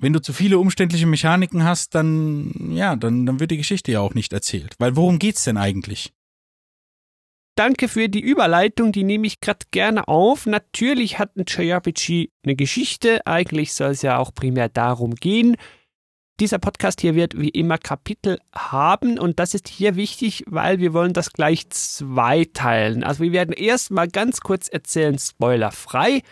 wenn 0.03 0.13
du 0.13 0.21
zu 0.21 0.33
viele 0.33 0.59
umständliche 0.59 1.07
Mechaniken 1.07 1.63
hast, 1.63 1.95
dann, 1.95 2.51
ja, 2.71 2.95
dann, 2.97 3.25
dann 3.25 3.39
wird 3.39 3.51
die 3.51 3.57
Geschichte 3.57 3.93
ja 3.93 4.01
auch 4.01 4.13
nicht 4.13 4.33
erzählt. 4.33 4.75
Weil 4.77 4.97
worum 4.97 5.17
geht's 5.17 5.45
denn 5.45 5.57
eigentlich? 5.57 6.11
Danke 7.55 7.87
für 7.87 8.09
die 8.09 8.19
Überleitung, 8.19 8.91
die 8.91 9.03
nehme 9.03 9.27
ich 9.27 9.39
gerade 9.39 9.65
gerne 9.71 10.07
auf. 10.07 10.45
Natürlich 10.45 11.19
hat 11.19 11.37
ein 11.37 11.45
JRPG 11.47 12.31
eine 12.43 12.55
Geschichte, 12.55 13.25
eigentlich 13.25 13.73
soll 13.73 13.91
es 13.91 14.01
ja 14.01 14.17
auch 14.17 14.33
primär 14.33 14.69
darum 14.69 15.15
gehen. 15.15 15.55
Dieser 16.39 16.57
Podcast 16.57 16.99
hier 16.99 17.15
wird 17.15 17.39
wie 17.39 17.49
immer 17.49 17.77
Kapitel 17.77 18.39
haben 18.53 19.19
und 19.19 19.39
das 19.39 19.53
ist 19.53 19.69
hier 19.69 19.95
wichtig, 19.95 20.43
weil 20.47 20.79
wir 20.79 20.93
wollen 20.93 21.13
das 21.13 21.31
gleich 21.31 21.69
zweiteilen. 21.69 23.03
Also 23.03 23.23
wir 23.23 23.31
werden 23.31 23.53
erstmal 23.53 24.07
ganz 24.07 24.41
kurz 24.41 24.67
erzählen, 24.67 25.17
spoilerfrei, 25.17 26.23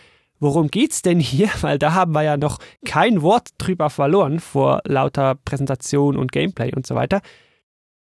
worum 0.42 0.68
geht's 0.68 1.00
denn 1.02 1.20
hier? 1.20 1.48
Weil 1.62 1.78
da 1.78 1.94
haben 1.94 2.12
wir 2.12 2.22
ja 2.22 2.36
noch 2.36 2.58
kein 2.84 3.22
Wort 3.22 3.50
drüber 3.56 3.88
verloren 3.88 4.40
vor 4.40 4.82
lauter 4.84 5.36
Präsentation 5.36 6.16
und 6.16 6.32
Gameplay 6.32 6.74
und 6.74 6.86
so 6.86 6.94
weiter. 6.94 7.22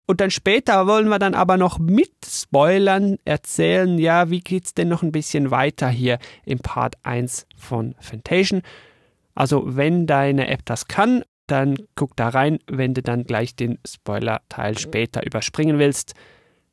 Und 0.10 0.22
dann 0.22 0.32
später 0.32 0.88
wollen 0.88 1.10
wir 1.10 1.20
dann 1.20 1.34
aber 1.34 1.58
noch 1.58 1.80
mit 1.80 2.14
Spoilern 2.26 3.18
erzählen, 3.26 3.98
ja, 3.98 4.30
wie 4.30 4.40
geht's 4.40 4.74
denn 4.74 4.88
noch 4.88 5.04
ein 5.04 5.12
bisschen 5.12 5.52
weiter 5.52 5.90
hier 5.90 6.18
im 6.46 6.60
Part 6.60 6.96
1 7.04 7.46
von 7.58 7.94
Fantation. 8.00 8.62
Also, 9.36 9.76
wenn 9.76 10.08
deine 10.08 10.48
App 10.48 10.62
das 10.64 10.88
kann, 10.88 11.24
dann 11.48 11.76
guck 11.96 12.16
da 12.16 12.30
rein, 12.30 12.60
wenn 12.68 12.94
du 12.94 13.02
dann 13.02 13.26
gleich 13.26 13.56
den 13.56 13.80
Spoiler-Teil 13.86 14.78
später 14.78 15.26
überspringen 15.26 15.78
willst. 15.78 16.14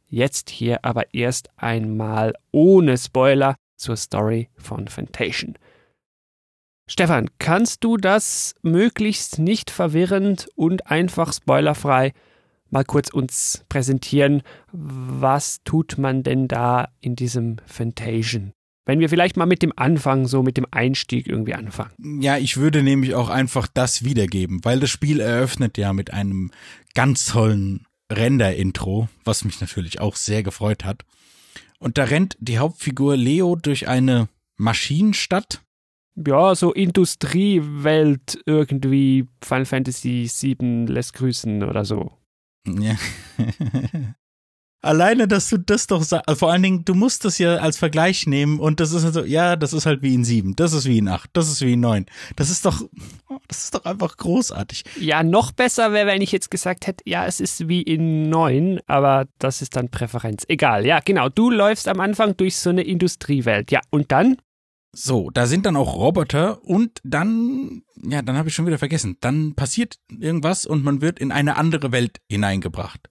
Jetzt 0.06 0.48
hier 0.48 0.84
aber 0.84 1.12
erst 1.12 1.50
einmal 1.56 2.34
ohne 2.52 2.96
Spoiler 2.98 3.56
zur 3.76 3.96
Story 3.96 4.48
von 4.56 4.88
Fantation. 4.88 5.56
Stefan, 6.86 7.30
kannst 7.38 7.82
du 7.82 7.96
das 7.96 8.54
möglichst 8.62 9.38
nicht 9.38 9.70
verwirrend 9.70 10.48
und 10.54 10.90
einfach 10.90 11.32
spoilerfrei 11.32 12.12
mal 12.70 12.84
kurz 12.84 13.08
uns 13.08 13.64
präsentieren? 13.68 14.42
Was 14.72 15.62
tut 15.64 15.96
man 15.96 16.22
denn 16.22 16.46
da 16.46 16.88
in 17.00 17.16
diesem 17.16 17.56
Fantation? 17.66 18.52
Wenn 18.86 19.00
wir 19.00 19.08
vielleicht 19.08 19.38
mal 19.38 19.46
mit 19.46 19.62
dem 19.62 19.72
Anfang, 19.76 20.26
so 20.26 20.42
mit 20.42 20.58
dem 20.58 20.66
Einstieg 20.70 21.26
irgendwie 21.26 21.54
anfangen. 21.54 22.20
Ja, 22.20 22.36
ich 22.36 22.58
würde 22.58 22.82
nämlich 22.82 23.14
auch 23.14 23.30
einfach 23.30 23.66
das 23.66 24.04
wiedergeben, 24.04 24.62
weil 24.62 24.78
das 24.78 24.90
Spiel 24.90 25.20
eröffnet 25.20 25.78
ja 25.78 25.94
mit 25.94 26.12
einem 26.12 26.50
ganz 26.94 27.24
tollen 27.26 27.86
Render-Intro, 28.12 29.08
was 29.24 29.46
mich 29.46 29.62
natürlich 29.62 30.00
auch 30.00 30.16
sehr 30.16 30.42
gefreut 30.42 30.84
hat. 30.84 31.02
Und 31.78 31.98
da 31.98 32.04
rennt 32.04 32.36
die 32.40 32.58
Hauptfigur 32.58 33.16
Leo 33.16 33.56
durch 33.56 33.88
eine 33.88 34.28
Maschinenstadt. 34.56 35.62
Ja, 36.16 36.54
so 36.54 36.72
Industriewelt 36.72 38.40
irgendwie 38.46 39.28
Final 39.42 39.64
Fantasy 39.64 40.30
VII 40.30 40.86
lässt 40.86 41.14
grüßen 41.14 41.62
oder 41.64 41.84
so. 41.84 42.12
Ja. 42.66 42.96
Alleine, 44.84 45.26
dass 45.26 45.48
du 45.48 45.58
das 45.58 45.86
doch 45.86 46.02
sagst, 46.02 46.28
also 46.28 46.38
vor 46.38 46.52
allen 46.52 46.62
Dingen, 46.62 46.84
du 46.84 46.94
musst 46.94 47.24
das 47.24 47.38
ja 47.38 47.56
als 47.56 47.78
Vergleich 47.78 48.26
nehmen 48.26 48.60
und 48.60 48.80
das 48.80 48.92
ist 48.92 49.04
also, 49.04 49.24
ja, 49.24 49.56
das 49.56 49.72
ist 49.72 49.86
halt 49.86 50.02
wie 50.02 50.14
in 50.14 50.24
sieben, 50.24 50.54
das 50.56 50.74
ist 50.74 50.84
wie 50.84 50.98
in 50.98 51.08
acht, 51.08 51.30
das 51.32 51.48
ist 51.48 51.62
wie 51.62 51.72
in 51.72 51.80
neun. 51.80 52.06
Das 52.36 52.50
ist 52.50 52.66
doch, 52.66 52.82
das 53.48 53.64
ist 53.64 53.74
doch 53.74 53.84
einfach 53.86 54.16
großartig. 54.16 54.84
Ja, 55.00 55.22
noch 55.22 55.52
besser 55.52 55.92
wäre, 55.92 56.06
wenn 56.06 56.20
ich 56.20 56.32
jetzt 56.32 56.50
gesagt 56.50 56.86
hätte, 56.86 57.02
ja, 57.06 57.24
es 57.24 57.40
ist 57.40 57.66
wie 57.66 57.80
in 57.80 58.28
neun, 58.28 58.80
aber 58.86 59.26
das 59.38 59.62
ist 59.62 59.76
dann 59.76 59.88
Präferenz. 59.88 60.44
Egal, 60.48 60.84
ja, 60.84 61.00
genau. 61.00 61.30
Du 61.30 61.50
läufst 61.50 61.88
am 61.88 62.00
Anfang 62.00 62.36
durch 62.36 62.56
so 62.56 62.68
eine 62.70 62.82
Industriewelt. 62.82 63.70
Ja, 63.70 63.80
und 63.90 64.12
dann? 64.12 64.36
So, 64.92 65.30
da 65.30 65.46
sind 65.46 65.66
dann 65.66 65.76
auch 65.76 65.96
Roboter 65.96 66.62
und 66.62 67.00
dann, 67.02 67.82
ja, 68.02 68.22
dann 68.22 68.36
habe 68.36 68.48
ich 68.48 68.54
schon 68.54 68.66
wieder 68.66 68.78
vergessen. 68.78 69.16
Dann 69.20 69.54
passiert 69.54 69.96
irgendwas 70.10 70.66
und 70.66 70.84
man 70.84 71.00
wird 71.00 71.18
in 71.18 71.32
eine 71.32 71.56
andere 71.56 71.90
Welt 71.90 72.20
hineingebracht. 72.28 73.08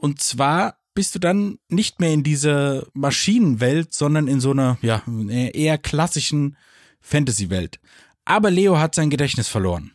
Und 0.00 0.20
zwar 0.20 0.78
bist 0.94 1.14
du 1.14 1.18
dann 1.18 1.58
nicht 1.68 2.00
mehr 2.00 2.12
in 2.12 2.22
dieser 2.22 2.86
Maschinenwelt, 2.94 3.92
sondern 3.94 4.28
in 4.28 4.40
so 4.40 4.50
einer, 4.50 4.78
ja, 4.82 5.02
eher 5.28 5.78
klassischen 5.78 6.56
Fantasy-Welt. 7.00 7.78
Aber 8.24 8.50
Leo 8.50 8.78
hat 8.78 8.94
sein 8.94 9.10
Gedächtnis 9.10 9.48
verloren. 9.48 9.92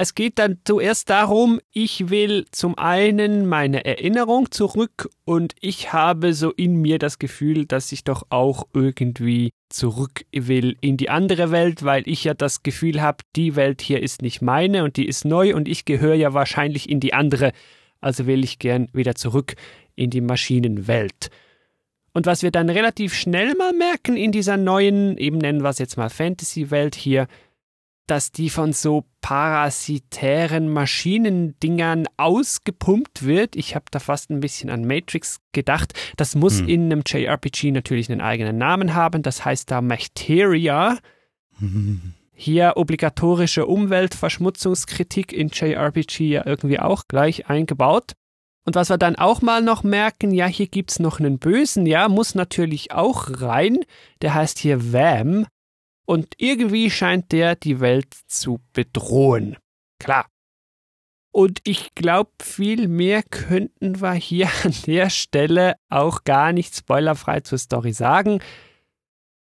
Es 0.00 0.14
geht 0.14 0.38
dann 0.38 0.58
zuerst 0.64 1.10
darum, 1.10 1.60
ich 1.72 2.08
will 2.08 2.44
zum 2.52 2.78
einen 2.78 3.48
meine 3.48 3.84
Erinnerung 3.84 4.52
zurück 4.52 5.10
und 5.24 5.56
ich 5.60 5.92
habe 5.92 6.34
so 6.34 6.52
in 6.52 6.76
mir 6.76 7.00
das 7.00 7.18
Gefühl, 7.18 7.66
dass 7.66 7.90
ich 7.90 8.04
doch 8.04 8.22
auch 8.30 8.68
irgendwie 8.72 9.50
zurück 9.70 10.24
will 10.30 10.76
in 10.80 10.96
die 10.98 11.10
andere 11.10 11.50
Welt, 11.50 11.82
weil 11.82 12.04
ich 12.06 12.22
ja 12.22 12.34
das 12.34 12.62
Gefühl 12.62 13.02
habe, 13.02 13.24
die 13.34 13.56
Welt 13.56 13.82
hier 13.82 14.00
ist 14.00 14.22
nicht 14.22 14.40
meine 14.40 14.84
und 14.84 14.96
die 14.96 15.08
ist 15.08 15.24
neu 15.24 15.56
und 15.56 15.66
ich 15.66 15.84
gehöre 15.84 16.14
ja 16.14 16.32
wahrscheinlich 16.32 16.88
in 16.88 17.00
die 17.00 17.12
andere 17.12 17.52
also 18.00 18.26
will 18.26 18.44
ich 18.44 18.58
gern 18.58 18.88
wieder 18.92 19.14
zurück 19.14 19.54
in 19.94 20.10
die 20.10 20.20
Maschinenwelt. 20.20 21.30
Und 22.12 22.26
was 22.26 22.42
wir 22.42 22.50
dann 22.50 22.70
relativ 22.70 23.14
schnell 23.14 23.54
mal 23.54 23.72
merken 23.72 24.16
in 24.16 24.32
dieser 24.32 24.56
neuen, 24.56 25.18
eben 25.18 25.38
nennen 25.38 25.62
wir 25.62 25.70
es 25.70 25.78
jetzt 25.78 25.96
mal 25.96 26.10
Fantasy-Welt 26.10 26.94
hier, 26.94 27.28
dass 28.08 28.32
die 28.32 28.48
von 28.48 28.72
so 28.72 29.04
parasitären 29.20 30.72
Maschinendingern 30.72 32.06
ausgepumpt 32.16 33.26
wird. 33.26 33.54
Ich 33.54 33.74
habe 33.74 33.84
da 33.90 33.98
fast 33.98 34.30
ein 34.30 34.40
bisschen 34.40 34.70
an 34.70 34.86
Matrix 34.86 35.40
gedacht. 35.52 35.92
Das 36.16 36.34
muss 36.34 36.60
hm. 36.60 36.68
in 36.68 36.84
einem 36.84 37.02
JRPG 37.06 37.70
natürlich 37.70 38.10
einen 38.10 38.22
eigenen 38.22 38.56
Namen 38.56 38.94
haben. 38.94 39.22
Das 39.22 39.44
heißt 39.44 39.70
da 39.70 39.82
Machteria. 39.82 40.98
Hier 42.40 42.74
obligatorische 42.76 43.66
Umweltverschmutzungskritik 43.66 45.32
in 45.32 45.48
JRPG 45.48 46.28
ja 46.28 46.46
irgendwie 46.46 46.78
auch 46.78 47.08
gleich 47.08 47.48
eingebaut. 47.50 48.12
Und 48.64 48.76
was 48.76 48.90
wir 48.90 48.96
dann 48.96 49.16
auch 49.16 49.42
mal 49.42 49.60
noch 49.60 49.82
merken, 49.82 50.30
ja, 50.30 50.46
hier 50.46 50.68
gibt's 50.68 51.00
noch 51.00 51.18
einen 51.18 51.40
Bösen, 51.40 51.84
ja, 51.84 52.08
muss 52.08 52.36
natürlich 52.36 52.92
auch 52.92 53.26
rein. 53.40 53.78
Der 54.22 54.34
heißt 54.34 54.60
hier 54.60 54.92
Vam. 54.92 55.46
Und 56.06 56.34
irgendwie 56.38 56.92
scheint 56.92 57.32
der 57.32 57.56
die 57.56 57.80
Welt 57.80 58.14
zu 58.28 58.60
bedrohen. 58.72 59.56
Klar. 59.98 60.26
Und 61.32 61.58
ich 61.64 61.92
glaube, 61.96 62.30
viel 62.40 62.86
mehr 62.86 63.24
könnten 63.24 64.00
wir 64.00 64.12
hier 64.12 64.48
an 64.62 64.74
der 64.86 65.10
Stelle 65.10 65.74
auch 65.88 66.22
gar 66.22 66.52
nicht 66.52 66.76
spoilerfrei 66.76 67.40
zur 67.40 67.58
Story 67.58 67.92
sagen. 67.92 68.38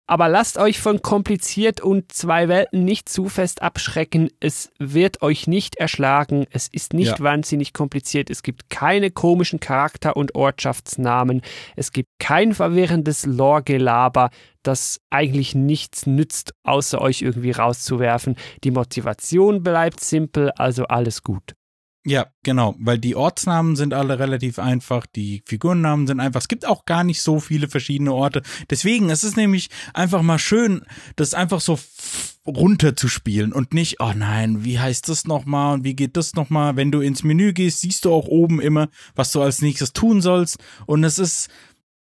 Aber 0.09 0.29
lasst 0.29 0.57
euch 0.57 0.79
von 0.79 1.01
kompliziert 1.01 1.81
und 1.81 2.13
zwei 2.13 2.47
Welten 2.47 2.85
nicht 2.85 3.09
zu 3.09 3.27
fest 3.27 3.61
abschrecken. 3.61 4.29
Es 4.39 4.71
wird 4.79 5.21
euch 5.21 5.47
nicht 5.47 5.75
erschlagen. 5.75 6.45
Es 6.49 6.69
ist 6.69 6.93
nicht 6.93 7.19
ja. 7.19 7.23
wahnsinnig 7.23 7.73
kompliziert. 7.73 8.29
Es 8.29 8.41
gibt 8.41 8.69
keine 8.69 9.11
komischen 9.11 9.59
Charakter- 9.59 10.15
und 10.15 10.33
Ortschaftsnamen. 10.33 11.41
Es 11.75 11.91
gibt 11.91 12.09
kein 12.19 12.53
verwirrendes 12.53 13.25
Lore-Gelaber, 13.25 14.29
das 14.63 15.01
eigentlich 15.09 15.55
nichts 15.55 16.05
nützt, 16.05 16.53
außer 16.63 17.01
euch 17.01 17.21
irgendwie 17.21 17.51
rauszuwerfen. 17.51 18.37
Die 18.63 18.71
Motivation 18.71 19.61
bleibt 19.61 19.99
simpel, 19.99 20.51
also 20.51 20.85
alles 20.85 21.21
gut. 21.21 21.56
Ja, 22.09 22.27
genau, 22.41 22.73
weil 22.79 22.99
die 22.99 23.17
Ortsnamen 23.17 23.75
sind 23.75 23.93
alle 23.93 24.17
relativ 24.17 24.59
einfach, 24.59 25.05
die 25.05 25.43
Figurennamen 25.45 26.07
sind 26.07 26.21
einfach. 26.21 26.39
Es 26.39 26.47
gibt 26.47 26.65
auch 26.65 26.85
gar 26.85 27.03
nicht 27.03 27.21
so 27.21 27.41
viele 27.41 27.67
verschiedene 27.67 28.13
Orte. 28.13 28.43
Deswegen, 28.69 29.09
es 29.09 29.25
ist 29.25 29.35
nämlich 29.35 29.69
einfach 29.93 30.21
mal 30.21 30.39
schön, 30.39 30.85
das 31.17 31.33
einfach 31.33 31.59
so 31.59 31.77
runterzuspielen 32.45 33.51
und 33.51 33.73
nicht, 33.73 33.99
oh 33.99 34.13
nein, 34.15 34.63
wie 34.63 34.79
heißt 34.79 35.09
das 35.09 35.25
nochmal 35.25 35.73
und 35.73 35.83
wie 35.83 35.97
geht 35.97 36.15
das 36.15 36.33
nochmal? 36.33 36.77
Wenn 36.77 36.93
du 36.93 37.01
ins 37.01 37.23
Menü 37.23 37.51
gehst, 37.51 37.81
siehst 37.81 38.05
du 38.05 38.13
auch 38.13 38.27
oben 38.27 38.61
immer, 38.61 38.87
was 39.13 39.33
du 39.33 39.41
als 39.41 39.61
nächstes 39.61 39.91
tun 39.91 40.21
sollst. 40.21 40.59
Und 40.85 41.03
es 41.03 41.19
ist, 41.19 41.49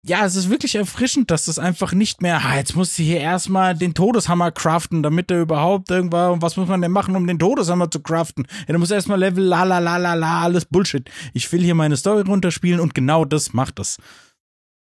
ja, 0.07 0.23
es 0.23 0.35
ist 0.35 0.51
wirklich 0.51 0.75
erfrischend, 0.75 1.31
dass 1.31 1.45
das 1.45 1.57
einfach 1.57 1.91
nicht 1.93 2.21
mehr, 2.21 2.39
ah, 2.45 2.55
jetzt 2.55 2.75
musst 2.75 2.99
du 2.99 3.03
hier 3.03 3.19
erstmal 3.19 3.73
den 3.73 3.95
Todeshammer 3.95 4.51
craften, 4.51 5.01
damit 5.01 5.31
er 5.31 5.41
überhaupt 5.41 5.89
irgendwann, 5.89 6.33
und 6.33 6.41
was 6.43 6.57
muss 6.57 6.67
man 6.67 6.81
denn 6.81 6.91
machen, 6.91 7.15
um 7.15 7.25
den 7.25 7.39
Todeshammer 7.39 7.89
zu 7.89 7.99
craften? 7.99 8.47
Ja, 8.67 8.73
du 8.73 8.79
musst 8.79 8.91
erstmal 8.91 9.19
Level, 9.19 9.43
la, 9.43 9.63
la, 9.63 9.79
la, 9.79 9.97
la, 9.97 10.13
la, 10.13 10.43
alles 10.43 10.65
Bullshit. 10.65 11.09
Ich 11.33 11.51
will 11.51 11.63
hier 11.63 11.73
meine 11.73 11.97
Story 11.97 12.21
runterspielen 12.21 12.79
und 12.79 12.93
genau 12.93 13.25
das 13.25 13.53
macht 13.53 13.79
es. 13.79 13.97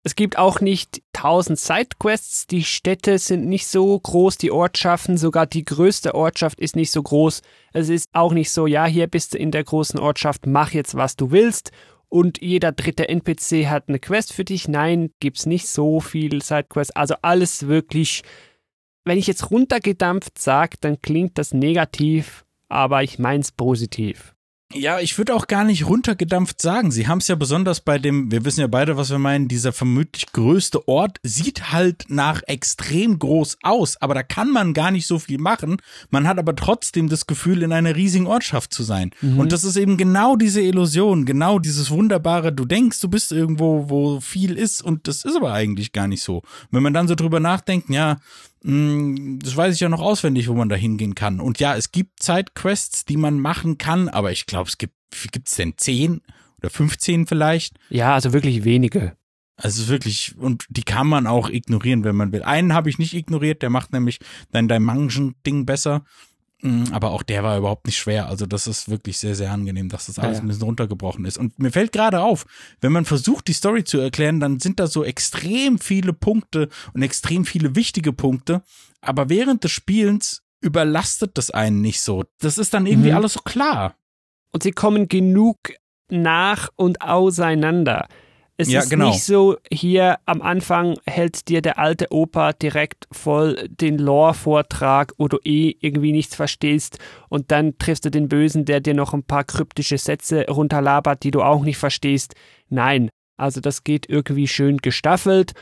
Es 0.02 0.16
gibt 0.16 0.38
auch 0.38 0.60
nicht 0.62 1.04
tausend 1.14 1.60
Sidequests, 1.60 2.48
die 2.48 2.64
Städte 2.64 3.20
sind 3.20 3.46
nicht 3.46 3.68
so 3.68 3.98
groß, 3.98 4.38
die 4.38 4.52
Ortschaften, 4.52 5.18
sogar 5.18 5.46
die 5.46 5.64
größte 5.64 6.16
Ortschaft 6.16 6.60
ist 6.60 6.76
nicht 6.76 6.92
so 6.92 7.04
groß. 7.04 7.42
Es 7.72 7.88
ist 7.88 8.10
auch 8.14 8.34
nicht 8.34 8.52
so, 8.52 8.66
ja, 8.66 8.86
hier 8.86 9.08
bist 9.08 9.36
du 9.36 9.38
in 9.38 9.52
der 9.52 9.64
großen 9.64 10.00
Ortschaft, 10.00 10.48
mach 10.48 10.72
jetzt, 10.72 10.96
was 10.96 11.16
du 11.16 11.30
willst 11.30 11.72
und 12.14 12.44
jeder 12.44 12.72
dritte 12.72 13.10
NPC 13.10 13.66
hat 13.66 13.90
eine 13.90 13.98
Quest 13.98 14.34
für 14.34 14.46
dich. 14.46 14.68
Nein, 14.68 15.10
gibt's 15.20 15.48
nicht 15.48 15.68
so 15.68 16.00
viel 16.00 16.44
Sidequests. 16.44 16.96
Also 16.96 17.16
alles 17.24 17.66
wirklich. 17.66 18.22
Wenn 19.04 19.18
ich 19.18 19.26
jetzt 19.26 19.50
runtergedampft 19.50 20.38
sage, 20.38 20.78
dann 20.80 21.02
klingt 21.02 21.40
das 21.40 21.56
negativ, 21.56 22.46
aber 22.70 23.02
ich 23.02 23.18
mein's 23.18 23.52
positiv. 23.52 24.33
Ja, 24.74 25.00
ich 25.00 25.18
würde 25.18 25.36
auch 25.36 25.48
gar 25.48 25.64
nicht 25.64 25.88
runtergedampft 25.88 26.62
sagen. 26.62 26.92
Sie 26.92 27.08
haben 27.08 27.20
es 27.20 27.28
ja 27.28 27.36
besonders 27.36 27.82
bei 27.82 28.00
dem, 28.00 28.32
wir 28.32 28.46
wissen 28.46 28.62
ja 28.62 28.68
beide, 28.68 28.98
was 28.98 29.10
wir 29.10 29.20
meinen, 29.20 29.48
dieser 29.48 29.74
vermutlich 29.74 30.32
größte 30.32 30.88
Ort 30.88 31.20
sieht 31.24 31.72
halt 31.72 32.06
nach 32.08 32.42
extrem 32.48 33.20
groß 33.20 33.58
aus, 33.62 34.02
aber 34.02 34.14
da 34.14 34.24
kann 34.24 34.52
man 34.52 34.74
gar 34.74 34.92
nicht 34.92 35.08
so 35.08 35.20
viel 35.20 35.38
machen. 35.38 35.78
Man 36.10 36.28
hat 36.28 36.40
aber 36.40 36.56
trotzdem 36.56 37.10
das 37.10 37.28
Gefühl, 37.28 37.64
in 37.64 37.72
einer 37.72 37.96
riesigen 37.96 38.28
Ortschaft 38.28 38.74
zu 38.74 38.84
sein. 38.84 39.12
Mhm. 39.22 39.40
Und 39.40 39.52
das 39.52 39.64
ist 39.64 39.76
eben 39.76 39.98
genau 39.98 40.36
diese 40.36 40.62
Illusion, 40.62 41.26
genau 41.26 41.60
dieses 41.60 41.92
wunderbare, 41.92 42.52
du 42.52 42.66
denkst, 42.66 43.00
du 43.00 43.10
bist 43.10 43.32
irgendwo, 43.32 43.90
wo 43.90 44.20
viel 44.20 44.58
ist 44.58 44.82
und 44.82 45.08
das 45.08 45.26
ist 45.26 45.36
aber 45.36 45.54
eigentlich 45.54 45.92
gar 45.92 46.08
nicht 46.08 46.24
so. 46.24 46.42
Wenn 46.72 46.84
man 46.84 46.94
dann 46.94 47.08
so 47.08 47.16
drüber 47.16 47.40
nachdenkt, 47.40 47.90
ja, 47.90 48.18
das 48.64 49.58
weiß 49.58 49.76
ich 49.76 49.82
ja 49.82 49.90
noch 49.90 50.02
auswendig, 50.02 50.48
wo 50.48 50.54
man 50.54 50.70
da 50.70 50.76
hingehen 50.76 51.16
kann. 51.16 51.42
Und 51.42 51.60
ja, 51.60 51.76
es 51.76 51.92
gibt 51.92 52.24
Zeitquests, 52.24 53.04
die 53.04 53.18
man 53.18 53.40
machen 53.40 53.78
kann, 53.78 54.08
aber 54.08 54.32
ich 54.32 54.46
glaube, 54.46 54.70
es 54.70 54.78
gibt, 54.78 54.94
wie 55.22 55.28
gibt's 55.28 55.56
denn? 55.56 55.74
Zehn 55.78 56.22
oder 56.60 56.70
15 56.70 57.28
vielleicht? 57.28 57.78
Ja, 57.90 58.14
also 58.14 58.32
wirklich 58.32 58.64
wenige. 58.64 59.18
Also 59.58 59.90
wirklich, 59.90 60.36
und 60.38 60.66
die 60.70 60.84
kann 60.84 61.08
man 61.08 61.28
auch 61.28 61.50
ignorieren, 61.50 62.06
wenn 62.06 62.16
man 62.16 62.32
will. 62.32 62.42
Einen 62.42 62.74
habe 62.74 62.90
ich 62.90 62.98
nicht 62.98 63.14
ignoriert, 63.14 63.62
der 63.62 63.70
macht 63.70 63.92
nämlich 63.92 64.20
dein 64.52 64.70
Dimension-Ding 64.70 65.66
besser. 65.66 66.06
Mm, 66.64 66.86
aber 66.94 67.12
auch 67.12 67.24
der 67.24 67.44
war 67.44 67.58
überhaupt 67.58 67.86
nicht 67.86 67.98
schwer. 67.98 68.28
Also 68.28 68.46
das 68.46 68.68
ist 68.68 68.90
wirklich 68.90 69.18
sehr, 69.18 69.36
sehr 69.36 69.52
angenehm, 69.52 69.90
dass 69.90 70.06
das 70.06 70.18
alles 70.18 70.38
ja, 70.38 70.38
ja. 70.38 70.46
ein 70.46 70.48
bisschen 70.48 70.64
runtergebrochen 70.64 71.26
ist. 71.26 71.38
Und 71.38 71.60
mir 71.60 71.72
fällt 71.72 71.92
gerade 71.92 72.22
auf, 72.22 72.46
wenn 72.80 72.94
man 72.94 73.04
versucht, 73.04 73.48
die 73.50 73.54
Story 73.54 73.84
zu 73.84 74.00
erklären, 74.00 74.40
dann 74.40 74.60
sind 74.60 74.80
da 74.80 74.88
so 74.88 75.04
extrem 75.04 75.78
viele 75.78 76.14
Punkte 76.14 76.70
und 76.94 77.04
extrem 77.04 77.46
viele 77.46 77.76
wichtige 77.76 78.14
Punkte. 78.14 78.64
Aber 79.02 79.28
während 79.28 79.66
des 79.66 79.72
Spielens 79.72 80.42
überlastet 80.62 81.38
das 81.38 81.52
einen 81.52 81.82
nicht 81.82 82.02
so. 82.02 82.24
Das 82.40 82.58
ist 82.58 82.74
dann 82.74 82.86
irgendwie 82.86 83.10
mhm. 83.10 83.18
alles 83.18 83.34
so 83.34 83.42
klar. 83.42 83.96
Und 84.54 84.64
sie 84.64 84.72
kommen 84.72 85.10
genug 85.10 85.58
nach 86.10 86.70
und 86.78 87.02
auseinander. 87.02 88.08
Es 88.58 88.70
ja, 88.72 88.82
ist 88.82 88.90
genau. 88.92 89.10
nicht 89.10 89.24
so, 89.24 89.58
hier 89.72 90.20
am 90.26 90.44
Anfang 90.44 90.96
hält 91.08 91.48
dir 91.50 91.64
der 91.64 91.80
alte 91.80 92.12
Opa 92.12 92.54
direkt 92.54 93.08
voll 93.12 93.68
den 93.68 93.98
Lore-Vortrag, 93.98 95.14
wo 95.18 95.28
du 95.28 95.40
eh 95.44 95.76
irgendwie 95.80 96.12
nichts 96.12 96.36
verstehst 96.36 97.00
und 97.30 97.50
dann 97.50 97.80
triffst 97.80 98.06
du 98.06 98.12
den 98.12 98.30
Bösen, 98.30 98.66
der 98.66 98.80
dir 98.80 98.94
noch 98.94 99.14
ein 99.14 99.24
paar 99.24 99.44
kryptische 99.44 99.98
Sätze 99.98 100.46
runterlabert, 100.48 101.24
die 101.24 101.32
du 101.32 101.42
auch 101.42 101.64
nicht 101.64 101.78
verstehst. 101.78 102.36
Nein, 102.70 103.10
also 103.38 103.60
das 103.60 103.84
geht 103.84 104.08
irgendwie 104.08 104.48
schön 104.48 104.78
gestaffelt 104.78 105.54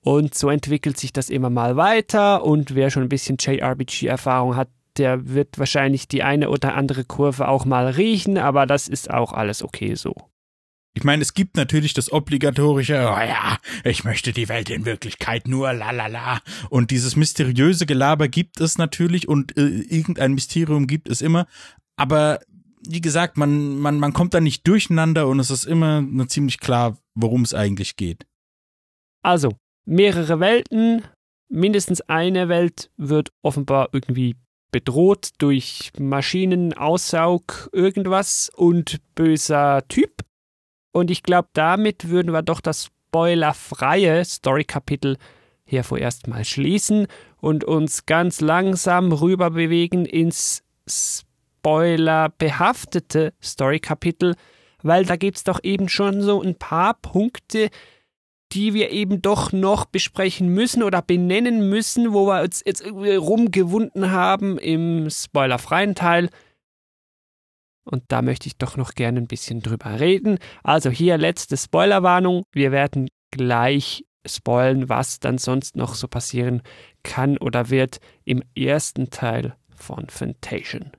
und 0.00 0.34
so 0.34 0.50
entwickelt 0.50 0.98
sich 0.98 1.12
das 1.12 1.30
immer 1.30 1.50
mal 1.50 1.76
weiter 1.76 2.44
und 2.44 2.74
wer 2.74 2.90
schon 2.90 3.04
ein 3.04 3.08
bisschen 3.08 3.36
JRPG-Erfahrung 3.38 4.56
hat, 4.56 4.68
der 4.96 5.28
wird 5.28 5.56
wahrscheinlich 5.60 6.08
die 6.08 6.24
eine 6.24 6.50
oder 6.50 6.74
andere 6.74 7.04
Kurve 7.04 7.46
auch 7.46 7.64
mal 7.64 7.86
riechen, 7.86 8.38
aber 8.38 8.66
das 8.66 8.88
ist 8.88 9.08
auch 9.08 9.32
alles 9.32 9.62
okay 9.62 9.94
so. 9.94 10.14
Ich 10.96 11.02
meine, 11.02 11.22
es 11.22 11.34
gibt 11.34 11.56
natürlich 11.56 11.92
das 11.92 12.12
obligatorische, 12.12 12.94
oh 12.94 13.18
ja, 13.18 13.58
ich 13.82 14.04
möchte 14.04 14.32
die 14.32 14.48
Welt 14.48 14.70
in 14.70 14.84
Wirklichkeit 14.84 15.48
nur 15.48 15.72
la 15.72 15.90
la 15.90 16.06
la. 16.06 16.40
Und 16.70 16.92
dieses 16.92 17.16
mysteriöse 17.16 17.84
Gelaber 17.84 18.28
gibt 18.28 18.60
es 18.60 18.78
natürlich 18.78 19.26
und 19.26 19.56
äh, 19.56 19.66
irgendein 19.66 20.34
Mysterium 20.34 20.86
gibt 20.86 21.08
es 21.08 21.20
immer. 21.20 21.46
Aber 21.96 22.38
wie 22.88 23.00
gesagt, 23.00 23.36
man, 23.36 23.78
man, 23.78 23.98
man 23.98 24.12
kommt 24.12 24.34
da 24.34 24.40
nicht 24.40 24.66
durcheinander 24.68 25.26
und 25.26 25.40
es 25.40 25.50
ist 25.50 25.64
immer 25.64 26.06
ziemlich 26.28 26.60
klar, 26.60 26.96
worum 27.14 27.42
es 27.42 27.54
eigentlich 27.54 27.96
geht. 27.96 28.26
Also, 29.22 29.56
mehrere 29.86 30.38
Welten, 30.38 31.02
mindestens 31.48 32.02
eine 32.02 32.48
Welt 32.48 32.90
wird 32.96 33.32
offenbar 33.42 33.88
irgendwie 33.92 34.36
bedroht 34.70 35.30
durch 35.38 35.92
Maschinen, 35.98 36.72
Aussaug, 36.74 37.70
irgendwas 37.72 38.50
und 38.54 39.00
böser 39.14 39.82
Typ. 39.88 40.24
Und 40.94 41.10
ich 41.10 41.22
glaube, 41.24 41.48
damit 41.54 42.08
würden 42.08 42.32
wir 42.32 42.42
doch 42.42 42.60
das 42.60 42.84
spoilerfreie 42.84 44.24
Story-Kapitel 44.24 45.16
hier 45.64 45.82
vorerst 45.82 46.28
mal 46.28 46.44
schließen 46.44 47.08
und 47.40 47.64
uns 47.64 48.06
ganz 48.06 48.40
langsam 48.40 49.10
rüber 49.10 49.50
bewegen 49.50 50.06
ins 50.06 50.62
spoilerbehaftete 50.88 53.32
Story-Kapitel, 53.42 54.36
weil 54.82 55.04
da 55.04 55.16
gibt 55.16 55.38
es 55.38 55.44
doch 55.44 55.58
eben 55.64 55.88
schon 55.88 56.22
so 56.22 56.40
ein 56.40 56.54
paar 56.54 56.94
Punkte, 56.94 57.70
die 58.52 58.72
wir 58.72 58.90
eben 58.90 59.20
doch 59.20 59.50
noch 59.50 59.86
besprechen 59.86 60.46
müssen 60.48 60.84
oder 60.84 61.02
benennen 61.02 61.68
müssen, 61.68 62.12
wo 62.12 62.28
wir 62.28 62.42
uns 62.42 62.62
jetzt 62.64 62.82
irgendwie 62.82 63.16
rumgewunden 63.16 64.12
haben 64.12 64.58
im 64.58 65.10
spoilerfreien 65.10 65.96
Teil. 65.96 66.30
Und 67.84 68.04
da 68.08 68.22
möchte 68.22 68.46
ich 68.46 68.56
doch 68.56 68.76
noch 68.76 68.94
gerne 68.94 69.20
ein 69.20 69.26
bisschen 69.26 69.60
drüber 69.60 70.00
reden. 70.00 70.38
Also 70.62 70.90
hier 70.90 71.18
letzte 71.18 71.56
Spoilerwarnung. 71.56 72.44
Wir 72.52 72.72
werden 72.72 73.08
gleich 73.30 74.04
spoilen, 74.26 74.88
was 74.88 75.20
dann 75.20 75.38
sonst 75.38 75.76
noch 75.76 75.94
so 75.94 76.08
passieren 76.08 76.62
kann 77.02 77.36
oder 77.36 77.68
wird 77.70 78.00
im 78.24 78.42
ersten 78.56 79.10
Teil 79.10 79.56
von 79.74 80.08
Fantation. 80.08 80.92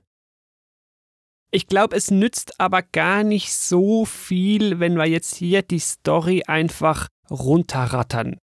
Ich 1.50 1.66
glaube, 1.66 1.96
es 1.96 2.10
nützt 2.10 2.60
aber 2.60 2.82
gar 2.82 3.24
nicht 3.24 3.52
so 3.52 4.04
viel, 4.04 4.78
wenn 4.80 4.96
wir 4.96 5.06
jetzt 5.06 5.34
hier 5.36 5.62
die 5.62 5.78
Story 5.78 6.42
einfach 6.46 7.08
runterrattern. 7.30 8.38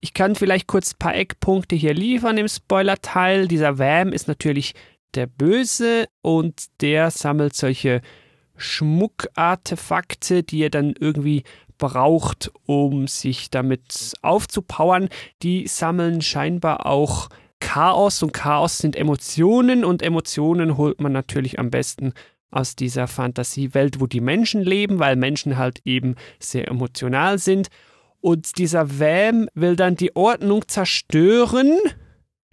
Ich 0.00 0.14
kann 0.14 0.34
vielleicht 0.34 0.66
kurz 0.66 0.92
ein 0.92 0.98
paar 0.98 1.14
Eckpunkte 1.14 1.74
hier 1.74 1.94
liefern 1.94 2.38
im 2.38 2.46
Spoiler-Teil. 2.46 3.48
Dieser 3.48 3.78
Vam 3.78 4.12
ist 4.12 4.28
natürlich 4.28 4.74
der 5.14 5.26
Böse 5.26 6.06
und 6.22 6.66
der 6.80 7.10
sammelt 7.10 7.54
solche 7.54 8.02
Schmuckartefakte, 8.56 10.42
die 10.42 10.62
er 10.62 10.70
dann 10.70 10.94
irgendwie 10.98 11.44
braucht, 11.78 12.50
um 12.66 13.06
sich 13.06 13.50
damit 13.50 14.12
aufzupowern. 14.22 15.08
Die 15.42 15.66
sammeln 15.66 16.20
scheinbar 16.20 16.86
auch 16.86 17.28
Chaos 17.60 18.22
und 18.22 18.32
Chaos 18.32 18.78
sind 18.78 18.96
Emotionen 18.96 19.84
und 19.84 20.02
Emotionen 20.02 20.76
holt 20.76 21.00
man 21.00 21.12
natürlich 21.12 21.58
am 21.58 21.70
besten 21.70 22.12
aus 22.50 22.76
dieser 22.76 23.06
Fantasiewelt, 23.08 24.00
wo 24.00 24.06
die 24.06 24.20
Menschen 24.20 24.62
leben, 24.62 24.98
weil 24.98 25.16
Menschen 25.16 25.58
halt 25.58 25.80
eben 25.84 26.16
sehr 26.38 26.68
emotional 26.68 27.38
sind. 27.38 27.68
Und 28.20 28.58
dieser 28.58 28.98
Vam 28.98 29.48
will 29.54 29.76
dann 29.76 29.96
die 29.96 30.16
Ordnung 30.16 30.66
zerstören 30.66 31.78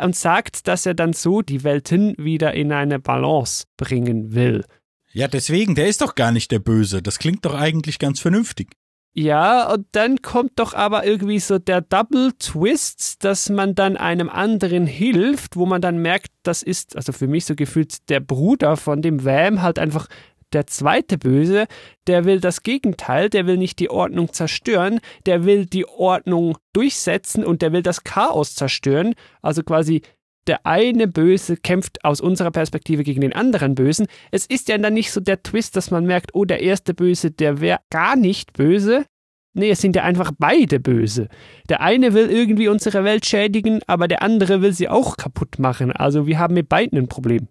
und 0.01 0.15
sagt, 0.15 0.67
dass 0.67 0.85
er 0.85 0.93
dann 0.93 1.13
so 1.13 1.41
die 1.41 1.63
Welten 1.63 2.15
wieder 2.17 2.53
in 2.53 2.71
eine 2.71 2.99
Balance 2.99 3.65
bringen 3.77 4.33
will. 4.33 4.65
Ja, 5.11 5.27
deswegen, 5.27 5.75
der 5.75 5.87
ist 5.87 6.01
doch 6.01 6.15
gar 6.15 6.31
nicht 6.31 6.51
der 6.51 6.59
Böse. 6.59 7.01
Das 7.01 7.19
klingt 7.19 7.45
doch 7.45 7.53
eigentlich 7.53 7.99
ganz 7.99 8.19
vernünftig. 8.19 8.73
Ja, 9.17 9.71
und 9.71 9.87
dann 9.93 10.21
kommt 10.21 10.59
doch 10.59 10.73
aber 10.73 11.05
irgendwie 11.05 11.39
so 11.39 11.57
der 11.57 11.79
Double 11.79 12.33
Twist, 12.37 13.23
dass 13.23 13.49
man 13.49 13.73
dann 13.73 13.95
einem 13.95 14.29
anderen 14.29 14.85
hilft, 14.85 15.55
wo 15.55 15.65
man 15.65 15.81
dann 15.81 15.99
merkt, 15.99 16.31
das 16.43 16.61
ist, 16.61 16.97
also 16.97 17.13
für 17.13 17.27
mich 17.27 17.45
so 17.45 17.55
gefühlt 17.55 18.09
der 18.09 18.19
Bruder 18.19 18.75
von 18.75 19.01
dem 19.01 19.23
Vam 19.23 19.61
halt 19.61 19.79
einfach 19.79 20.07
der 20.55 20.65
zweite 20.65 21.17
Böse, 21.17 21.67
der 22.07 22.25
will 22.25 22.39
das 22.39 22.63
Gegenteil, 22.63 23.29
der 23.29 23.45
will 23.45 23.57
nicht 23.57 23.77
die 23.79 23.89
Ordnung 23.89 24.33
zerstören, 24.33 24.99
der 25.25 25.45
will 25.45 25.65
die 25.65 25.87
Ordnung 25.87 26.57
durchsetzen 26.73 27.43
und 27.43 27.61
der 27.61 27.71
will 27.73 27.83
das 27.83 28.03
Chaos 28.03 28.55
zerstören. 28.55 29.13
Also 29.41 29.61
quasi 29.61 30.01
der 30.47 30.65
eine 30.65 31.07
Böse 31.07 31.57
kämpft 31.57 32.05
aus 32.05 32.21
unserer 32.21 32.51
Perspektive 32.51 33.03
gegen 33.03 33.21
den 33.21 33.33
anderen 33.33 33.75
Bösen. 33.75 34.07
Es 34.31 34.45
ist 34.45 34.69
ja 34.69 34.77
dann 34.77 34.93
nicht 34.93 35.11
so 35.11 35.19
der 35.19 35.43
Twist, 35.43 35.75
dass 35.75 35.91
man 35.91 36.05
merkt, 36.05 36.33
oh, 36.33 36.45
der 36.45 36.61
erste 36.61 36.93
Böse, 36.93 37.31
der 37.31 37.61
wäre 37.61 37.79
gar 37.89 38.15
nicht 38.15 38.53
böse. 38.53 39.05
Nee, 39.53 39.71
es 39.71 39.81
sind 39.81 39.95
ja 39.95 40.03
einfach 40.03 40.31
beide 40.37 40.79
böse. 40.79 41.29
Der 41.69 41.81
eine 41.81 42.13
will 42.13 42.29
irgendwie 42.29 42.67
unsere 42.67 43.03
Welt 43.03 43.25
schädigen, 43.25 43.81
aber 43.87 44.07
der 44.07 44.21
andere 44.21 44.61
will 44.61 44.73
sie 44.73 44.89
auch 44.89 45.17
kaputt 45.17 45.59
machen. 45.59 45.91
Also 45.91 46.27
wir 46.27 46.39
haben 46.39 46.53
mit 46.53 46.69
beiden 46.69 46.97
ein 46.97 47.07
Problem. 47.07 47.47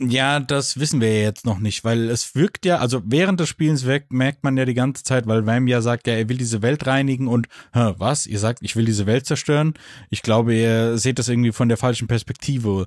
Ja, 0.00 0.40
das 0.40 0.80
wissen 0.80 1.00
wir 1.00 1.12
ja 1.16 1.22
jetzt 1.22 1.46
noch 1.46 1.60
nicht, 1.60 1.84
weil 1.84 2.10
es 2.10 2.34
wirkt 2.34 2.66
ja, 2.66 2.78
also 2.78 3.00
während 3.04 3.38
des 3.38 3.48
Spielens 3.48 3.84
wirkt, 3.84 4.12
merkt 4.12 4.42
man 4.42 4.56
ja 4.56 4.64
die 4.64 4.74
ganze 4.74 5.04
Zeit, 5.04 5.28
weil 5.28 5.46
Vam 5.46 5.68
ja 5.68 5.82
sagt, 5.82 6.08
ja, 6.08 6.14
er 6.14 6.28
will 6.28 6.36
diese 6.36 6.62
Welt 6.62 6.84
reinigen 6.86 7.28
und, 7.28 7.46
hä, 7.72 7.94
was? 7.98 8.26
Ihr 8.26 8.40
sagt, 8.40 8.58
ich 8.62 8.74
will 8.74 8.86
diese 8.86 9.06
Welt 9.06 9.24
zerstören? 9.24 9.74
Ich 10.10 10.22
glaube, 10.22 10.52
ihr 10.54 10.98
seht 10.98 11.20
das 11.20 11.28
irgendwie 11.28 11.52
von 11.52 11.68
der 11.68 11.78
falschen 11.78 12.08
Perspektive, 12.08 12.86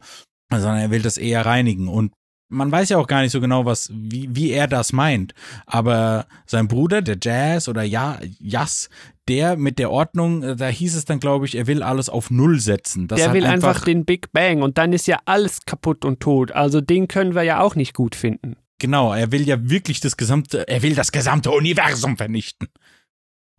sondern 0.52 0.80
er 0.80 0.92
will 0.92 1.02
das 1.02 1.18
eher 1.18 1.46
reinigen 1.46 1.88
und 1.88 2.12
man 2.50 2.72
weiß 2.72 2.90
ja 2.90 2.98
auch 2.98 3.08
gar 3.08 3.22
nicht 3.22 3.32
so 3.32 3.42
genau, 3.42 3.66
was, 3.66 3.90
wie, 3.94 4.30
wie 4.34 4.52
er 4.52 4.68
das 4.68 4.94
meint. 4.94 5.34
Aber 5.66 6.26
sein 6.46 6.68
Bruder, 6.68 7.02
der 7.02 7.18
Jazz 7.22 7.68
oder 7.68 7.84
ja, 7.84 8.20
Jas, 8.40 8.90
der 9.28 9.58
mit 9.58 9.80
der 9.80 9.92
Ordnung, 9.92 10.44
äh, 10.44 10.56
da 10.56 10.68
hieß 10.68 10.96
es 10.96 11.06
dann, 11.06 11.20
glaube 11.20 11.46
ich, 11.46 11.56
er 11.56 11.68
will 11.68 11.84
alles 11.84 12.10
auf 12.10 12.32
Null 12.32 12.60
setzen. 12.60 13.08
Das 13.08 13.20
der 13.20 13.34
will 13.34 13.46
einfach, 13.46 13.70
einfach 13.70 13.86
den 13.86 14.06
Big 14.06 14.32
Bang 14.32 14.62
und 14.62 14.78
dann 14.78 14.94
ist 14.94 15.08
ja 15.08 15.20
alles 15.26 15.66
kaputt 15.66 16.06
und 16.06 16.20
tot. 16.20 16.52
Also 16.52 16.82
den 16.82 17.08
können 17.08 17.36
wir 17.36 17.44
ja 17.44 17.60
auch 17.60 17.76
nicht 17.76 17.94
gut 17.94 18.16
finden. 18.16 18.56
Genau, 18.80 19.14
er 19.14 19.32
will 19.32 19.48
ja 19.48 19.70
wirklich 19.70 20.00
das 20.00 20.18
gesamte, 20.18 20.68
er 20.68 20.84
will 20.84 20.96
das 20.96 21.12
gesamte 21.12 21.52
Universum 21.52 22.16
vernichten. 22.18 22.68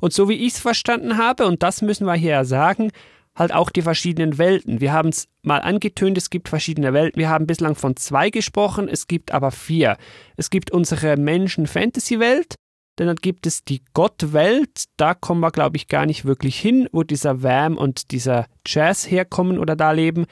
Und 0.01 0.13
so 0.13 0.29
wie 0.29 0.35
ich 0.35 0.55
es 0.55 0.61
verstanden 0.61 1.19
habe, 1.19 1.47
und 1.47 1.63
das 1.63 1.83
müssen 1.83 2.07
wir 2.07 2.15
hier 2.15 2.31
ja 2.31 2.45
sagen, 2.45 2.93
halt 3.39 3.55
auch 3.55 3.71
die 3.71 3.83
verschiedenen 3.83 4.37
Welten. 4.37 4.81
Wir 4.81 4.93
haben 4.93 5.11
es 5.11 5.29
mal 5.43 5.61
angetönt, 5.61 6.19
es 6.19 6.29
gibt 6.29 6.49
verschiedene 6.49 6.93
Welten. 6.93 7.21
Wir 7.21 7.31
haben 7.31 7.47
bislang 7.47 7.77
von 7.77 7.97
zwei 7.97 8.31
gesprochen, 8.31 8.89
es 8.89 9.07
gibt 9.07 9.33
aber 9.33 9.53
vier. 9.53 9.97
Es 10.37 10.51
gibt 10.51 10.73
unsere 10.73 11.17
Menschen-Fantasy-Welt, 11.17 12.57
dann 12.97 13.15
gibt 13.15 13.47
es 13.47 13.65
die 13.65 13.83
Gott-Welt, 13.95 14.87
da 14.97 15.15
kommen 15.15 15.41
wir, 15.41 15.53
glaube 15.53 15.77
ich, 15.77 15.87
gar 15.87 16.05
nicht 16.05 16.25
wirklich 16.25 16.59
hin, 16.59 16.89
wo 16.91 17.05
dieser 17.05 17.45
Vam 17.45 17.77
und 17.77 18.11
dieser 18.11 18.47
Jazz 18.67 19.09
herkommen 19.09 19.59
oder 19.59 19.77
da 19.77 19.93
leben. 19.93 20.27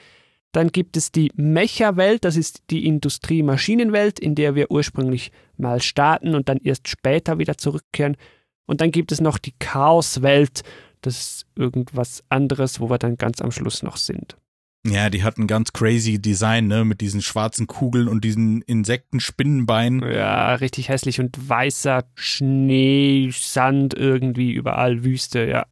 Dann 0.51 0.69
gibt 0.73 0.97
es 0.97 1.11
die 1.11 1.31
Mecha-Welt, 1.35 2.25
das 2.25 2.35
ist 2.35 2.63
die 2.69 2.85
Industrie-Maschinenwelt, 2.85 4.19
in 4.19 4.35
der 4.35 4.55
wir 4.55 4.69
ursprünglich 4.69 5.31
mal 5.55 5.81
starten 5.81 6.35
und 6.35 6.49
dann 6.49 6.57
erst 6.57 6.89
später 6.89 7.39
wieder 7.39 7.57
zurückkehren. 7.57 8.17
Und 8.65 8.81
dann 8.81 8.91
gibt 8.91 9.13
es 9.13 9.21
noch 9.21 9.37
die 9.37 9.53
Chaos-Welt, 9.59 10.63
das 11.01 11.19
ist 11.19 11.45
irgendwas 11.55 12.23
anderes, 12.29 12.79
wo 12.79 12.89
wir 12.89 12.97
dann 12.97 13.17
ganz 13.17 13.41
am 13.41 13.51
Schluss 13.51 13.83
noch 13.83 13.97
sind. 13.97 14.37
Ja, 14.85 15.09
die 15.09 15.23
hatten 15.23 15.47
ganz 15.47 15.73
crazy 15.73 16.19
Design, 16.21 16.67
ne, 16.67 16.85
mit 16.85 17.01
diesen 17.01 17.21
schwarzen 17.21 17.67
Kugeln 17.67 18.07
und 18.07 18.23
diesen 18.23 18.61
Insektenspinnenbeinen. 18.61 20.01
Ja, 20.11 20.55
richtig 20.55 20.89
hässlich 20.89 21.19
und 21.19 21.49
weißer 21.49 22.05
Schnee, 22.15 23.29
Sand 23.33 23.93
irgendwie 23.95 24.53
überall, 24.53 25.03
Wüste, 25.03 25.45
ja. 25.45 25.65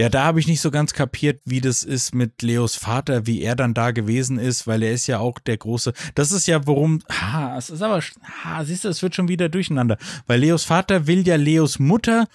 Ja, 0.00 0.08
da 0.08 0.24
habe 0.24 0.40
ich 0.40 0.48
nicht 0.48 0.62
so 0.62 0.70
ganz 0.70 0.94
kapiert, 0.94 1.42
wie 1.44 1.60
das 1.60 1.82
ist 1.82 2.14
mit 2.14 2.40
Leos 2.40 2.74
Vater, 2.74 3.26
wie 3.26 3.42
er 3.42 3.54
dann 3.54 3.74
da 3.74 3.90
gewesen 3.90 4.38
ist, 4.38 4.66
weil 4.66 4.82
er 4.82 4.92
ist 4.92 5.06
ja 5.06 5.18
auch 5.18 5.38
der 5.38 5.58
große. 5.58 5.92
Das 6.14 6.32
ist 6.32 6.46
ja, 6.46 6.66
worum. 6.66 7.02
Ha, 7.10 7.58
es 7.58 7.68
ist 7.68 7.82
aber. 7.82 8.00
Ha, 8.00 8.64
siehst 8.64 8.84
du, 8.84 8.88
es 8.88 9.02
wird 9.02 9.14
schon 9.14 9.28
wieder 9.28 9.50
durcheinander. 9.50 9.98
Weil 10.26 10.40
Leos 10.40 10.64
Vater 10.64 11.06
will 11.06 11.28
ja 11.28 11.36
Leos 11.36 11.78
Mutter 11.78 12.28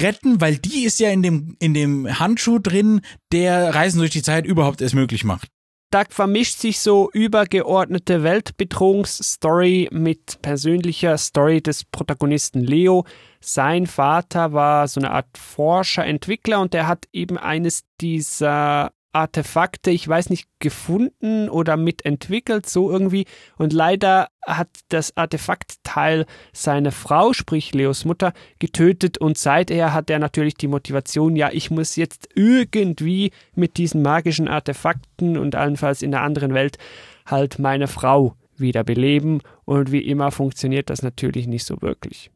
retten, 0.00 0.40
weil 0.40 0.58
die 0.58 0.82
ist 0.82 0.98
ja 0.98 1.10
in 1.10 1.22
dem, 1.22 1.56
in 1.60 1.74
dem 1.74 2.18
Handschuh 2.18 2.58
drin, 2.58 3.02
der 3.30 3.72
Reisen 3.72 4.00
durch 4.00 4.10
die 4.10 4.22
Zeit 4.22 4.44
überhaupt 4.44 4.80
erst 4.80 4.96
möglich 4.96 5.22
macht 5.22 5.48
da 5.92 6.04
vermischt 6.08 6.58
sich 6.58 6.80
so 6.80 7.10
übergeordnete 7.12 8.22
Weltbedrohungsstory 8.22 9.90
mit 9.92 10.40
persönlicher 10.40 11.18
Story 11.18 11.60
des 11.60 11.84
Protagonisten 11.84 12.60
Leo. 12.60 13.04
Sein 13.40 13.86
Vater 13.86 14.54
war 14.54 14.88
so 14.88 15.00
eine 15.00 15.10
Art 15.10 15.36
Forscher, 15.36 16.06
Entwickler 16.06 16.60
und 16.60 16.72
der 16.72 16.88
hat 16.88 17.06
eben 17.12 17.36
eines 17.36 17.84
dieser 18.00 18.92
Artefakte, 19.12 19.90
ich 19.90 20.06
weiß 20.06 20.30
nicht, 20.30 20.48
gefunden 20.58 21.48
oder 21.48 21.76
mitentwickelt, 21.76 22.68
so 22.68 22.90
irgendwie. 22.90 23.26
Und 23.56 23.72
leider 23.72 24.28
hat 24.46 24.68
das 24.88 25.16
Artefaktteil 25.16 26.26
seine 26.52 26.92
Frau, 26.92 27.32
sprich 27.32 27.74
Leos 27.74 28.04
Mutter, 28.04 28.32
getötet 28.58 29.18
und 29.18 29.38
seither 29.38 29.92
hat 29.92 30.10
er 30.10 30.18
natürlich 30.18 30.54
die 30.54 30.68
Motivation, 30.68 31.36
ja, 31.36 31.50
ich 31.52 31.70
muss 31.70 31.96
jetzt 31.96 32.28
irgendwie 32.34 33.32
mit 33.54 33.76
diesen 33.76 34.02
magischen 34.02 34.48
Artefakten 34.48 35.36
und 35.36 35.54
allenfalls 35.54 36.02
in 36.02 36.10
der 36.10 36.22
anderen 36.22 36.54
Welt 36.54 36.78
halt 37.26 37.58
meine 37.58 37.88
Frau 37.88 38.36
wieder 38.56 38.84
beleben. 38.84 39.40
Und 39.64 39.92
wie 39.92 40.00
immer 40.00 40.30
funktioniert 40.30 40.90
das 40.90 41.02
natürlich 41.02 41.46
nicht 41.46 41.64
so 41.64 41.80
wirklich. 41.82 42.30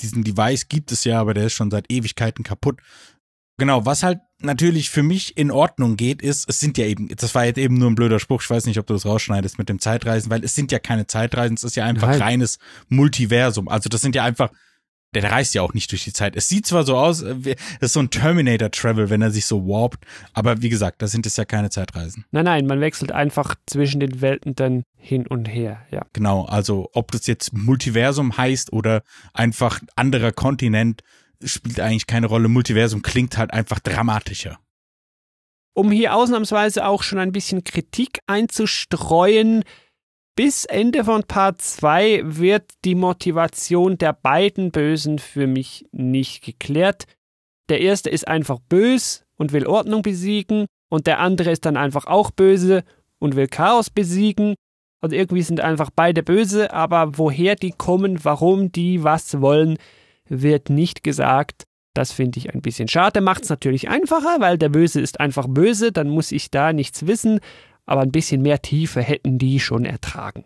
Diesen 0.00 0.22
Device 0.22 0.68
gibt 0.68 0.92
es 0.92 1.04
ja, 1.04 1.20
aber 1.20 1.34
der 1.34 1.46
ist 1.46 1.54
schon 1.54 1.70
seit 1.70 1.90
Ewigkeiten 1.90 2.44
kaputt. 2.44 2.78
Genau, 3.58 3.84
was 3.84 4.04
halt 4.04 4.20
natürlich 4.40 4.88
für 4.88 5.02
mich 5.02 5.36
in 5.36 5.50
Ordnung 5.50 5.96
geht, 5.96 6.22
ist, 6.22 6.48
es 6.48 6.60
sind 6.60 6.78
ja 6.78 6.86
eben, 6.86 7.08
das 7.08 7.34
war 7.34 7.44
jetzt 7.44 7.58
eben 7.58 7.74
nur 7.74 7.90
ein 7.90 7.96
blöder 7.96 8.20
Spruch, 8.20 8.40
ich 8.42 8.48
weiß 8.48 8.66
nicht, 8.66 8.78
ob 8.78 8.86
du 8.86 8.94
das 8.94 9.04
rausschneidest 9.04 9.58
mit 9.58 9.68
dem 9.68 9.80
Zeitreisen, 9.80 10.30
weil 10.30 10.44
es 10.44 10.54
sind 10.54 10.70
ja 10.70 10.78
keine 10.78 11.08
Zeitreisen, 11.08 11.54
es 11.54 11.64
ist 11.64 11.74
ja 11.74 11.84
einfach 11.84 12.08
Nein. 12.08 12.22
reines 12.22 12.58
Multiversum. 12.88 13.68
Also 13.68 13.88
das 13.88 14.00
sind 14.00 14.14
ja 14.14 14.22
einfach, 14.22 14.50
der 15.12 15.24
reist 15.24 15.54
ja 15.54 15.62
auch 15.62 15.74
nicht 15.74 15.90
durch 15.90 16.04
die 16.04 16.12
Zeit. 16.12 16.36
Es 16.36 16.48
sieht 16.48 16.66
zwar 16.66 16.84
so 16.84 16.96
aus, 16.96 17.20
es 17.20 17.56
ist 17.80 17.92
so 17.94 18.00
ein 18.00 18.10
Terminator-Travel, 18.10 19.10
wenn 19.10 19.22
er 19.22 19.32
sich 19.32 19.46
so 19.46 19.66
warpt, 19.66 20.04
aber 20.34 20.62
wie 20.62 20.68
gesagt, 20.68 21.02
da 21.02 21.08
sind 21.08 21.26
es 21.26 21.36
ja 21.36 21.44
keine 21.44 21.70
Zeitreisen. 21.70 22.24
Nein, 22.30 22.44
nein, 22.44 22.66
man 22.66 22.80
wechselt 22.80 23.10
einfach 23.10 23.56
zwischen 23.66 23.98
den 23.98 24.20
Welten 24.20 24.54
dann 24.54 24.84
hin 24.96 25.26
und 25.26 25.46
her, 25.46 25.80
ja. 25.90 26.06
Genau, 26.12 26.44
also 26.44 26.90
ob 26.92 27.10
das 27.10 27.26
jetzt 27.26 27.52
Multiversum 27.54 28.36
heißt 28.36 28.72
oder 28.72 29.02
einfach 29.34 29.80
anderer 29.96 30.30
Kontinent, 30.30 31.02
spielt 31.44 31.80
eigentlich 31.80 32.06
keine 32.06 32.26
Rolle. 32.26 32.48
Multiversum 32.48 33.02
klingt 33.02 33.36
halt 33.38 33.52
einfach 33.52 33.78
dramatischer. 33.80 34.58
Um 35.74 35.92
hier 35.92 36.14
ausnahmsweise 36.14 36.86
auch 36.86 37.02
schon 37.02 37.18
ein 37.18 37.32
bisschen 37.32 37.62
Kritik 37.62 38.18
einzustreuen, 38.26 39.62
bis 40.34 40.64
Ende 40.64 41.04
von 41.04 41.24
Part 41.24 41.62
2 41.62 42.22
wird 42.24 42.70
die 42.84 42.94
Motivation 42.94 43.98
der 43.98 44.12
beiden 44.12 44.70
Bösen 44.70 45.18
für 45.18 45.46
mich 45.46 45.86
nicht 45.92 46.44
geklärt. 46.44 47.06
Der 47.68 47.80
erste 47.80 48.08
ist 48.08 48.28
einfach 48.28 48.60
bös 48.68 49.24
und 49.36 49.52
will 49.52 49.66
Ordnung 49.66 50.02
besiegen 50.02 50.66
und 50.90 51.06
der 51.06 51.18
andere 51.18 51.50
ist 51.50 51.64
dann 51.64 51.76
einfach 51.76 52.06
auch 52.06 52.30
böse 52.30 52.84
und 53.18 53.36
will 53.36 53.48
Chaos 53.48 53.90
besiegen. 53.90 54.54
Also 55.00 55.14
irgendwie 55.14 55.42
sind 55.42 55.60
einfach 55.60 55.90
beide 55.94 56.22
böse, 56.22 56.72
aber 56.72 57.18
woher 57.18 57.54
die 57.54 57.72
kommen, 57.72 58.24
warum 58.24 58.72
die 58.72 59.02
was 59.04 59.40
wollen, 59.40 59.78
wird 60.28 60.70
nicht 60.70 61.02
gesagt. 61.02 61.64
Das 61.94 62.12
finde 62.12 62.38
ich 62.38 62.54
ein 62.54 62.62
bisschen 62.62 62.88
schade. 62.88 63.20
Macht 63.20 63.44
es 63.44 63.50
natürlich 63.50 63.88
einfacher, 63.88 64.36
weil 64.38 64.58
der 64.58 64.68
Böse 64.68 65.00
ist 65.00 65.20
einfach 65.20 65.46
böse, 65.48 65.90
dann 65.90 66.08
muss 66.08 66.32
ich 66.32 66.50
da 66.50 66.72
nichts 66.72 67.06
wissen, 67.06 67.40
aber 67.86 68.02
ein 68.02 68.12
bisschen 68.12 68.42
mehr 68.42 68.62
Tiefe 68.62 69.02
hätten 69.02 69.38
die 69.38 69.58
schon 69.60 69.84
ertragen. 69.84 70.44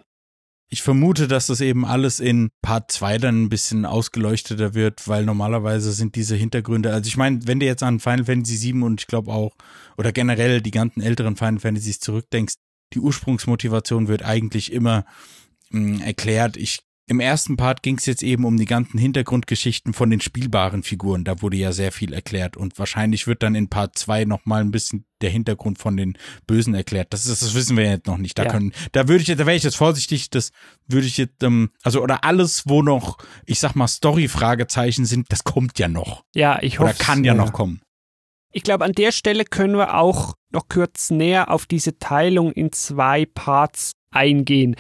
Ich 0.71 0.81
vermute, 0.81 1.29
dass 1.29 1.49
das 1.49 1.61
eben 1.61 1.85
alles 1.85 2.19
in 2.19 2.49
Part 2.63 2.91
2 2.91 3.19
dann 3.19 3.43
ein 3.43 3.49
bisschen 3.51 3.85
ausgeleuchteter 3.85 4.73
wird, 4.73 5.07
weil 5.07 5.27
normalerweise 5.27 5.93
sind 5.93 6.17
diese 6.17 6.35
Hintergründe, 6.35 6.91
also 6.95 7.07
ich 7.09 7.19
meine, 7.19 7.47
wenn 7.47 7.61
du 7.61 7.67
jetzt 7.67 7.83
an 7.83 8.01
Final 8.01 8.25
Fantasy 8.25 8.57
7 8.57 8.83
und 8.83 9.03
ich 9.03 9.07
glaube 9.07 9.31
auch, 9.31 9.53
oder 9.99 10.13
generell 10.13 10.63
die 10.63 10.71
ganzen 10.71 11.03
älteren 11.03 11.37
Final 11.37 11.59
Fantasies 11.59 12.01
zurückdenkst, 12.01 12.55
die 12.95 13.01
Ursprungsmotivation 13.01 14.09
wird 14.09 14.23
eigentlich 14.23 14.73
immer 14.73 15.05
mh, 15.71 15.97
hm, 15.97 16.01
erklärt. 16.01 16.57
Ich 16.57 16.81
im 17.07 17.19
ersten 17.19 17.57
Part 17.57 17.83
ging 17.83 17.99
es 17.99 18.07
jetzt 18.07 18.23
eben 18.23 18.45
um 18.45 18.57
die 18.57 18.65
ganzen 18.65 18.97
Hintergrundgeschichten 18.97 19.93
von 19.93 20.09
den 20.09 20.21
spielbaren 20.21 20.83
Figuren. 20.83 21.25
Da 21.25 21.43
wurde 21.43 21.57
ja 21.57 21.73
sehr 21.73 21.91
viel 21.91 22.13
erklärt 22.13 22.57
und 22.57 22.79
wahrscheinlich 22.79 23.27
wird 23.27 23.43
dann 23.43 23.57
in 23.57 23.69
Part 23.69 23.99
2 23.99 24.25
nochmal 24.25 24.61
ein 24.61 24.71
bisschen 24.71 25.05
der 25.21 25.31
Hintergrund 25.31 25.79
von 25.79 25.97
den 25.97 26.17
Bösen 26.47 26.75
erklärt. 26.75 27.13
Das 27.13 27.27
ist, 27.27 27.43
das 27.43 27.55
wissen 27.55 27.77
wir 27.77 27.85
jetzt 27.85 28.07
noch 28.07 28.19
nicht. 28.19 28.39
Da 28.39 28.45
ja. 28.45 28.51
können, 28.51 28.73
da 28.93 29.09
würde 29.09 29.23
ich 29.23 29.29
jetzt, 29.29 29.41
da 29.41 29.47
wäre 29.47 29.57
ich 29.57 29.65
jetzt 29.65 29.77
vorsichtig, 29.77 30.31
das 30.31 30.53
würde 30.87 31.07
ich 31.07 31.17
jetzt, 31.17 31.43
ähm, 31.43 31.71
also 31.83 32.01
oder 32.03 32.25
alles, 32.25 32.69
wo 32.69 32.83
noch, 32.83 33.19
ich 33.47 33.59
sag 33.59 33.75
mal, 33.75 33.89
Story-Fragezeichen 33.89 35.05
sind, 35.05 35.33
das 35.33 35.43
kommt 35.43 35.79
ja 35.81 35.89
noch. 35.89 36.25
Ja, 36.35 36.63
ich 36.63 36.79
hoffe. 36.79 36.91
Oder 36.91 37.05
kann 37.05 37.25
ja, 37.25 37.33
ja 37.33 37.39
noch 37.39 37.53
kommen. 37.53 37.81
Ich 38.53 38.63
glaube, 38.63 38.85
an 38.85 38.93
der 38.93 39.13
Stelle 39.13 39.45
können 39.45 39.77
wir 39.77 39.97
auch 39.97 40.35
noch 40.51 40.69
kurz 40.69 41.11
näher 41.11 41.51
auf 41.51 41.67
diese 41.67 41.99
Teilung 41.99 42.53
in 42.53 42.71
zwei 42.71 43.27
Parts 43.27 43.93
eingehen 44.11 44.77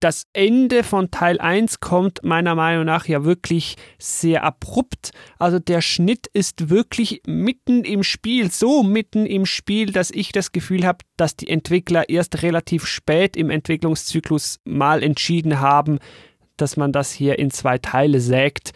das 0.00 0.26
Ende 0.34 0.82
von 0.82 1.10
Teil 1.10 1.40
1 1.40 1.80
kommt 1.80 2.22
meiner 2.22 2.54
Meinung 2.54 2.84
nach 2.84 3.06
ja 3.06 3.24
wirklich 3.24 3.76
sehr 3.98 4.44
abrupt. 4.44 5.10
Also 5.38 5.58
der 5.58 5.80
Schnitt 5.80 6.26
ist 6.32 6.68
wirklich 6.68 7.22
mitten 7.26 7.82
im 7.82 8.02
Spiel, 8.02 8.50
so 8.50 8.82
mitten 8.82 9.24
im 9.24 9.46
Spiel, 9.46 9.92
dass 9.92 10.10
ich 10.10 10.32
das 10.32 10.52
Gefühl 10.52 10.86
habe, 10.86 10.98
dass 11.16 11.36
die 11.36 11.48
Entwickler 11.48 12.08
erst 12.10 12.42
relativ 12.42 12.86
spät 12.86 13.36
im 13.36 13.48
Entwicklungszyklus 13.48 14.60
mal 14.64 15.02
entschieden 15.02 15.60
haben, 15.60 15.98
dass 16.56 16.76
man 16.76 16.92
das 16.92 17.12
hier 17.12 17.38
in 17.38 17.50
zwei 17.50 17.78
Teile 17.78 18.20
sägt. 18.20 18.72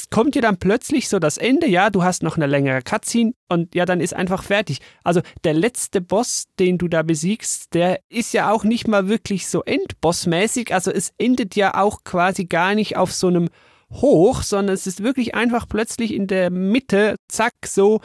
Es 0.00 0.10
kommt 0.10 0.34
ja 0.34 0.40
dann 0.40 0.56
plötzlich 0.56 1.08
so 1.08 1.18
das 1.18 1.36
Ende, 1.36 1.66
ja, 1.66 1.90
du 1.90 2.02
hast 2.02 2.22
noch 2.22 2.36
eine 2.36 2.46
längere 2.46 2.82
Cutscene 2.82 3.34
und 3.48 3.74
ja, 3.74 3.84
dann 3.84 4.00
ist 4.00 4.14
einfach 4.14 4.42
fertig. 4.42 4.78
Also 5.04 5.20
der 5.44 5.52
letzte 5.52 6.00
Boss, 6.00 6.46
den 6.58 6.78
du 6.78 6.88
da 6.88 7.02
besiegst, 7.02 7.74
der 7.74 8.00
ist 8.08 8.32
ja 8.32 8.50
auch 8.50 8.64
nicht 8.64 8.88
mal 8.88 9.08
wirklich 9.08 9.46
so 9.46 9.62
endbossmäßig, 9.62 10.72
also 10.72 10.90
es 10.90 11.12
endet 11.18 11.54
ja 11.54 11.74
auch 11.74 12.02
quasi 12.04 12.46
gar 12.46 12.74
nicht 12.74 12.96
auf 12.96 13.12
so 13.12 13.26
einem 13.26 13.50
Hoch, 13.92 14.42
sondern 14.42 14.74
es 14.74 14.86
ist 14.86 15.02
wirklich 15.02 15.34
einfach 15.34 15.68
plötzlich 15.68 16.14
in 16.14 16.26
der 16.26 16.50
Mitte, 16.50 17.16
zack, 17.28 17.54
so. 17.66 18.00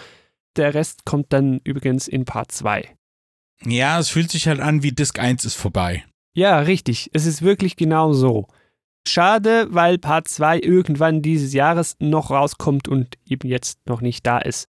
Der 0.57 0.73
Rest 0.73 1.05
kommt 1.05 1.31
dann 1.31 1.59
übrigens 1.63 2.07
in 2.07 2.25
Part 2.25 2.51
2. 2.51 2.95
Ja, 3.65 3.99
es 3.99 4.09
fühlt 4.09 4.31
sich 4.31 4.47
halt 4.47 4.59
an 4.59 4.83
wie 4.83 4.91
Disc 4.91 5.19
1 5.19 5.45
ist 5.45 5.55
vorbei. 5.55 6.03
Ja, 6.33 6.59
richtig. 6.59 7.09
Es 7.13 7.25
ist 7.25 7.41
wirklich 7.41 7.77
genau 7.77 8.13
so. 8.13 8.47
Schade, 9.07 9.67
weil 9.69 9.97
Part 9.97 10.27
2 10.27 10.59
irgendwann 10.59 11.21
dieses 11.21 11.53
Jahres 11.53 11.95
noch 11.99 12.31
rauskommt 12.31 12.87
und 12.87 13.15
eben 13.25 13.47
jetzt 13.47 13.79
noch 13.87 14.01
nicht 14.01 14.25
da 14.25 14.39
ist. 14.39 14.67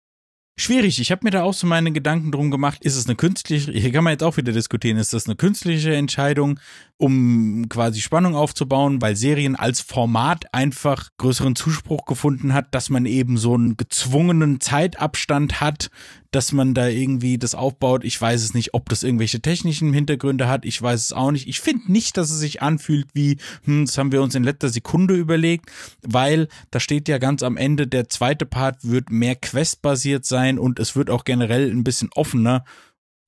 Schwierig. 0.58 1.00
Ich 1.00 1.10
habe 1.10 1.24
mir 1.24 1.30
da 1.30 1.42
auch 1.42 1.54
so 1.54 1.66
meine 1.66 1.92
Gedanken 1.92 2.30
drum 2.30 2.50
gemacht. 2.50 2.84
Ist 2.84 2.96
es 2.96 3.06
eine 3.06 3.16
künstliche, 3.16 3.72
hier 3.72 3.90
kann 3.90 4.04
man 4.04 4.12
jetzt 4.12 4.22
auch 4.22 4.36
wieder 4.36 4.52
diskutieren, 4.52 4.98
ist 4.98 5.14
das 5.14 5.26
eine 5.26 5.34
künstliche 5.36 5.94
Entscheidung, 5.94 6.60
um 7.02 7.68
quasi 7.68 8.00
Spannung 8.00 8.36
aufzubauen, 8.36 9.02
weil 9.02 9.16
Serien 9.16 9.56
als 9.56 9.80
Format 9.80 10.44
einfach 10.54 11.08
größeren 11.18 11.56
Zuspruch 11.56 12.04
gefunden 12.04 12.54
hat, 12.54 12.72
dass 12.76 12.90
man 12.90 13.06
eben 13.06 13.38
so 13.38 13.54
einen 13.54 13.76
gezwungenen 13.76 14.60
Zeitabstand 14.60 15.60
hat, 15.60 15.90
dass 16.30 16.52
man 16.52 16.74
da 16.74 16.86
irgendwie 16.86 17.38
das 17.38 17.56
aufbaut. 17.56 18.04
Ich 18.04 18.20
weiß 18.20 18.44
es 18.44 18.54
nicht, 18.54 18.72
ob 18.74 18.88
das 18.88 19.02
irgendwelche 19.02 19.40
technischen 19.40 19.92
Hintergründe 19.92 20.46
hat. 20.46 20.64
Ich 20.64 20.80
weiß 20.80 21.06
es 21.06 21.12
auch 21.12 21.32
nicht. 21.32 21.48
Ich 21.48 21.58
finde 21.58 21.90
nicht, 21.90 22.16
dass 22.16 22.30
es 22.30 22.38
sich 22.38 22.62
anfühlt 22.62 23.08
wie, 23.14 23.38
hm, 23.64 23.86
das 23.86 23.98
haben 23.98 24.12
wir 24.12 24.22
uns 24.22 24.36
in 24.36 24.44
letzter 24.44 24.68
Sekunde 24.68 25.16
überlegt, 25.16 25.72
weil 26.02 26.46
da 26.70 26.78
steht 26.78 27.08
ja 27.08 27.18
ganz 27.18 27.42
am 27.42 27.56
Ende, 27.56 27.88
der 27.88 28.10
zweite 28.10 28.46
Part 28.46 28.88
wird 28.88 29.10
mehr 29.10 29.34
questbasiert 29.34 30.24
sein 30.24 30.56
und 30.56 30.78
es 30.78 30.94
wird 30.94 31.10
auch 31.10 31.24
generell 31.24 31.68
ein 31.68 31.82
bisschen 31.82 32.10
offener 32.14 32.64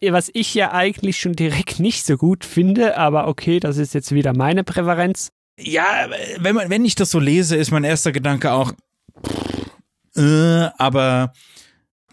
was 0.01 0.31
ich 0.35 0.55
ja 0.55 0.73
eigentlich 0.73 1.19
schon 1.19 1.35
direkt 1.35 1.81
nicht 1.81 2.05
so 2.05 2.17
gut 2.17 2.45
finde, 2.45 2.97
aber 2.97 3.27
okay, 3.27 3.61
das 3.61 3.79
ist 3.79 3.95
jetzt 3.95 4.13
wieder 4.13 4.37
meine 4.37 4.65
Präferenz. 4.65 5.31
Ja, 5.59 6.09
wenn, 6.39 6.55
man, 6.55 6.71
wenn 6.71 6.85
ich 6.85 6.95
das 6.95 7.11
so 7.11 7.21
lese, 7.21 7.57
ist 7.57 7.71
mein 7.71 7.85
erster 7.85 8.13
Gedanke 8.13 8.53
auch, 8.53 8.73
äh, 10.17 10.69
aber 10.79 11.33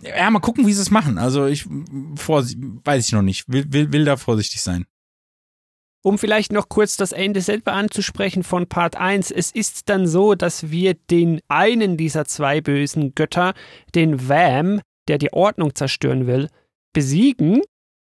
ja, 0.01 0.29
mal 0.29 0.39
gucken, 0.39 0.65
wie 0.65 0.73
sie 0.73 0.81
es 0.81 0.91
machen. 0.91 1.17
Also 1.17 1.45
ich 1.45 1.67
vor, 2.15 2.43
weiß 2.43 3.07
ich 3.07 3.11
noch 3.13 3.21
nicht, 3.21 3.45
will, 3.47 3.65
will, 3.71 3.91
will 3.91 4.05
da 4.05 4.17
vorsichtig 4.17 4.61
sein. 4.61 4.85
Um 6.03 6.17
vielleicht 6.17 6.51
noch 6.51 6.67
kurz 6.67 6.97
das 6.97 7.11
Ende 7.11 7.41
selber 7.41 7.73
anzusprechen 7.73 8.43
von 8.43 8.65
Part 8.65 8.95
1. 8.95 9.29
Es 9.29 9.51
ist 9.51 9.87
dann 9.87 10.07
so, 10.07 10.33
dass 10.33 10.71
wir 10.71 10.95
den 10.95 11.41
einen 11.47 11.95
dieser 11.95 12.25
zwei 12.25 12.59
bösen 12.59 13.13
Götter, 13.13 13.53
den 13.93 14.27
Vam, 14.27 14.81
der 15.07 15.19
die 15.19 15.31
Ordnung 15.31 15.75
zerstören 15.75 16.25
will, 16.25 16.49
besiegen 16.93 17.61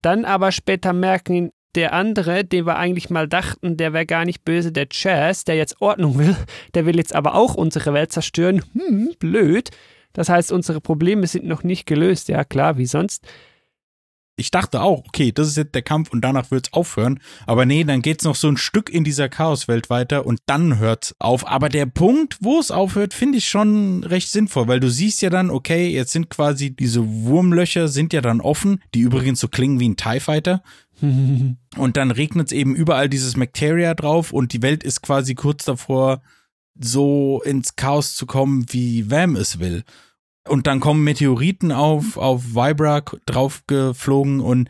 dann 0.03 0.25
aber 0.25 0.53
später 0.53 0.93
merken, 0.93 1.53
der 1.75 1.93
andere, 1.93 2.45
den 2.45 2.67
wir 2.67 2.77
eigentlich 2.77 3.11
mal 3.11 3.29
dachten, 3.29 3.77
der 3.77 3.93
wäre 3.93 4.07
gar 4.07 4.25
nicht 4.25 4.45
böse, 4.45 4.73
der 4.73 4.89
Chaz, 4.89 5.45
der 5.45 5.57
jetzt 5.57 5.81
Ordnung 5.81 6.19
will, 6.19 6.37
der 6.75 6.87
will 6.87 6.97
jetzt 6.97 7.15
aber 7.15 7.35
auch 7.35 7.55
unsere 7.55 7.93
Welt 7.95 8.13
zerstören. 8.13 8.63
Hm, 8.73 9.15
blöd. 9.19 9.71
Das 10.13 10.29
heißt, 10.29 10.51
unsere 10.51 10.81
Probleme 10.81 11.27
sind 11.27 11.47
noch 11.47 11.63
nicht 11.63 11.87
gelöst. 11.87 12.29
Ja, 12.29 12.45
klar, 12.45 12.77
wie 12.77 12.87
sonst. 12.87 13.25
Ich 14.41 14.51
dachte 14.51 14.80
auch, 14.80 15.05
okay, 15.07 15.32
das 15.32 15.49
ist 15.49 15.57
jetzt 15.57 15.74
der 15.74 15.82
Kampf 15.82 16.11
und 16.11 16.22
danach 16.22 16.51
wird's 16.51 16.72
aufhören. 16.72 17.20
Aber 17.47 17.66
nee, 17.66 17.84
dann 17.84 18.03
geht's 18.03 18.24
noch 18.24 18.34
so 18.34 18.49
ein 18.49 18.57
Stück 18.57 18.88
in 18.88 19.05
dieser 19.05 19.28
Chaoswelt 19.28 19.91
weiter 19.91 20.26
und 20.26 20.41
dann 20.47 20.78
hört's 20.78 21.14
auf. 21.18 21.47
Aber 21.47 21.68
der 21.68 21.86
Punkt, 21.86 22.38
wo 22.41 22.59
es 22.59 22.70
aufhört, 22.70 23.14
finde 23.14 23.38
ich 23.38 23.49
schon 23.49 24.03
recht 24.03 24.30
sinnvoll, 24.30 24.66
weil 24.66 24.80
du 24.80 24.91
siehst 24.91 25.20
ja 25.22 25.30
dann, 25.30 25.51
okay, 25.51 25.88
jetzt 25.88 26.12
sind 26.12 26.30
quasi 26.30 26.74
diese 26.74 27.07
Wurmlöcher 27.07 27.88
sind 27.88 28.12
ja 28.12 28.22
dann 28.22 28.41
offen, 28.41 28.80
die 28.95 29.01
übrigens 29.01 29.41
so 29.41 29.49
klingen 29.49 29.78
wie 29.78 29.88
ein 29.91 29.97
TIE 29.97 30.20
Fighter. 30.20 30.62
und 31.03 31.97
dann 31.97 32.11
regnet's 32.11 32.53
eben 32.53 32.74
überall 32.74 33.09
dieses 33.09 33.36
Macteria 33.36 33.95
drauf 33.95 34.32
und 34.32 34.53
die 34.53 34.62
Welt 34.62 34.84
ist 34.84 35.03
quasi 35.03 35.34
kurz 35.34 35.64
davor, 35.64 36.22
so 36.78 37.43
ins 37.45 37.76
Chaos 37.76 38.14
zu 38.14 38.26
kommen, 38.26 38.66
wie 38.70 39.11
Vam 39.11 39.36
es 39.36 39.59
will. 39.59 39.84
Und 40.49 40.66
dann 40.66 40.80
kommen 40.80 41.05
Meteoriten 41.05 41.70
auf, 41.70 42.16
auf 42.16 42.55
Vibra 42.55 43.03
draufgeflogen 43.26 44.41
und 44.41 44.68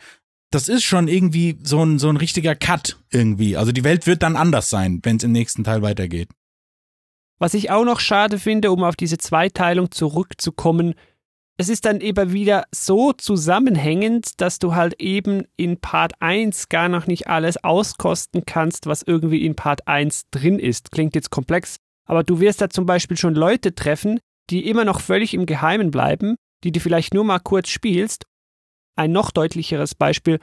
das 0.50 0.68
ist 0.68 0.82
schon 0.82 1.06
irgendwie 1.06 1.58
so 1.62 1.84
ein, 1.84 1.98
so 1.98 2.08
ein 2.08 2.16
richtiger 2.16 2.56
Cut 2.56 2.98
irgendwie. 3.10 3.56
Also 3.56 3.70
die 3.70 3.84
Welt 3.84 4.06
wird 4.06 4.22
dann 4.22 4.36
anders 4.36 4.68
sein, 4.68 5.00
wenn 5.04 5.16
es 5.16 5.22
im 5.22 5.32
nächsten 5.32 5.62
Teil 5.62 5.82
weitergeht. 5.82 6.28
Was 7.38 7.54
ich 7.54 7.70
auch 7.70 7.84
noch 7.84 8.00
schade 8.00 8.38
finde, 8.38 8.72
um 8.72 8.82
auf 8.82 8.96
diese 8.96 9.16
Zweiteilung 9.16 9.90
zurückzukommen, 9.92 10.94
es 11.56 11.68
ist 11.68 11.84
dann 11.84 12.00
eben 12.00 12.32
wieder 12.32 12.64
so 12.74 13.12
zusammenhängend, 13.12 14.40
dass 14.40 14.58
du 14.58 14.74
halt 14.74 15.00
eben 15.00 15.44
in 15.56 15.78
Part 15.78 16.14
1 16.20 16.68
gar 16.68 16.88
noch 16.88 17.06
nicht 17.06 17.28
alles 17.28 17.62
auskosten 17.62 18.44
kannst, 18.46 18.86
was 18.86 19.02
irgendwie 19.02 19.44
in 19.44 19.56
Part 19.56 19.86
1 19.86 20.30
drin 20.30 20.58
ist. 20.58 20.90
Klingt 20.90 21.14
jetzt 21.14 21.30
komplex, 21.30 21.76
aber 22.06 22.24
du 22.24 22.40
wirst 22.40 22.60
da 22.60 22.70
zum 22.70 22.86
Beispiel 22.86 23.18
schon 23.18 23.34
Leute 23.34 23.74
treffen, 23.74 24.20
die 24.51 24.68
immer 24.68 24.84
noch 24.84 25.01
völlig 25.01 25.34
im 25.34 25.46
Geheimen 25.46 25.90
bleiben, 25.90 26.36
die 26.64 26.72
du 26.72 26.80
vielleicht 26.80 27.14
nur 27.14 27.24
mal 27.24 27.38
kurz 27.38 27.68
spielst. 27.68 28.24
Ein 28.96 29.12
noch 29.12 29.30
deutlicheres 29.30 29.94
Beispiel, 29.94 30.40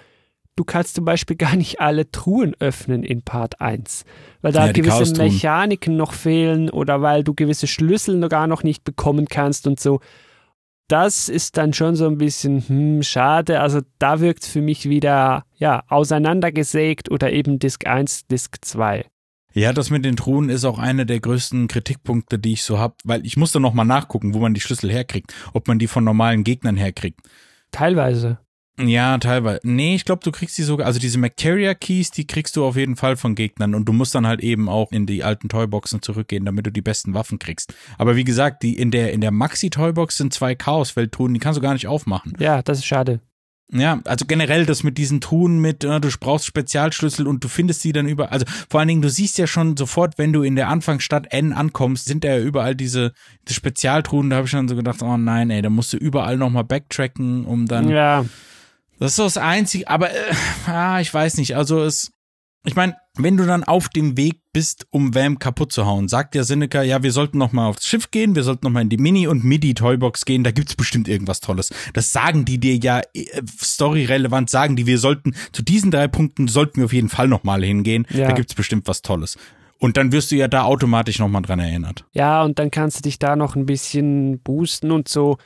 du 0.55 0.64
kannst 0.64 0.95
zum 0.95 1.05
Beispiel 1.05 1.36
gar 1.38 1.55
nicht 1.55 1.80
alle 1.80 2.10
Truhen 2.12 2.55
öffnen 2.60 3.03
in 3.03 3.22
Part 3.22 3.62
1, 3.62 4.05
weil 4.41 4.51
da 4.51 4.68
ja, 4.68 4.72
gewisse 4.72 5.16
Mechaniken 5.16 5.95
noch 5.95 6.14
fehlen 6.14 6.70
oder 6.70 7.01
weil 7.01 7.24
du 7.24 7.34
gewisse 7.34 7.68
Schlüssel 7.68 8.18
noch 8.18 8.30
gar 8.30 8.47
noch 8.47 8.64
nicht 8.64 8.84
bekommen 8.84 9.28
kannst 9.28 9.68
und 9.68 9.80
so. 9.80 9.99
Das 10.89 11.28
ist 11.28 11.58
dann 11.58 11.74
schon 11.74 11.97
so 11.97 12.08
ein 12.08 12.18
bisschen 12.18 12.66
hm, 12.66 13.03
schade. 13.03 13.60
Also 13.60 13.82
da 13.99 14.22
wirkt 14.22 14.43
es 14.43 14.49
für 14.49 14.62
mich 14.62 14.88
wieder 14.88 15.43
ja, 15.58 15.84
auseinandergesägt 15.89 17.12
oder 17.12 17.34
eben 17.34 17.60
Disk 17.60 17.86
1, 17.86 18.28
Disk 18.28 18.55
2. 18.62 19.05
Ja, 19.58 19.74
das 19.74 19.89
mit 19.89 20.05
den 20.05 20.16
Truhen 20.16 20.49
ist 20.49 20.66
auch 20.66 20.78
einer 20.78 21.03
der 21.03 21.20
größten 21.20 21.68
Kritikpunkte, 21.68 22.38
die 22.38 22.53
ich 22.53 22.62
so 22.62 22.78
habe, 22.78 22.93
weil 23.03 23.26
ich 23.26 23.38
musste 23.38 23.60
noch 23.60 23.74
mal 23.74 23.86
nachgucken, 23.86 24.36
wo 24.36 24.39
man 24.39 24.53
die 24.53 24.62
Schlüssel 24.62 24.91
herkriegt, 24.91 25.34
ob 25.51 25.68
man 25.68 25.80
die 25.80 25.88
von 25.88 26.03
normalen 26.03 26.43
Gegnern 26.43 26.78
herkriegt. 26.78 27.22
Teilweise. 27.72 28.38
Ja, 28.80 29.18
teilweise. 29.18 29.62
Nee, 29.64 29.95
ich 29.95 30.05
glaube, 30.05 30.22
du 30.24 30.32
kriegst 30.32 30.60
die 30.60 30.62
sogar, 30.62 30.86
also 30.86 30.99
diese 30.99 31.18
Macteria 31.18 31.74
Keys, 31.74 32.12
die 32.12 32.28
kriegst 32.28 32.55
du 32.55 32.64
auf 32.64 32.76
jeden 32.76 32.95
Fall 32.97 33.18
von 33.18 33.34
Gegnern 33.34 33.74
und 33.74 33.86
du 33.86 33.93
musst 33.93 34.14
dann 34.14 34.28
halt 34.28 34.41
eben 34.41 34.70
auch 34.70 34.91
in 34.91 35.08
die 35.08 35.24
alten 35.24 35.49
Toyboxen 35.49 36.03
zurückgehen, 36.03 36.45
damit 36.45 36.68
du 36.68 36.72
die 36.72 36.84
besten 36.84 37.16
Waffen 37.16 37.39
kriegst. 37.39 37.74
Aber 37.97 38.16
wie 38.16 38.26
gesagt, 38.26 38.62
die 38.62 38.78
in 38.78 38.91
der 38.91 39.12
in 39.12 39.22
der 39.22 39.32
Maxi 39.32 39.72
Toybox 39.72 40.18
sind 40.18 40.36
zwei 40.36 40.53
Chaosfeldtruhen, 40.53 41.34
die 41.34 41.39
kannst 41.39 41.58
du 41.58 41.64
gar 41.64 41.74
nicht 41.74 41.88
aufmachen. 41.88 42.34
Ja, 42.38 42.62
das 42.62 42.78
ist 42.78 42.86
schade. 42.86 43.22
Ja, 43.70 43.99
also 44.05 44.26
generell 44.26 44.65
das 44.65 44.84
mit 44.84 44.97
diesen 44.97 45.20
Truhen 45.20 45.59
mit, 45.59 45.84
äh, 45.84 45.99
du 45.99 46.09
brauchst 46.20 46.45
Spezialschlüssel 46.45 47.28
und 47.28 47.43
du 47.43 47.49
findest 47.49 47.82
sie 47.82 47.91
dann 47.91 48.07
über, 48.07 48.32
also 48.32 48.45
vor 48.70 48.80
allen 48.80 48.88
Dingen, 48.88 49.01
du 49.01 49.09
siehst 49.09 49.38
ja 49.38 49.45
schon 49.45 49.76
sofort, 49.76 50.18
wenn 50.18 50.32
du 50.32 50.41
in 50.43 50.55
der 50.55 50.70
Anfangsstadt 50.70 51.34
N 51.34 51.51
ankommst, 51.51 52.05
sind 52.05 52.24
da 52.24 52.30
ja 52.30 52.39
überall 52.39 52.76
diese, 52.76 53.11
diese 53.45 53.55
Spezialtruhen, 53.55 54.30
da 54.30 54.38
habe 54.38 54.45
ich 54.45 54.51
schon 54.51 54.70
so 54.70 54.76
gedacht, 54.76 55.01
oh 55.01 55.18
nein, 55.18 55.49
ey, 55.49 55.61
da 55.61 55.70
musst 55.70 55.91
du 55.91 55.97
überall 55.97 56.38
nochmal 56.38 56.63
backtracken, 56.63 57.43
um 57.45 57.65
dann. 57.65 57.89
Ja. 57.89 58.24
Das 58.99 59.11
ist 59.11 59.20
das 59.20 59.38
Einzige, 59.38 59.88
aber 59.89 60.11
äh, 60.11 60.34
ah, 60.68 61.01
ich 61.01 61.13
weiß 61.13 61.36
nicht, 61.38 61.57
also 61.57 61.84
es, 61.84 62.13
ich 62.66 62.76
meine, 62.76 62.95
wenn 63.16 63.38
du 63.38 63.45
dann 63.45 63.64
auf 63.64 63.89
dem 63.89 64.18
Weg 64.18 64.41
bist, 64.51 64.88
um 64.89 65.16
Vam 65.16 65.39
kaputt 65.39 65.72
zu 65.72 65.86
hauen, 65.86 66.08
sagt 66.08 66.36
der 66.36 66.43
Seneca, 66.43 66.82
ja, 66.82 67.01
wir 67.01 67.12
sollten 67.12 67.38
noch 67.38 67.51
mal 67.51 67.68
aufs 67.68 67.88
Schiff 67.88 68.12
gehen, 68.12 68.36
wir 68.36 68.43
sollten 68.43 68.66
noch 68.66 68.72
mal 68.72 68.82
in 68.82 68.89
die 68.89 68.97
Mini- 68.97 69.28
und 69.28 69.43
Midi-Toybox 69.43 70.26
gehen, 70.26 70.43
da 70.43 70.51
gibt's 70.51 70.76
bestimmt 70.76 71.08
irgendwas 71.08 71.39
Tolles. 71.39 71.72
Das 71.93 72.12
sagen 72.12 72.45
die 72.45 72.60
dir 72.60 72.76
ja 72.76 73.01
äh, 73.14 73.26
storyrelevant, 73.62 74.49
sagen 74.49 74.76
die, 74.76 74.86
wir 74.86 74.99
sollten, 74.99 75.36
zu 75.51 75.64
diesen 75.64 75.91
drei 75.91 76.08
Punkten 76.08 76.47
sollten 76.47 76.78
wir 76.78 76.86
auf 76.86 76.93
jeden 76.93 77.10
Fall 77.10 77.28
noch 77.28 77.43
mal 77.43 77.64
hingehen, 77.64 78.05
ja. 78.10 78.28
da 78.28 78.34
gibt's 78.34 78.53
bestimmt 78.53 78.88
was 78.88 79.01
Tolles. 79.01 79.38
Und 79.80 79.95
dann 79.95 80.12
wirst 80.12 80.32
du 80.32 80.36
ja 80.36 80.47
da 80.47 80.64
automatisch 80.64 81.20
noch 81.20 81.28
mal 81.28 81.41
dran 81.41 81.60
erinnert. 81.60 82.05
Ja, 82.14 82.43
und 82.43 82.58
dann 82.60 82.72
kannst 82.72 82.97
du 82.97 83.01
dich 83.03 83.20
da 83.20 83.36
noch 83.36 83.55
ein 83.55 83.66
bisschen 83.66 84.39
boosten 84.39 84.91
und 84.91 85.08
so. 85.08 85.38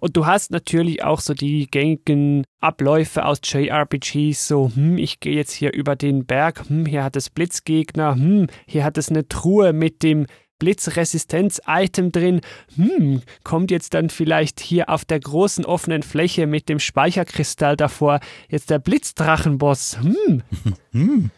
Und 0.00 0.16
du 0.16 0.26
hast 0.26 0.50
natürlich 0.50 1.02
auch 1.02 1.20
so 1.20 1.34
die 1.34 1.66
gängigen 1.70 2.44
Abläufe 2.60 3.24
aus 3.24 3.40
JRPGs, 3.42 4.46
so, 4.46 4.70
hm, 4.74 4.98
ich 4.98 5.20
gehe 5.20 5.34
jetzt 5.34 5.52
hier 5.52 5.72
über 5.72 5.96
den 5.96 6.24
Berg, 6.24 6.68
hm, 6.68 6.86
hier 6.86 7.04
hat 7.04 7.16
es 7.16 7.30
Blitzgegner, 7.30 8.14
hm, 8.14 8.46
hier 8.66 8.84
hat 8.84 8.98
es 8.98 9.08
eine 9.08 9.26
Truhe 9.28 9.72
mit 9.72 10.02
dem 10.02 10.26
Blitzresistenz-Item 10.58 12.12
drin. 12.12 12.40
Hm, 12.74 13.22
kommt 13.44 13.70
jetzt 13.70 13.94
dann 13.94 14.10
vielleicht 14.10 14.60
hier 14.60 14.88
auf 14.88 15.04
der 15.04 15.20
großen 15.20 15.64
offenen 15.64 16.02
Fläche 16.02 16.46
mit 16.46 16.68
dem 16.68 16.80
Speicherkristall 16.80 17.76
davor 17.76 18.20
jetzt 18.48 18.70
der 18.70 18.78
Blitzdrachenboss. 18.78 19.98
Hm. 20.00 20.42
hm. 20.92 21.30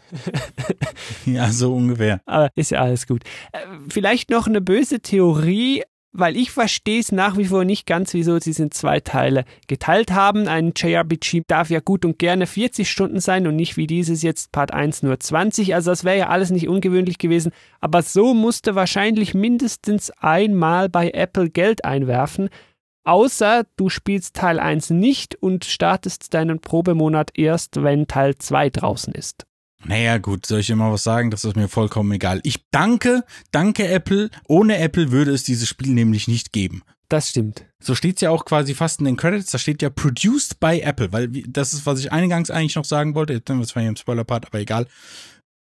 ja, 1.27 1.51
so 1.51 1.75
ungefähr. 1.75 2.21
Aber 2.25 2.49
ist 2.55 2.71
ja 2.71 2.81
alles 2.81 3.07
gut. 3.07 3.25
Äh, 3.53 3.59
vielleicht 3.89 4.31
noch 4.31 4.47
eine 4.47 4.61
böse 4.61 5.01
Theorie 5.01 5.83
weil 6.13 6.37
ich 6.37 6.51
verstehe 6.51 7.01
es 7.01 7.13
nach 7.13 7.37
wie 7.37 7.47
vor 7.47 7.65
nicht 7.65 7.87
ganz, 7.87 8.15
wieso 8.15 8.39
sie 8.39 8.51
es 8.51 8.59
in 8.59 8.71
zwei 8.71 9.01
Teile 9.01 9.45
geteilt 9.69 10.11
haben. 10.11 10.49
Ein 10.49 10.73
JRPG 10.75 11.43
darf 11.47 11.71
ja 11.71 11.81
gut 11.81 12.05
und 12.05 12.19
gerne 12.19 12.47
40 12.47 12.91
Stunden 12.91 13.21
sein 13.21 13.47
und 13.47 13.57
nicht 13.57 13.77
wie 13.77 13.87
dieses 13.87 14.23
jetzt 14.23 14.51
Part 14.51 14.73
1 14.73 15.03
nur 15.03 15.21
20. 15.21 15.75
Also 15.75 15.91
das 15.91 16.05
wäre 16.05 16.19
ja 16.19 16.29
alles 16.29 16.51
nicht 16.51 16.69
ungewöhnlich 16.69 17.19
gewesen. 17.19 17.53
Aber 17.81 18.03
so 18.03 18.35
musste 18.35 18.75
wahrscheinlich 18.75 19.35
mindestens 19.35 20.11
einmal 20.11 20.89
bei 20.89 21.11
Apple 21.11 21.49
Geld 21.49 21.85
einwerfen. 21.85 22.49
Außer 23.05 23.65
du 23.77 23.89
spielst 23.89 24.37
Teil 24.37 24.59
1 24.59 24.91
nicht 24.91 25.37
und 25.37 25.65
startest 25.65 26.35
deinen 26.35 26.61
Probemonat 26.61 27.31
erst, 27.39 27.83
wenn 27.83 28.09
Teil 28.09 28.37
2 28.37 28.71
draußen 28.71 29.15
ist. 29.15 29.47
Naja, 29.85 30.19
gut, 30.19 30.47
soll 30.47 30.61
ich 30.61 30.71
immer 30.71 30.93
was 30.93 31.03
sagen? 31.03 31.31
Das 31.31 31.45
ist 31.45 31.57
mir 31.57 31.69
vollkommen 31.69 32.13
egal. 32.13 32.41
Ich 32.43 32.65
danke, 32.71 33.25
danke 33.51 33.89
Apple. 33.89 34.31
Ohne 34.47 34.79
Apple 34.79 35.11
würde 35.11 35.33
es 35.33 35.43
dieses 35.43 35.69
Spiel 35.69 35.95
nämlich 35.95 36.29
nicht 36.29 36.53
geben. 36.53 36.83
Das 37.09 37.31
stimmt. 37.31 37.65
So 37.83 37.95
steht's 37.95 38.21
ja 38.21 38.31
auch 38.31 38.45
quasi 38.45 38.75
fast 38.75 39.01
in 39.01 39.07
den 39.07 39.17
Credits. 39.17 39.51
Da 39.51 39.59
steht 39.59 39.83
ja 39.83 39.91
produced 39.91 40.61
by 40.61 40.81
Apple, 40.81 41.13
weil 41.13 41.29
das 41.29 41.73
ist, 41.73 41.85
was 41.85 41.99
ich 41.99 42.13
eingangs 42.13 42.51
eigentlich 42.51 42.77
noch 42.77 42.85
sagen 42.85 43.15
wollte. 43.15 43.33
Jetzt 43.33 43.49
sind 43.49 43.59
wir 43.59 43.67
zwar 43.67 43.83
hier 43.83 43.91
im 43.91 43.97
Spoiler-Part, 43.97 44.47
aber 44.47 44.61
egal. 44.61 44.87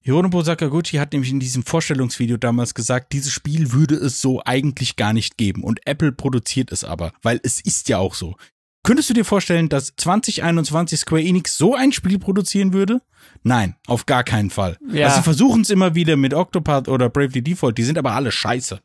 Hironobu 0.01 0.41
Sakaguchi 0.41 0.97
hat 0.97 1.13
nämlich 1.13 1.31
in 1.31 1.39
diesem 1.39 1.63
Vorstellungsvideo 1.63 2.37
damals 2.37 2.73
gesagt, 2.73 3.11
dieses 3.11 3.31
Spiel 3.31 3.73
würde 3.73 3.95
es 3.95 4.21
so 4.21 4.41
eigentlich 4.43 4.95
gar 4.95 5.13
nicht 5.13 5.37
geben. 5.37 5.63
Und 5.63 5.85
Apple 5.85 6.11
produziert 6.11 6.71
es 6.71 6.83
aber, 6.83 7.11
weil 7.21 7.39
es 7.43 7.59
ist 7.59 7.89
ja 7.89 7.97
auch 7.97 8.13
so. 8.13 8.35
Könntest 8.85 9.09
du 9.09 9.15
dir 9.15 9.25
vorstellen, 9.25 9.67
dass 9.67 9.95
2021 9.95 10.99
Square 10.99 11.23
Enix 11.23 11.57
so 11.57 11.73
ein 11.73 11.91
Spiel 11.91 12.19
produzieren 12.19 12.71
würde? 12.71 13.01
Nein, 13.41 13.75
auf 13.87 14.05
gar 14.05 14.23
keinen 14.23 14.51
Fall. 14.51 14.77
Ja. 14.87 15.07
Also 15.07 15.17
sie 15.17 15.23
versuchen 15.23 15.63
es 15.63 15.71
immer 15.71 15.95
wieder 15.95 16.17
mit 16.17 16.35
Octopath 16.35 16.87
oder 16.87 17.09
Bravely 17.09 17.41
Default, 17.41 17.79
die 17.79 17.83
sind 17.83 17.97
aber 17.97 18.11
alle 18.11 18.31
scheiße. 18.31 18.79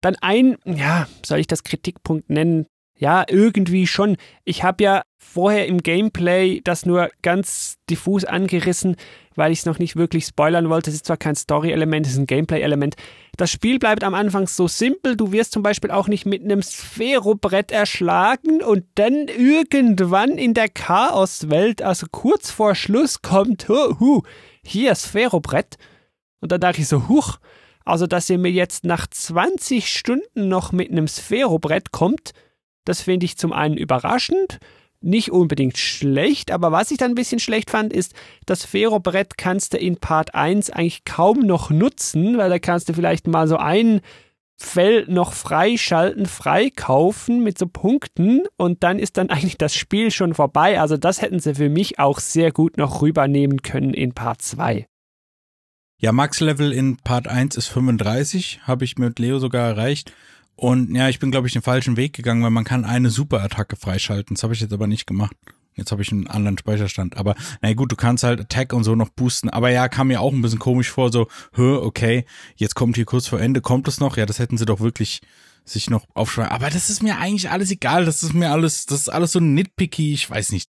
Dann 0.00 0.16
ein, 0.22 0.56
ja, 0.64 1.06
soll 1.22 1.38
ich 1.38 1.48
das 1.48 1.64
Kritikpunkt 1.64 2.30
nennen? 2.30 2.64
Ja, 2.96 3.26
irgendwie 3.28 3.86
schon. 3.86 4.16
Ich 4.44 4.62
habe 4.62 4.82
ja 4.82 5.02
vorher 5.18 5.66
im 5.66 5.82
Gameplay 5.82 6.60
das 6.62 6.86
nur 6.86 7.10
ganz 7.22 7.76
diffus 7.90 8.24
angerissen, 8.24 8.96
weil 9.34 9.52
ich 9.52 9.60
es 9.60 9.66
noch 9.66 9.78
nicht 9.78 9.96
wirklich 9.96 10.24
spoilern 10.26 10.68
wollte. 10.68 10.90
Es 10.90 10.96
ist 10.96 11.06
zwar 11.06 11.16
kein 11.16 11.36
Story-Element, 11.36 12.06
es 12.06 12.12
ist 12.12 12.18
ein 12.18 12.26
Gameplay-Element. 12.26 12.96
Das 13.36 13.50
Spiel 13.50 13.78
bleibt 13.78 14.04
am 14.04 14.14
Anfang 14.14 14.46
so 14.46 14.66
simpel. 14.68 15.16
Du 15.16 15.30
wirst 15.32 15.52
zum 15.52 15.62
Beispiel 15.62 15.90
auch 15.90 16.08
nicht 16.08 16.24
mit 16.24 16.42
einem 16.42 16.62
Sphärobrett 16.62 17.70
erschlagen 17.70 18.62
und 18.62 18.84
dann 18.94 19.28
irgendwann 19.28 20.38
in 20.38 20.54
der 20.54 20.68
Chaoswelt, 20.68 21.82
also 21.82 22.06
kurz 22.10 22.50
vor 22.50 22.74
Schluss, 22.74 23.22
kommt, 23.22 23.68
hu, 23.68 23.98
hu 24.00 24.22
hier 24.64 24.94
Sphärobrett. 24.94 25.76
Und 26.40 26.52
dann 26.52 26.60
dachte 26.60 26.80
ich 26.80 26.88
so, 26.88 27.08
huch, 27.08 27.38
also 27.84 28.06
dass 28.06 28.30
ihr 28.30 28.38
mir 28.38 28.52
jetzt 28.52 28.84
nach 28.84 29.06
20 29.06 29.88
Stunden 29.88 30.48
noch 30.48 30.72
mit 30.72 30.90
einem 30.90 31.08
Sphärobrett 31.08 31.90
kommt, 31.90 32.32
das 32.84 33.02
finde 33.02 33.26
ich 33.26 33.36
zum 33.36 33.52
einen 33.52 33.76
überraschend, 33.76 34.58
nicht 35.00 35.30
unbedingt 35.30 35.78
schlecht, 35.78 36.50
aber 36.50 36.72
was 36.72 36.90
ich 36.90 36.98
dann 36.98 37.12
ein 37.12 37.16
bisschen 37.16 37.38
schlecht 37.38 37.70
fand, 37.70 37.92
ist, 37.92 38.14
das 38.46 38.64
Ferrobrett 38.64 39.38
kannst 39.38 39.74
du 39.74 39.78
in 39.78 39.96
Part 39.96 40.34
1 40.34 40.70
eigentlich 40.70 41.04
kaum 41.04 41.40
noch 41.40 41.70
nutzen, 41.70 42.36
weil 42.36 42.50
da 42.50 42.58
kannst 42.58 42.88
du 42.88 42.94
vielleicht 42.94 43.26
mal 43.26 43.46
so 43.46 43.56
ein 43.56 44.00
Feld 44.60 45.08
noch 45.08 45.34
freischalten, 45.34 46.26
freikaufen 46.26 47.44
mit 47.44 47.58
so 47.58 47.68
Punkten 47.68 48.42
und 48.56 48.82
dann 48.82 48.98
ist 48.98 49.16
dann 49.16 49.30
eigentlich 49.30 49.56
das 49.56 49.74
Spiel 49.74 50.10
schon 50.10 50.34
vorbei. 50.34 50.80
Also 50.80 50.96
das 50.96 51.22
hätten 51.22 51.38
sie 51.38 51.54
für 51.54 51.68
mich 51.68 51.98
auch 51.98 52.18
sehr 52.18 52.50
gut 52.50 52.76
noch 52.76 53.00
rübernehmen 53.00 53.62
können 53.62 53.94
in 53.94 54.14
Part 54.14 54.42
2. 54.42 54.86
Ja, 56.00 56.12
Max-Level 56.12 56.72
in 56.72 56.96
Part 56.96 57.26
1 57.26 57.56
ist 57.56 57.66
35, 57.66 58.60
habe 58.62 58.84
ich 58.84 58.98
mit 58.98 59.18
Leo 59.18 59.38
sogar 59.40 59.68
erreicht. 59.68 60.12
Und 60.58 60.92
ja, 60.92 61.08
ich 61.08 61.20
bin, 61.20 61.30
glaube 61.30 61.46
ich, 61.46 61.52
den 61.52 61.62
falschen 61.62 61.96
Weg 61.96 62.14
gegangen, 62.14 62.42
weil 62.42 62.50
man 62.50 62.64
kann 62.64 62.84
eine 62.84 63.10
Superattacke 63.10 63.76
freischalten. 63.76 64.34
Das 64.34 64.42
habe 64.42 64.54
ich 64.54 64.60
jetzt 64.60 64.72
aber 64.72 64.88
nicht 64.88 65.06
gemacht. 65.06 65.36
Jetzt 65.76 65.92
habe 65.92 66.02
ich 66.02 66.10
einen 66.10 66.26
anderen 66.26 66.58
Speicherstand. 66.58 67.16
Aber 67.16 67.36
na 67.62 67.72
gut, 67.74 67.92
du 67.92 67.96
kannst 67.96 68.24
halt 68.24 68.40
Attack 68.40 68.72
und 68.72 68.82
so 68.82 68.96
noch 68.96 69.10
boosten. 69.10 69.50
Aber 69.50 69.70
ja, 69.70 69.88
kam 69.88 70.08
mir 70.08 70.20
auch 70.20 70.32
ein 70.32 70.42
bisschen 70.42 70.58
komisch 70.58 70.90
vor, 70.90 71.12
so, 71.12 71.28
hö, 71.54 71.76
okay, 71.76 72.24
jetzt 72.56 72.74
kommt 72.74 72.96
hier 72.96 73.04
kurz 73.04 73.28
vor 73.28 73.40
Ende, 73.40 73.60
kommt 73.60 73.86
es 73.86 74.00
noch? 74.00 74.16
Ja, 74.16 74.26
das 74.26 74.40
hätten 74.40 74.58
sie 74.58 74.66
doch 74.66 74.80
wirklich 74.80 75.20
sich 75.64 75.90
noch 75.90 76.04
aufschreiben. 76.14 76.50
Aber 76.50 76.70
das 76.70 76.90
ist 76.90 77.04
mir 77.04 77.18
eigentlich 77.18 77.50
alles 77.50 77.70
egal. 77.70 78.04
Das 78.04 78.24
ist 78.24 78.34
mir 78.34 78.50
alles, 78.50 78.86
das 78.86 79.02
ist 79.02 79.10
alles 79.10 79.30
so 79.30 79.38
nitpicky, 79.38 80.12
ich 80.12 80.28
weiß 80.28 80.50
nicht. 80.50 80.68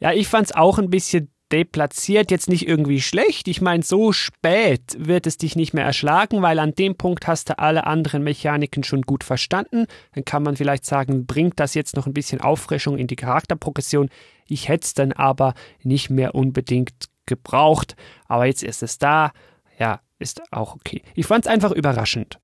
Ja, 0.00 0.14
ich 0.14 0.28
fand's 0.28 0.52
auch 0.52 0.78
ein 0.78 0.88
bisschen 0.88 1.30
deplatziert 1.52 2.30
jetzt 2.30 2.48
nicht 2.48 2.66
irgendwie 2.66 3.00
schlecht. 3.00 3.48
Ich 3.48 3.60
meine, 3.60 3.82
so 3.82 4.12
spät 4.12 4.96
wird 4.98 5.26
es 5.26 5.36
dich 5.36 5.56
nicht 5.56 5.74
mehr 5.74 5.84
erschlagen, 5.84 6.42
weil 6.42 6.58
an 6.58 6.74
dem 6.74 6.96
Punkt 6.96 7.26
hast 7.26 7.50
du 7.50 7.58
alle 7.58 7.86
anderen 7.86 8.22
Mechaniken 8.24 8.82
schon 8.84 9.02
gut 9.02 9.24
verstanden. 9.24 9.86
Dann 10.14 10.24
kann 10.24 10.42
man 10.42 10.56
vielleicht 10.56 10.84
sagen, 10.84 11.26
bringt 11.26 11.60
das 11.60 11.74
jetzt 11.74 11.96
noch 11.96 12.06
ein 12.06 12.14
bisschen 12.14 12.40
Auffrischung 12.40 12.98
in 12.98 13.06
die 13.06 13.16
Charakterprogression. 13.16 14.10
Ich 14.48 14.68
hätte 14.68 14.84
es 14.84 14.94
dann 14.94 15.12
aber 15.12 15.54
nicht 15.82 16.10
mehr 16.10 16.34
unbedingt 16.34 16.92
gebraucht. 17.26 17.96
Aber 18.26 18.46
jetzt 18.46 18.62
ist 18.62 18.82
es 18.82 18.98
da. 18.98 19.32
Ja, 19.78 20.00
ist 20.18 20.40
auch 20.52 20.74
okay. 20.74 21.02
Ich 21.14 21.26
fand 21.26 21.44
es 21.44 21.50
einfach 21.50 21.70
überraschend. 21.70 22.38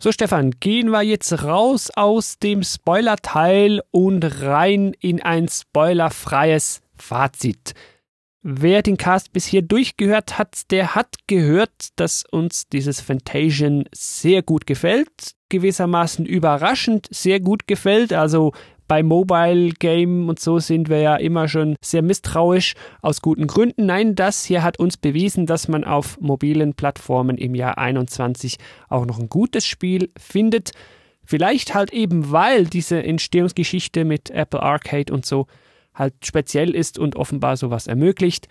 So, 0.00 0.12
Stefan, 0.12 0.52
gehen 0.60 0.90
wir 0.90 1.02
jetzt 1.02 1.42
raus 1.42 1.90
aus 1.96 2.38
dem 2.38 2.62
Spoiler-Teil 2.62 3.82
und 3.90 4.22
rein 4.42 4.94
in 5.00 5.20
ein 5.20 5.48
spoilerfreies 5.48 6.82
Fazit. 6.96 7.74
Wer 8.40 8.82
den 8.82 8.96
Cast 8.96 9.32
bis 9.32 9.44
hier 9.46 9.62
durchgehört 9.62 10.38
hat, 10.38 10.70
der 10.70 10.94
hat 10.94 11.16
gehört, 11.26 11.88
dass 11.96 12.22
uns 12.30 12.68
dieses 12.68 13.00
Fantasian 13.00 13.86
sehr 13.90 14.42
gut 14.42 14.68
gefällt, 14.68 15.34
gewissermaßen 15.48 16.24
überraschend 16.26 17.08
sehr 17.10 17.40
gut 17.40 17.66
gefällt. 17.66 18.12
Also 18.12 18.52
bei 18.88 19.02
Mobile 19.02 19.70
Game 19.78 20.28
und 20.28 20.40
so 20.40 20.58
sind 20.58 20.88
wir 20.88 21.00
ja 21.00 21.16
immer 21.16 21.46
schon 21.46 21.76
sehr 21.82 22.02
misstrauisch 22.02 22.74
aus 23.02 23.20
guten 23.22 23.46
Gründen. 23.46 23.86
Nein, 23.86 24.14
das 24.14 24.44
hier 24.44 24.62
hat 24.62 24.78
uns 24.78 24.96
bewiesen, 24.96 25.46
dass 25.46 25.68
man 25.68 25.84
auf 25.84 26.18
mobilen 26.20 26.74
Plattformen 26.74 27.36
im 27.38 27.54
Jahr 27.54 27.78
21 27.78 28.56
auch 28.88 29.06
noch 29.06 29.18
ein 29.18 29.28
gutes 29.28 29.66
Spiel 29.66 30.10
findet. 30.18 30.72
Vielleicht 31.22 31.74
halt 31.74 31.92
eben, 31.92 32.32
weil 32.32 32.64
diese 32.64 33.02
Entstehungsgeschichte 33.02 34.04
mit 34.04 34.30
Apple 34.30 34.62
Arcade 34.62 35.12
und 35.12 35.26
so 35.26 35.46
halt 35.94 36.14
speziell 36.24 36.74
ist 36.74 36.98
und 36.98 37.16
offenbar 37.16 37.56
sowas 37.56 37.86
ermöglicht. 37.86 38.48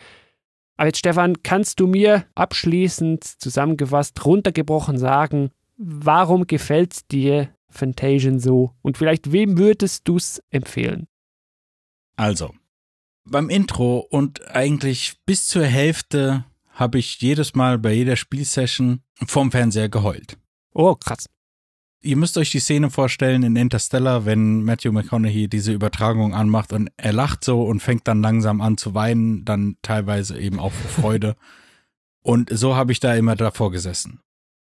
Aber 0.76 0.88
jetzt, 0.88 1.00
Stefan, 1.00 1.42
kannst 1.42 1.80
du 1.80 1.88
mir 1.88 2.26
abschließend 2.36 3.24
zusammengefasst, 3.24 4.24
runtergebrochen 4.24 5.00
sagen, 5.00 5.50
warum 5.78 6.46
gefällt 6.46 7.12
dir 7.12 7.50
Fantasian 7.70 8.40
so? 8.40 8.74
Und 8.82 8.98
vielleicht 8.98 9.32
wem 9.32 9.58
würdest 9.58 10.08
du 10.08 10.18
es 10.18 10.42
empfehlen? 10.50 11.08
Also, 12.16 12.54
beim 13.26 13.50
Intro 13.50 14.00
und 14.00 14.48
eigentlich 14.48 15.18
bis 15.26 15.48
zur 15.48 15.66
Hälfte 15.66 16.46
habe 16.70 17.00
ich 17.00 17.20
jedes 17.22 17.56
Mal 17.56 17.78
bei 17.78 17.94
jeder 17.94 18.16
Spielsession 18.16 19.02
vorm 19.26 19.52
Fernseher 19.52 19.90
geheult. 19.90 20.38
Oh, 20.74 20.96
krass. 20.96 21.28
Ihr 22.02 22.16
müsst 22.16 22.38
euch 22.38 22.52
die 22.52 22.60
Szene 22.60 22.92
vorstellen 22.92 23.44
in 23.44 23.56
Interstellar, 23.56 24.26
wenn 24.26 24.64
Matthew 24.64 24.92
McConaughey 24.92 25.48
diese 25.48 25.74
Übertragung 25.74 26.34
anmacht 26.34 26.72
und 26.72 26.90
er 26.96 27.14
lacht 27.14 27.44
so 27.44 27.64
und 27.64 27.82
fängt 27.82 28.08
dann 28.08 28.22
langsam 28.22 28.62
an 28.62 28.78
zu 28.78 28.94
weinen, 28.94 29.44
dann 29.44 29.78
teilweise 29.82 30.40
eben 30.40 30.60
auch 30.60 30.72
vor 30.72 31.02
Freude. 31.02 31.36
und 32.22 32.50
so 32.52 32.76
habe 32.76 32.92
ich 32.92 33.00
da 33.00 33.16
immer 33.16 33.36
davor 33.36 33.72
gesessen 33.72 34.22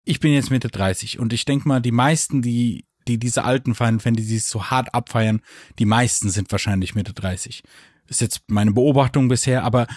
ich 0.06 0.20
bin 0.20 0.34
jetzt 0.34 0.52
Mitte 0.52 0.68
30 0.70 1.20
und 1.20 1.34
ich 1.34 1.46
denke 1.46 1.68
mal, 1.68 1.80
die 1.80 1.92
meisten, 1.92 2.42
die, 2.42 2.86
die 3.08 3.18
diese 3.18 3.44
alten 3.44 3.76
Final 3.76 4.00
Fantasies 4.00 4.50
so 4.50 4.66
hart 4.66 4.94
abfeiern, 4.94 5.42
die 5.80 5.86
meisten 5.86 6.30
sind 6.30 6.52
wahrscheinlich 6.52 6.96
Mitte 6.96 7.14
30. 7.14 7.64
Ist 8.08 8.22
jetzt 8.22 8.42
meine 8.48 8.72
Beobachtung 8.72 9.28
bisher, 9.28 9.64
aber 9.64 9.88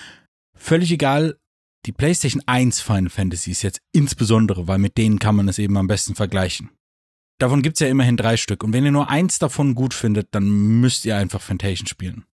völlig 0.55 0.93
egal. 0.93 1.39
Die 1.87 1.93
PlayStation 1.93 2.43
1 2.47 2.81
Final 2.81 3.11
Fantasies 3.11 3.63
jetzt 3.63 3.81
insbesondere, 3.93 4.67
weil 4.67 4.79
mit 4.79 4.97
denen 4.97 5.19
kann 5.19 5.37
man 5.37 5.49
es 5.49 5.59
eben 5.59 5.77
am 5.77 5.87
besten 5.87 6.15
vergleichen. 6.15 6.71
Davon 7.39 7.63
gibt's 7.63 7.81
ja 7.81 7.89
immerhin 7.89 8.17
drei 8.17 8.37
Stück. 8.37 8.65
Und 8.65 8.73
wenn 8.73 8.85
ihr 8.85 8.93
nur 8.93 9.11
eins 9.11 9.39
davon 9.39 9.75
gut 9.75 9.93
findet, 9.93 10.29
dann 10.35 10.49
müsst 10.81 11.05
ihr 11.05 11.17
einfach 11.17 11.41
Fantation 11.41 11.87
spielen. 11.87 12.25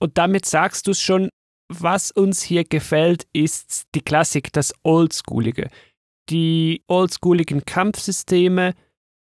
Und 0.00 0.18
damit 0.18 0.44
sagst 0.44 0.86
du 0.86 0.90
es 0.90 1.00
schon, 1.00 1.30
was 1.68 2.10
uns 2.10 2.42
hier 2.42 2.64
gefällt, 2.64 3.26
ist 3.32 3.86
die 3.94 4.00
Klassik, 4.00 4.52
das 4.52 4.74
Oldschoolige 4.82 5.70
die 6.30 6.82
oldschooligen 6.88 7.64
Kampfsysteme, 7.64 8.74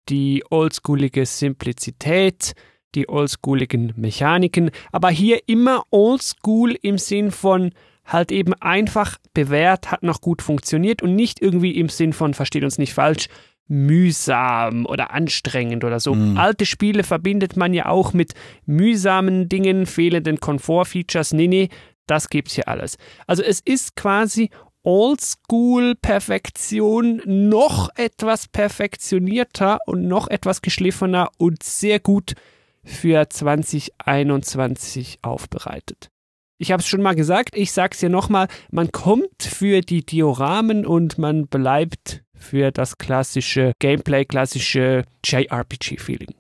die 0.09 0.43
oldschoolige 0.49 1.25
Simplizität, 1.25 2.53
die 2.95 3.07
oldschooligen 3.07 3.93
Mechaniken, 3.95 4.71
aber 4.91 5.09
hier 5.09 5.39
immer 5.47 5.83
oldschool 5.91 6.75
im 6.81 6.97
Sinn 6.97 7.31
von 7.31 7.71
halt 8.05 8.31
eben 8.31 8.53
einfach 8.55 9.17
bewährt, 9.33 9.91
hat 9.91 10.01
noch 10.01 10.21
gut 10.21 10.41
funktioniert 10.41 11.03
und 11.03 11.15
nicht 11.15 11.41
irgendwie 11.41 11.77
im 11.77 11.89
Sinn 11.89 12.13
von, 12.13 12.33
versteht 12.33 12.63
uns 12.63 12.79
nicht 12.79 12.93
falsch, 12.93 13.27
mühsam 13.67 14.87
oder 14.87 15.11
anstrengend 15.11 15.83
oder 15.83 15.99
so. 15.99 16.15
Mhm. 16.15 16.37
Alte 16.37 16.65
Spiele 16.65 17.03
verbindet 17.03 17.55
man 17.55 17.75
ja 17.75 17.85
auch 17.85 18.13
mit 18.13 18.33
mühsamen 18.65 19.47
Dingen, 19.47 19.85
fehlenden 19.85 20.39
Komfortfeatures. 20.39 21.33
Nee, 21.33 21.47
nee, 21.47 21.69
das 22.07 22.29
gibt's 22.29 22.55
hier 22.55 22.67
alles. 22.67 22.97
Also 23.27 23.43
es 23.43 23.59
ist 23.59 23.95
quasi 23.95 24.49
Oldschool-Perfektion 24.83 27.21
noch 27.25 27.89
etwas 27.95 28.47
perfektionierter 28.47 29.79
und 29.85 30.07
noch 30.07 30.27
etwas 30.27 30.61
geschliffener 30.61 31.31
und 31.37 31.63
sehr 31.63 31.99
gut 31.99 32.35
für 32.83 33.29
2021 33.29 35.19
aufbereitet. 35.21 36.09
Ich 36.57 36.71
habe 36.71 36.81
es 36.81 36.87
schon 36.87 37.01
mal 37.01 37.15
gesagt, 37.15 37.55
ich 37.55 37.71
sage 37.71 37.93
es 37.93 38.01
hier 38.01 38.09
nochmal, 38.09 38.49
man 38.69 38.91
kommt 38.91 39.43
für 39.43 39.81
die 39.81 40.05
Dioramen 40.05 40.85
und 40.85 41.17
man 41.17 41.47
bleibt 41.47 42.23
für 42.33 42.71
das 42.71 42.97
klassische 42.97 43.73
Gameplay, 43.79 44.25
klassische 44.25 45.05
JRPG-Feeling. 45.23 46.35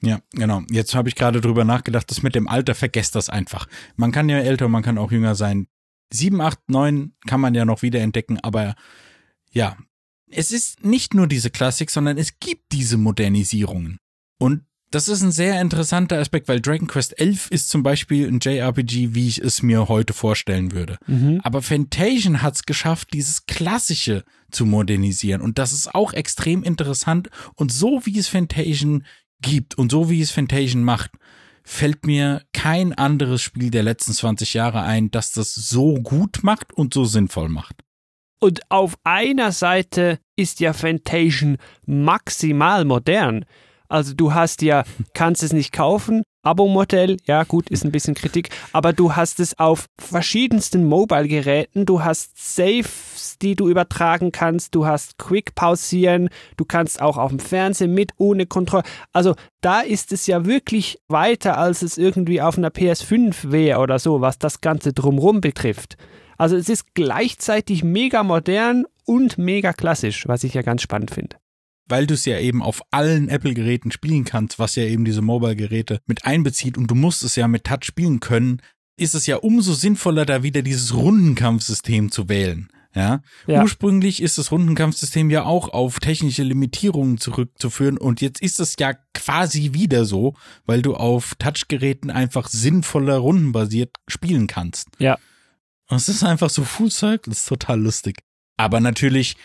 Ja, 0.00 0.20
genau. 0.32 0.62
Jetzt 0.70 0.94
habe 0.94 1.08
ich 1.08 1.14
gerade 1.14 1.40
drüber 1.40 1.64
nachgedacht, 1.64 2.10
das 2.10 2.22
mit 2.22 2.34
dem 2.34 2.48
Alter, 2.48 2.74
vergesst 2.74 3.14
das 3.14 3.30
einfach. 3.30 3.66
Man 3.96 4.12
kann 4.12 4.28
ja 4.28 4.38
älter, 4.38 4.68
man 4.68 4.82
kann 4.82 4.98
auch 4.98 5.10
jünger 5.10 5.34
sein. 5.34 5.66
7, 6.12 6.40
8, 6.40 6.58
9 6.68 7.12
kann 7.26 7.40
man 7.40 7.54
ja 7.54 7.64
noch 7.64 7.82
wieder 7.82 8.00
entdecken, 8.00 8.38
aber 8.40 8.74
ja, 9.50 9.76
es 10.30 10.52
ist 10.52 10.84
nicht 10.84 11.14
nur 11.14 11.26
diese 11.26 11.50
Klassik, 11.50 11.90
sondern 11.90 12.18
es 12.18 12.38
gibt 12.40 12.72
diese 12.72 12.96
Modernisierungen. 12.96 13.98
Und 14.38 14.62
das 14.90 15.08
ist 15.08 15.22
ein 15.22 15.32
sehr 15.32 15.60
interessanter 15.60 16.18
Aspekt, 16.18 16.46
weil 16.46 16.60
Dragon 16.60 16.86
Quest 16.86 17.18
11 17.18 17.50
ist 17.50 17.68
zum 17.68 17.82
Beispiel 17.82 18.28
ein 18.28 18.38
JRPG, 18.40 19.14
wie 19.14 19.26
ich 19.26 19.38
es 19.38 19.60
mir 19.60 19.88
heute 19.88 20.12
vorstellen 20.12 20.70
würde. 20.70 20.98
Mhm. 21.06 21.40
Aber 21.42 21.62
Fantasian 21.62 22.42
hat 22.42 22.54
es 22.54 22.62
geschafft, 22.62 23.08
dieses 23.12 23.46
Klassische 23.46 24.24
zu 24.52 24.66
modernisieren. 24.66 25.40
Und 25.40 25.58
das 25.58 25.72
ist 25.72 25.92
auch 25.94 26.12
extrem 26.12 26.62
interessant. 26.62 27.28
Und 27.56 27.72
so 27.72 28.02
wie 28.04 28.16
es 28.18 28.28
Fantasian 28.28 29.04
gibt 29.42 29.76
und 29.76 29.90
so 29.90 30.10
wie 30.10 30.20
es 30.20 30.30
Fantasian 30.30 30.84
macht, 30.84 31.10
fällt 31.64 32.06
mir 32.06 32.42
kein 32.52 32.92
anderes 32.92 33.42
Spiel 33.42 33.70
der 33.70 33.82
letzten 33.82 34.12
20 34.12 34.54
Jahre 34.54 34.82
ein, 34.82 35.10
das 35.10 35.32
das 35.32 35.54
so 35.54 35.94
gut 35.94 36.40
macht 36.42 36.72
und 36.72 36.94
so 36.94 37.04
sinnvoll 37.04 37.48
macht. 37.48 37.82
Und 38.40 38.70
auf 38.70 38.96
einer 39.04 39.52
Seite 39.52 40.18
ist 40.36 40.60
ja 40.60 40.74
Fantasian 40.74 41.56
maximal 41.86 42.84
modern. 42.84 43.46
Also 43.88 44.12
du 44.12 44.34
hast 44.34 44.60
ja, 44.60 44.84
kannst 45.14 45.42
es 45.42 45.52
nicht 45.52 45.72
kaufen, 45.72 46.22
Abo-Modell, 46.44 47.16
ja 47.24 47.44
gut, 47.44 47.70
ist 47.70 47.84
ein 47.84 47.92
bisschen 47.92 48.14
Kritik, 48.14 48.50
aber 48.72 48.92
du 48.92 49.16
hast 49.16 49.40
es 49.40 49.58
auf 49.58 49.86
verschiedensten 49.98 50.84
Mobile-Geräten, 50.84 51.86
du 51.86 52.04
hast 52.04 52.32
Saves, 52.36 53.36
die 53.40 53.56
du 53.56 53.68
übertragen 53.68 54.32
kannst, 54.32 54.74
du 54.74 54.86
hast 54.86 55.18
Quick 55.18 55.54
pausieren, 55.54 56.28
du 56.56 56.64
kannst 56.64 57.00
auch 57.00 57.16
auf 57.16 57.30
dem 57.30 57.38
Fernsehen 57.38 57.94
mit 57.94 58.12
ohne 58.18 58.46
Kontrolle. 58.46 58.84
Also 59.12 59.34
da 59.60 59.80
ist 59.80 60.12
es 60.12 60.26
ja 60.26 60.44
wirklich 60.44 60.98
weiter, 61.08 61.58
als 61.58 61.82
es 61.82 61.98
irgendwie 61.98 62.42
auf 62.42 62.58
einer 62.58 62.70
PS5 62.70 63.50
wäre 63.50 63.80
oder 63.80 63.98
so, 63.98 64.20
was 64.20 64.38
das 64.38 64.60
Ganze 64.60 64.92
drumrum 64.92 65.40
betrifft. 65.40 65.96
Also 66.36 66.56
es 66.56 66.68
ist 66.68 66.94
gleichzeitig 66.94 67.84
mega 67.84 68.22
modern 68.22 68.84
und 69.06 69.38
mega 69.38 69.72
klassisch, 69.72 70.26
was 70.26 70.44
ich 70.44 70.54
ja 70.54 70.62
ganz 70.62 70.82
spannend 70.82 71.10
finde 71.10 71.36
weil 71.86 72.06
du 72.06 72.14
es 72.14 72.24
ja 72.24 72.38
eben 72.38 72.62
auf 72.62 72.82
allen 72.90 73.28
Apple-Geräten 73.28 73.92
spielen 73.92 74.24
kannst, 74.24 74.58
was 74.58 74.76
ja 74.76 74.84
eben 74.84 75.04
diese 75.04 75.22
Mobile-Geräte 75.22 76.00
mit 76.06 76.24
einbezieht 76.24 76.78
und 76.78 76.90
du 76.90 76.94
musst 76.94 77.22
es 77.22 77.36
ja 77.36 77.48
mit 77.48 77.64
Touch 77.64 77.84
spielen 77.84 78.20
können, 78.20 78.60
ist 78.96 79.14
es 79.14 79.26
ja 79.26 79.36
umso 79.36 79.72
sinnvoller, 79.74 80.24
da 80.24 80.42
wieder 80.42 80.62
dieses 80.62 80.94
Rundenkampfsystem 80.94 82.10
zu 82.10 82.28
wählen. 82.28 82.68
Ja? 82.94 83.22
ja? 83.46 83.62
Ursprünglich 83.62 84.22
ist 84.22 84.38
das 84.38 84.52
Rundenkampfsystem 84.52 85.30
ja 85.30 85.44
auch 85.44 85.68
auf 85.68 85.98
technische 85.98 86.44
Limitierungen 86.44 87.18
zurückzuführen 87.18 87.98
und 87.98 88.20
jetzt 88.20 88.40
ist 88.40 88.60
es 88.60 88.76
ja 88.78 88.94
quasi 89.12 89.72
wieder 89.72 90.04
so, 90.04 90.34
weil 90.64 90.80
du 90.80 90.94
auf 90.94 91.34
Touchgeräten 91.36 92.10
einfach 92.10 92.48
sinnvoller 92.48 93.16
rundenbasiert 93.16 93.96
spielen 94.06 94.46
kannst. 94.46 94.88
Ja. 94.98 95.18
Und 95.88 95.96
es 95.96 96.08
ist 96.08 96.22
einfach 96.22 96.50
so 96.50 96.64
Full 96.64 96.90
Circle, 96.90 97.32
das 97.32 97.40
ist 97.40 97.48
total 97.48 97.80
lustig. 97.80 98.20
Aber 98.56 98.80
natürlich 98.80 99.36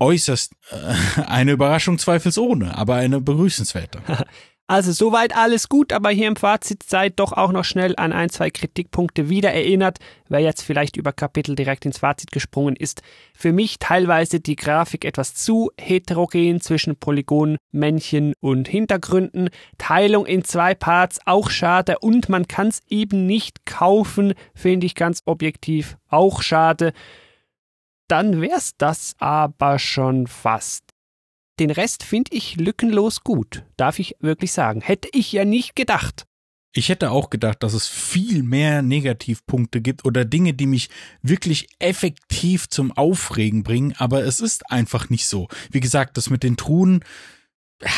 äußerst 0.00 0.52
äh, 0.70 1.22
eine 1.22 1.52
Überraschung 1.52 1.98
zweifelsohne, 1.98 2.76
aber 2.76 2.96
eine 2.96 3.20
begrüßenswerte. 3.20 4.00
Also 4.70 4.92
soweit 4.92 5.34
alles 5.34 5.70
gut, 5.70 5.94
aber 5.94 6.10
hier 6.10 6.28
im 6.28 6.36
Fazit 6.36 6.82
seid 6.82 7.18
doch 7.20 7.32
auch 7.32 7.52
noch 7.52 7.64
schnell 7.64 7.94
an 7.96 8.12
ein, 8.12 8.28
zwei 8.28 8.50
Kritikpunkte 8.50 9.30
wieder 9.30 9.50
erinnert, 9.50 9.96
wer 10.28 10.40
jetzt 10.40 10.60
vielleicht 10.60 10.98
über 10.98 11.10
Kapitel 11.10 11.54
direkt 11.54 11.86
ins 11.86 11.96
Fazit 11.96 12.32
gesprungen 12.32 12.76
ist. 12.76 13.00
Für 13.32 13.52
mich 13.52 13.78
teilweise 13.78 14.40
die 14.40 14.56
Grafik 14.56 15.06
etwas 15.06 15.34
zu 15.34 15.70
heterogen 15.80 16.60
zwischen 16.60 16.96
Polygonen, 16.96 17.56
Männchen 17.72 18.34
und 18.40 18.68
Hintergründen. 18.68 19.48
Teilung 19.78 20.26
in 20.26 20.44
zwei 20.44 20.74
Parts 20.74 21.18
auch 21.24 21.48
schade 21.48 22.00
und 22.00 22.28
man 22.28 22.46
kann 22.46 22.68
es 22.68 22.82
eben 22.90 23.24
nicht 23.24 23.64
kaufen, 23.64 24.34
finde 24.54 24.84
ich 24.84 24.94
ganz 24.94 25.22
objektiv 25.24 25.96
auch 26.10 26.42
schade 26.42 26.92
dann 28.08 28.40
wär's 28.40 28.72
das 28.76 29.14
aber 29.18 29.78
schon 29.78 30.26
fast. 30.26 30.84
Den 31.60 31.70
Rest 31.70 32.02
finde 32.04 32.34
ich 32.34 32.56
lückenlos 32.56 33.24
gut, 33.24 33.64
darf 33.76 33.98
ich 33.98 34.16
wirklich 34.20 34.52
sagen. 34.52 34.80
Hätte 34.80 35.08
ich 35.12 35.32
ja 35.32 35.44
nicht 35.44 35.74
gedacht. 35.76 36.24
Ich 36.72 36.88
hätte 36.88 37.10
auch 37.10 37.30
gedacht, 37.30 37.62
dass 37.62 37.72
es 37.72 37.88
viel 37.88 38.42
mehr 38.42 38.82
Negativpunkte 38.82 39.80
gibt 39.80 40.04
oder 40.04 40.24
Dinge, 40.24 40.54
die 40.54 40.66
mich 40.66 40.90
wirklich 41.22 41.68
effektiv 41.78 42.68
zum 42.68 42.92
Aufregen 42.92 43.62
bringen, 43.62 43.94
aber 43.98 44.22
es 44.24 44.38
ist 44.38 44.70
einfach 44.70 45.08
nicht 45.08 45.26
so. 45.26 45.48
Wie 45.70 45.80
gesagt, 45.80 46.16
das 46.16 46.30
mit 46.30 46.42
den 46.42 46.56
Truhen, 46.56 47.04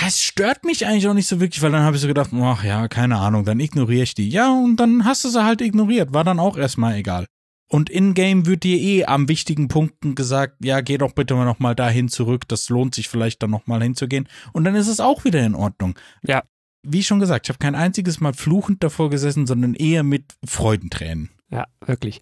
es 0.06 0.22
stört 0.22 0.64
mich 0.64 0.86
eigentlich 0.86 1.08
auch 1.08 1.14
nicht 1.14 1.28
so 1.28 1.40
wirklich, 1.40 1.62
weil 1.62 1.72
dann 1.72 1.82
habe 1.82 1.96
ich 1.96 2.02
so 2.02 2.08
gedacht, 2.08 2.30
ach 2.32 2.64
ja, 2.64 2.86
keine 2.88 3.18
Ahnung, 3.18 3.44
dann 3.44 3.60
ignoriere 3.60 4.04
ich 4.04 4.14
die. 4.14 4.28
Ja, 4.28 4.52
und 4.52 4.76
dann 4.76 5.04
hast 5.04 5.24
du 5.24 5.28
sie 5.28 5.44
halt 5.44 5.60
ignoriert, 5.60 6.14
war 6.14 6.24
dann 6.24 6.38
auch 6.38 6.56
erstmal 6.56 6.96
egal. 6.96 7.26
Und 7.72 7.88
in-game 7.88 8.46
wird 8.46 8.64
dir 8.64 8.76
eh 8.76 9.04
am 9.04 9.28
wichtigen 9.28 9.68
Punkten 9.68 10.16
gesagt, 10.16 10.56
ja, 10.60 10.80
geh 10.80 10.98
doch 10.98 11.12
bitte 11.12 11.34
mal 11.34 11.44
nochmal 11.44 11.76
dahin 11.76 12.08
zurück, 12.08 12.48
das 12.48 12.68
lohnt 12.68 12.96
sich 12.96 13.08
vielleicht 13.08 13.44
dann 13.44 13.50
nochmal 13.50 13.80
hinzugehen. 13.80 14.28
Und 14.52 14.64
dann 14.64 14.74
ist 14.74 14.88
es 14.88 14.98
auch 14.98 15.24
wieder 15.24 15.46
in 15.46 15.54
Ordnung. 15.54 15.94
Ja. 16.22 16.42
Wie 16.82 17.04
schon 17.04 17.20
gesagt, 17.20 17.46
ich 17.46 17.50
habe 17.50 17.60
kein 17.60 17.76
einziges 17.76 18.20
Mal 18.20 18.32
fluchend 18.32 18.82
davor 18.82 19.08
gesessen, 19.08 19.46
sondern 19.46 19.74
eher 19.74 20.02
mit 20.02 20.34
Freudentränen. 20.44 21.30
Ja, 21.50 21.66
wirklich. 21.86 22.20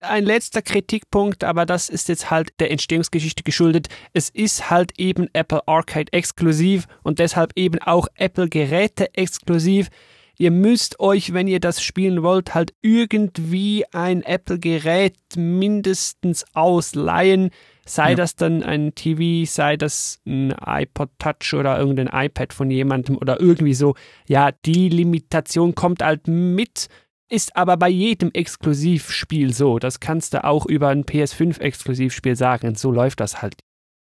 Ein 0.00 0.24
letzter 0.24 0.60
Kritikpunkt, 0.60 1.44
aber 1.44 1.64
das 1.64 1.88
ist 1.88 2.08
jetzt 2.08 2.30
halt 2.30 2.52
der 2.60 2.70
Entstehungsgeschichte 2.72 3.44
geschuldet. 3.44 3.88
Es 4.12 4.28
ist 4.28 4.68
halt 4.68 4.98
eben 4.98 5.28
Apple 5.32 5.66
Arcade 5.66 6.12
exklusiv 6.12 6.88
und 7.02 7.20
deshalb 7.20 7.52
eben 7.56 7.78
auch 7.78 8.06
Apple 8.16 8.48
Geräte 8.48 9.14
exklusiv. 9.14 9.88
Ihr 10.38 10.50
müsst 10.50 10.98
euch, 11.00 11.32
wenn 11.32 11.46
ihr 11.46 11.60
das 11.60 11.82
spielen 11.82 12.22
wollt, 12.22 12.54
halt 12.54 12.74
irgendwie 12.80 13.84
ein 13.92 14.22
Apple-Gerät 14.22 15.16
mindestens 15.36 16.44
ausleihen. 16.54 17.50
Sei 17.84 18.10
ja. 18.10 18.16
das 18.16 18.36
dann 18.36 18.62
ein 18.62 18.94
TV, 18.94 19.48
sei 19.50 19.76
das 19.76 20.20
ein 20.26 20.54
iPod 20.64 21.10
Touch 21.18 21.54
oder 21.54 21.78
irgendein 21.78 22.08
iPad 22.12 22.52
von 22.52 22.70
jemandem 22.70 23.16
oder 23.16 23.40
irgendwie 23.40 23.74
so. 23.74 23.94
Ja, 24.28 24.50
die 24.64 24.88
Limitation 24.88 25.74
kommt 25.74 26.02
halt 26.02 26.28
mit, 26.28 26.88
ist 27.28 27.56
aber 27.56 27.76
bei 27.76 27.88
jedem 27.88 28.30
Exklusivspiel 28.32 29.52
so. 29.52 29.78
Das 29.78 30.00
kannst 30.00 30.34
du 30.34 30.44
auch 30.44 30.66
über 30.66 30.88
ein 30.88 31.04
PS5-Exklusivspiel 31.04 32.36
sagen. 32.36 32.74
So 32.74 32.90
läuft 32.90 33.20
das 33.20 33.42
halt. 33.42 33.54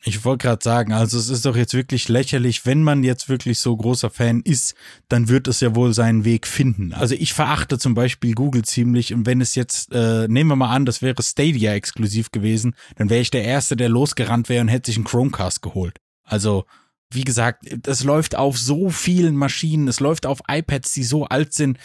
Ich 0.03 0.25
wollte 0.25 0.47
gerade 0.47 0.65
sagen, 0.65 0.95
also 0.95 1.19
es 1.19 1.29
ist 1.29 1.45
doch 1.45 1.57
jetzt 1.57 1.75
wirklich 1.75 2.09
lächerlich, 2.09 2.65
wenn 2.65 2.83
man 2.83 3.05
jetzt 3.05 3.29
wirklich 3.29 3.59
so 3.59 3.77
großer 3.77 4.09
Fan 4.09 4.41
ist, 4.41 4.75
dann 5.09 5.29
wird 5.29 5.47
es 5.47 5.61
ja 5.61 5.75
wohl 5.75 5.93
seinen 5.93 6.25
Weg 6.25 6.47
finden. 6.47 6.95
Also 6.95 7.15
ich 7.15 7.35
verachte 7.35 7.79
zum 7.79 7.93
Beispiel 7.95 8.35
Google 8.35 8.65
ziemlich 8.65 9.13
und 9.13 9.27
wenn 9.27 9.43
es 9.43 9.55
jetzt, 9.55 9.93
äh, 9.93 10.27
nehmen 10.27 10.49
wir 10.49 10.57
mal 10.57 10.75
an, 10.75 10.87
das 10.87 11.03
wäre 11.03 11.23
Stadia 11.23 11.75
exklusiv 11.75 12.33
gewesen, 12.33 12.75
dann 12.97 13.11
wäre 13.11 13.21
ich 13.21 13.31
der 13.31 13.45
Erste, 13.45 13.77
der 13.77 13.91
losgerannt 13.91 14.49
wäre 14.49 14.63
und 14.63 14.69
hätte 14.69 14.91
sich 14.91 14.97
einen 14.97 15.05
Chromecast 15.05 15.61
geholt. 15.61 15.99
Also 16.25 16.65
wie 17.13 17.25
gesagt, 17.25 17.67
das 17.83 18.03
läuft 18.03 18.37
auf 18.37 18.57
so 18.57 18.89
vielen 18.89 19.37
Maschinen, 19.37 19.89
es 19.89 20.01
läuft 20.01 20.25
auf 20.25 20.41
iPads, 20.49 20.95
die 20.95 21.05
so 21.05 21.27
alt 21.27 21.53
sind. 21.53 21.77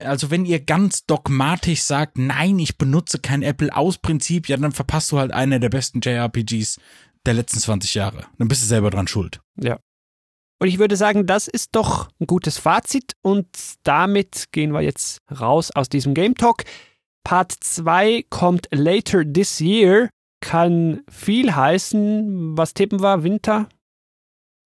Also 0.00 0.30
wenn 0.30 0.44
ihr 0.44 0.60
ganz 0.60 1.04
dogmatisch 1.04 1.82
sagt, 1.82 2.16
nein, 2.16 2.60
ich 2.60 2.78
benutze 2.78 3.18
kein 3.18 3.42
Apple 3.42 3.76
aus 3.76 3.98
Prinzip, 3.98 4.48
ja, 4.48 4.56
dann 4.56 4.70
verpasst 4.70 5.10
du 5.10 5.18
halt 5.18 5.32
eine 5.32 5.58
der 5.58 5.70
besten 5.70 6.00
JRPGs 6.00 6.78
der 7.26 7.34
letzten 7.34 7.58
20 7.58 7.94
Jahre. 7.94 8.26
Dann 8.38 8.48
bist 8.48 8.62
du 8.62 8.66
selber 8.66 8.90
dran 8.90 9.08
schuld. 9.08 9.40
Ja. 9.60 9.78
Und 10.60 10.68
ich 10.68 10.78
würde 10.78 10.96
sagen, 10.96 11.26
das 11.26 11.46
ist 11.46 11.76
doch 11.76 12.08
ein 12.20 12.26
gutes 12.26 12.58
Fazit 12.58 13.12
und 13.22 13.46
damit 13.84 14.46
gehen 14.50 14.72
wir 14.72 14.80
jetzt 14.80 15.20
raus 15.40 15.70
aus 15.70 15.88
diesem 15.88 16.14
Game 16.14 16.34
Talk. 16.34 16.64
Part 17.22 17.52
2 17.52 18.24
kommt 18.28 18.68
later 18.72 19.22
this 19.24 19.60
year, 19.60 20.08
kann 20.40 21.02
viel 21.10 21.54
heißen. 21.54 22.56
Was 22.56 22.74
tippen 22.74 23.00
wir? 23.02 23.22
Winter? 23.22 23.68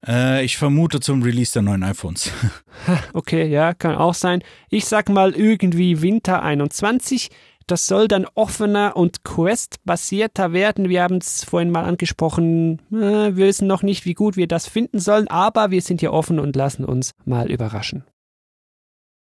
Äh, 0.07 0.45
ich 0.45 0.57
vermute 0.57 1.01
zum 1.01 1.23
Release 1.23 1.53
der 1.53 1.63
neuen 1.63 1.83
iPhones. 1.83 2.31
okay, 3.13 3.47
ja, 3.47 3.75
kann 3.75 3.95
auch 3.95 4.15
sein. 4.15 4.43
Ich 4.71 4.87
sag 4.87 5.09
mal 5.09 5.33
irgendwie 5.35 6.03
Winter 6.03 6.43
21. 6.43 7.29
Das 7.67 7.87
soll 7.87 8.09
dann 8.09 8.27
offener 8.35 8.97
und 8.97 9.25
Quest-basierter 9.25 10.53
werden. 10.53 10.89
Wir 10.89 11.03
haben 11.03 11.17
es 11.17 11.45
vorhin 11.45 11.71
mal 11.71 11.85
angesprochen. 11.85 12.81
Äh, 12.93 13.37
wir 13.37 13.47
wissen 13.47 13.69
noch 13.69 13.83
nicht, 13.83 14.05
wie 14.05 14.15
gut 14.15 14.37
wir 14.37 14.49
das 14.49 14.67
finden 14.67 14.99
sollen, 14.99 15.29
aber 15.29 15.71
wir 15.71 15.83
sind 15.83 16.01
hier 16.01 16.13
offen 16.13 16.39
und 16.39 16.57
lassen 16.57 16.85
uns 16.85 17.13
mal 17.25 17.51
überraschen. 17.51 18.05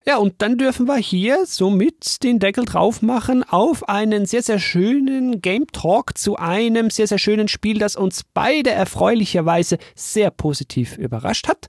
Ja, 0.06 0.16
und 0.16 0.40
dann 0.40 0.56
dürfen 0.56 0.86
wir 0.86 0.96
hier 0.96 1.44
somit 1.44 2.22
den 2.22 2.38
Deckel 2.38 2.64
drauf 2.64 3.02
machen 3.02 3.44
auf 3.44 3.90
einen 3.90 4.24
sehr, 4.24 4.42
sehr 4.42 4.58
schönen 4.58 5.42
Game 5.42 5.66
Talk 5.66 6.16
zu 6.16 6.36
einem 6.36 6.88
sehr, 6.88 7.06
sehr 7.06 7.18
schönen 7.18 7.46
Spiel, 7.46 7.78
das 7.78 7.94
uns 7.94 8.24
beide 8.32 8.70
erfreulicherweise 8.70 9.76
sehr 9.94 10.30
positiv 10.30 10.96
überrascht 10.96 11.46
hat. 11.46 11.68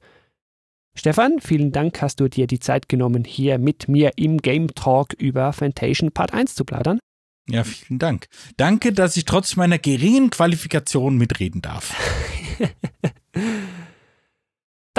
Stefan, 0.99 1.39
vielen 1.39 1.71
Dank, 1.71 2.01
hast 2.01 2.19
du 2.19 2.27
dir 2.27 2.45
die 2.45 2.59
Zeit 2.59 2.89
genommen, 2.89 3.23
hier 3.23 3.57
mit 3.57 3.87
mir 3.87 4.11
im 4.17 4.39
Game 4.39 4.67
Talk 4.75 5.13
über 5.13 5.53
Fantation 5.53 6.11
Part 6.11 6.33
1 6.33 6.55
zu 6.55 6.65
plaudern. 6.65 6.99
Ja, 7.47 7.63
vielen 7.63 7.99
Dank. 7.99 8.27
Danke, 8.57 8.91
dass 8.91 9.15
ich 9.15 9.23
trotz 9.23 9.55
meiner 9.55 9.79
geringen 9.79 10.29
Qualifikation 10.29 11.15
mitreden 11.15 11.61
darf. 11.61 11.95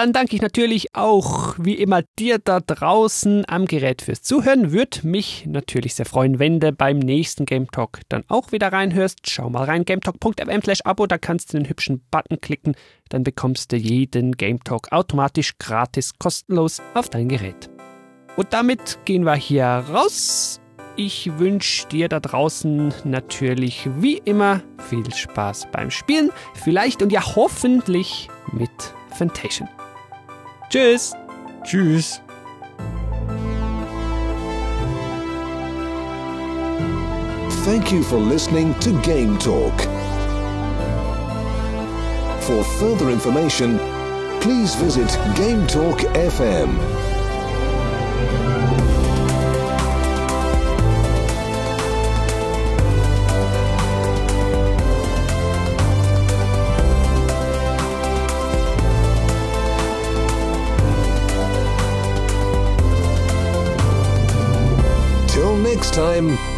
Dann 0.00 0.14
danke 0.14 0.34
ich 0.34 0.40
natürlich 0.40 0.94
auch, 0.94 1.56
wie 1.58 1.74
immer, 1.74 2.00
dir 2.18 2.38
da 2.38 2.60
draußen 2.60 3.44
am 3.46 3.66
Gerät 3.66 4.00
fürs 4.00 4.22
Zuhören. 4.22 4.72
Würde 4.72 5.06
mich 5.06 5.44
natürlich 5.44 5.94
sehr 5.94 6.06
freuen, 6.06 6.38
wenn 6.38 6.58
du 6.58 6.72
beim 6.72 7.00
nächsten 7.00 7.44
Game 7.44 7.70
Talk 7.70 8.00
dann 8.08 8.24
auch 8.28 8.50
wieder 8.50 8.72
reinhörst. 8.72 9.28
Schau 9.28 9.50
mal 9.50 9.64
rein, 9.64 9.84
gametalk.fm 9.84 10.62
slash 10.62 10.80
Abo, 10.86 11.06
da 11.06 11.18
kannst 11.18 11.52
du 11.52 11.58
den 11.58 11.68
hübschen 11.68 12.02
Button 12.10 12.40
klicken. 12.40 12.76
Dann 13.10 13.24
bekommst 13.24 13.72
du 13.72 13.76
jeden 13.76 14.38
Game 14.38 14.64
Talk 14.64 14.90
automatisch 14.90 15.58
gratis 15.58 16.14
kostenlos 16.18 16.80
auf 16.94 17.10
dein 17.10 17.28
Gerät. 17.28 17.68
Und 18.36 18.54
damit 18.54 19.00
gehen 19.04 19.24
wir 19.24 19.34
hier 19.34 19.66
raus. 19.66 20.62
Ich 20.96 21.38
wünsche 21.38 21.86
dir 21.88 22.08
da 22.08 22.20
draußen 22.20 22.94
natürlich 23.04 23.86
wie 23.98 24.16
immer 24.16 24.62
viel 24.78 25.12
Spaß 25.12 25.68
beim 25.70 25.90
Spielen. 25.90 26.30
Vielleicht 26.54 27.02
und 27.02 27.12
ja 27.12 27.36
hoffentlich 27.36 28.30
mit 28.54 28.70
Fantation. 29.10 29.68
Tschüss. 30.70 31.12
Tschüss. 31.64 32.20
Thank 37.64 37.90
you 37.90 38.04
for 38.04 38.18
listening 38.18 38.74
to 38.78 38.92
Game 39.02 39.36
Talk. 39.38 39.76
For 42.42 42.62
further 42.78 43.10
information, 43.10 43.78
please 44.40 44.76
visit 44.76 45.08
Game 45.34 45.66
Talk 45.66 45.98
FM. 46.14 46.78
Next 65.74 65.94
time. 65.94 66.49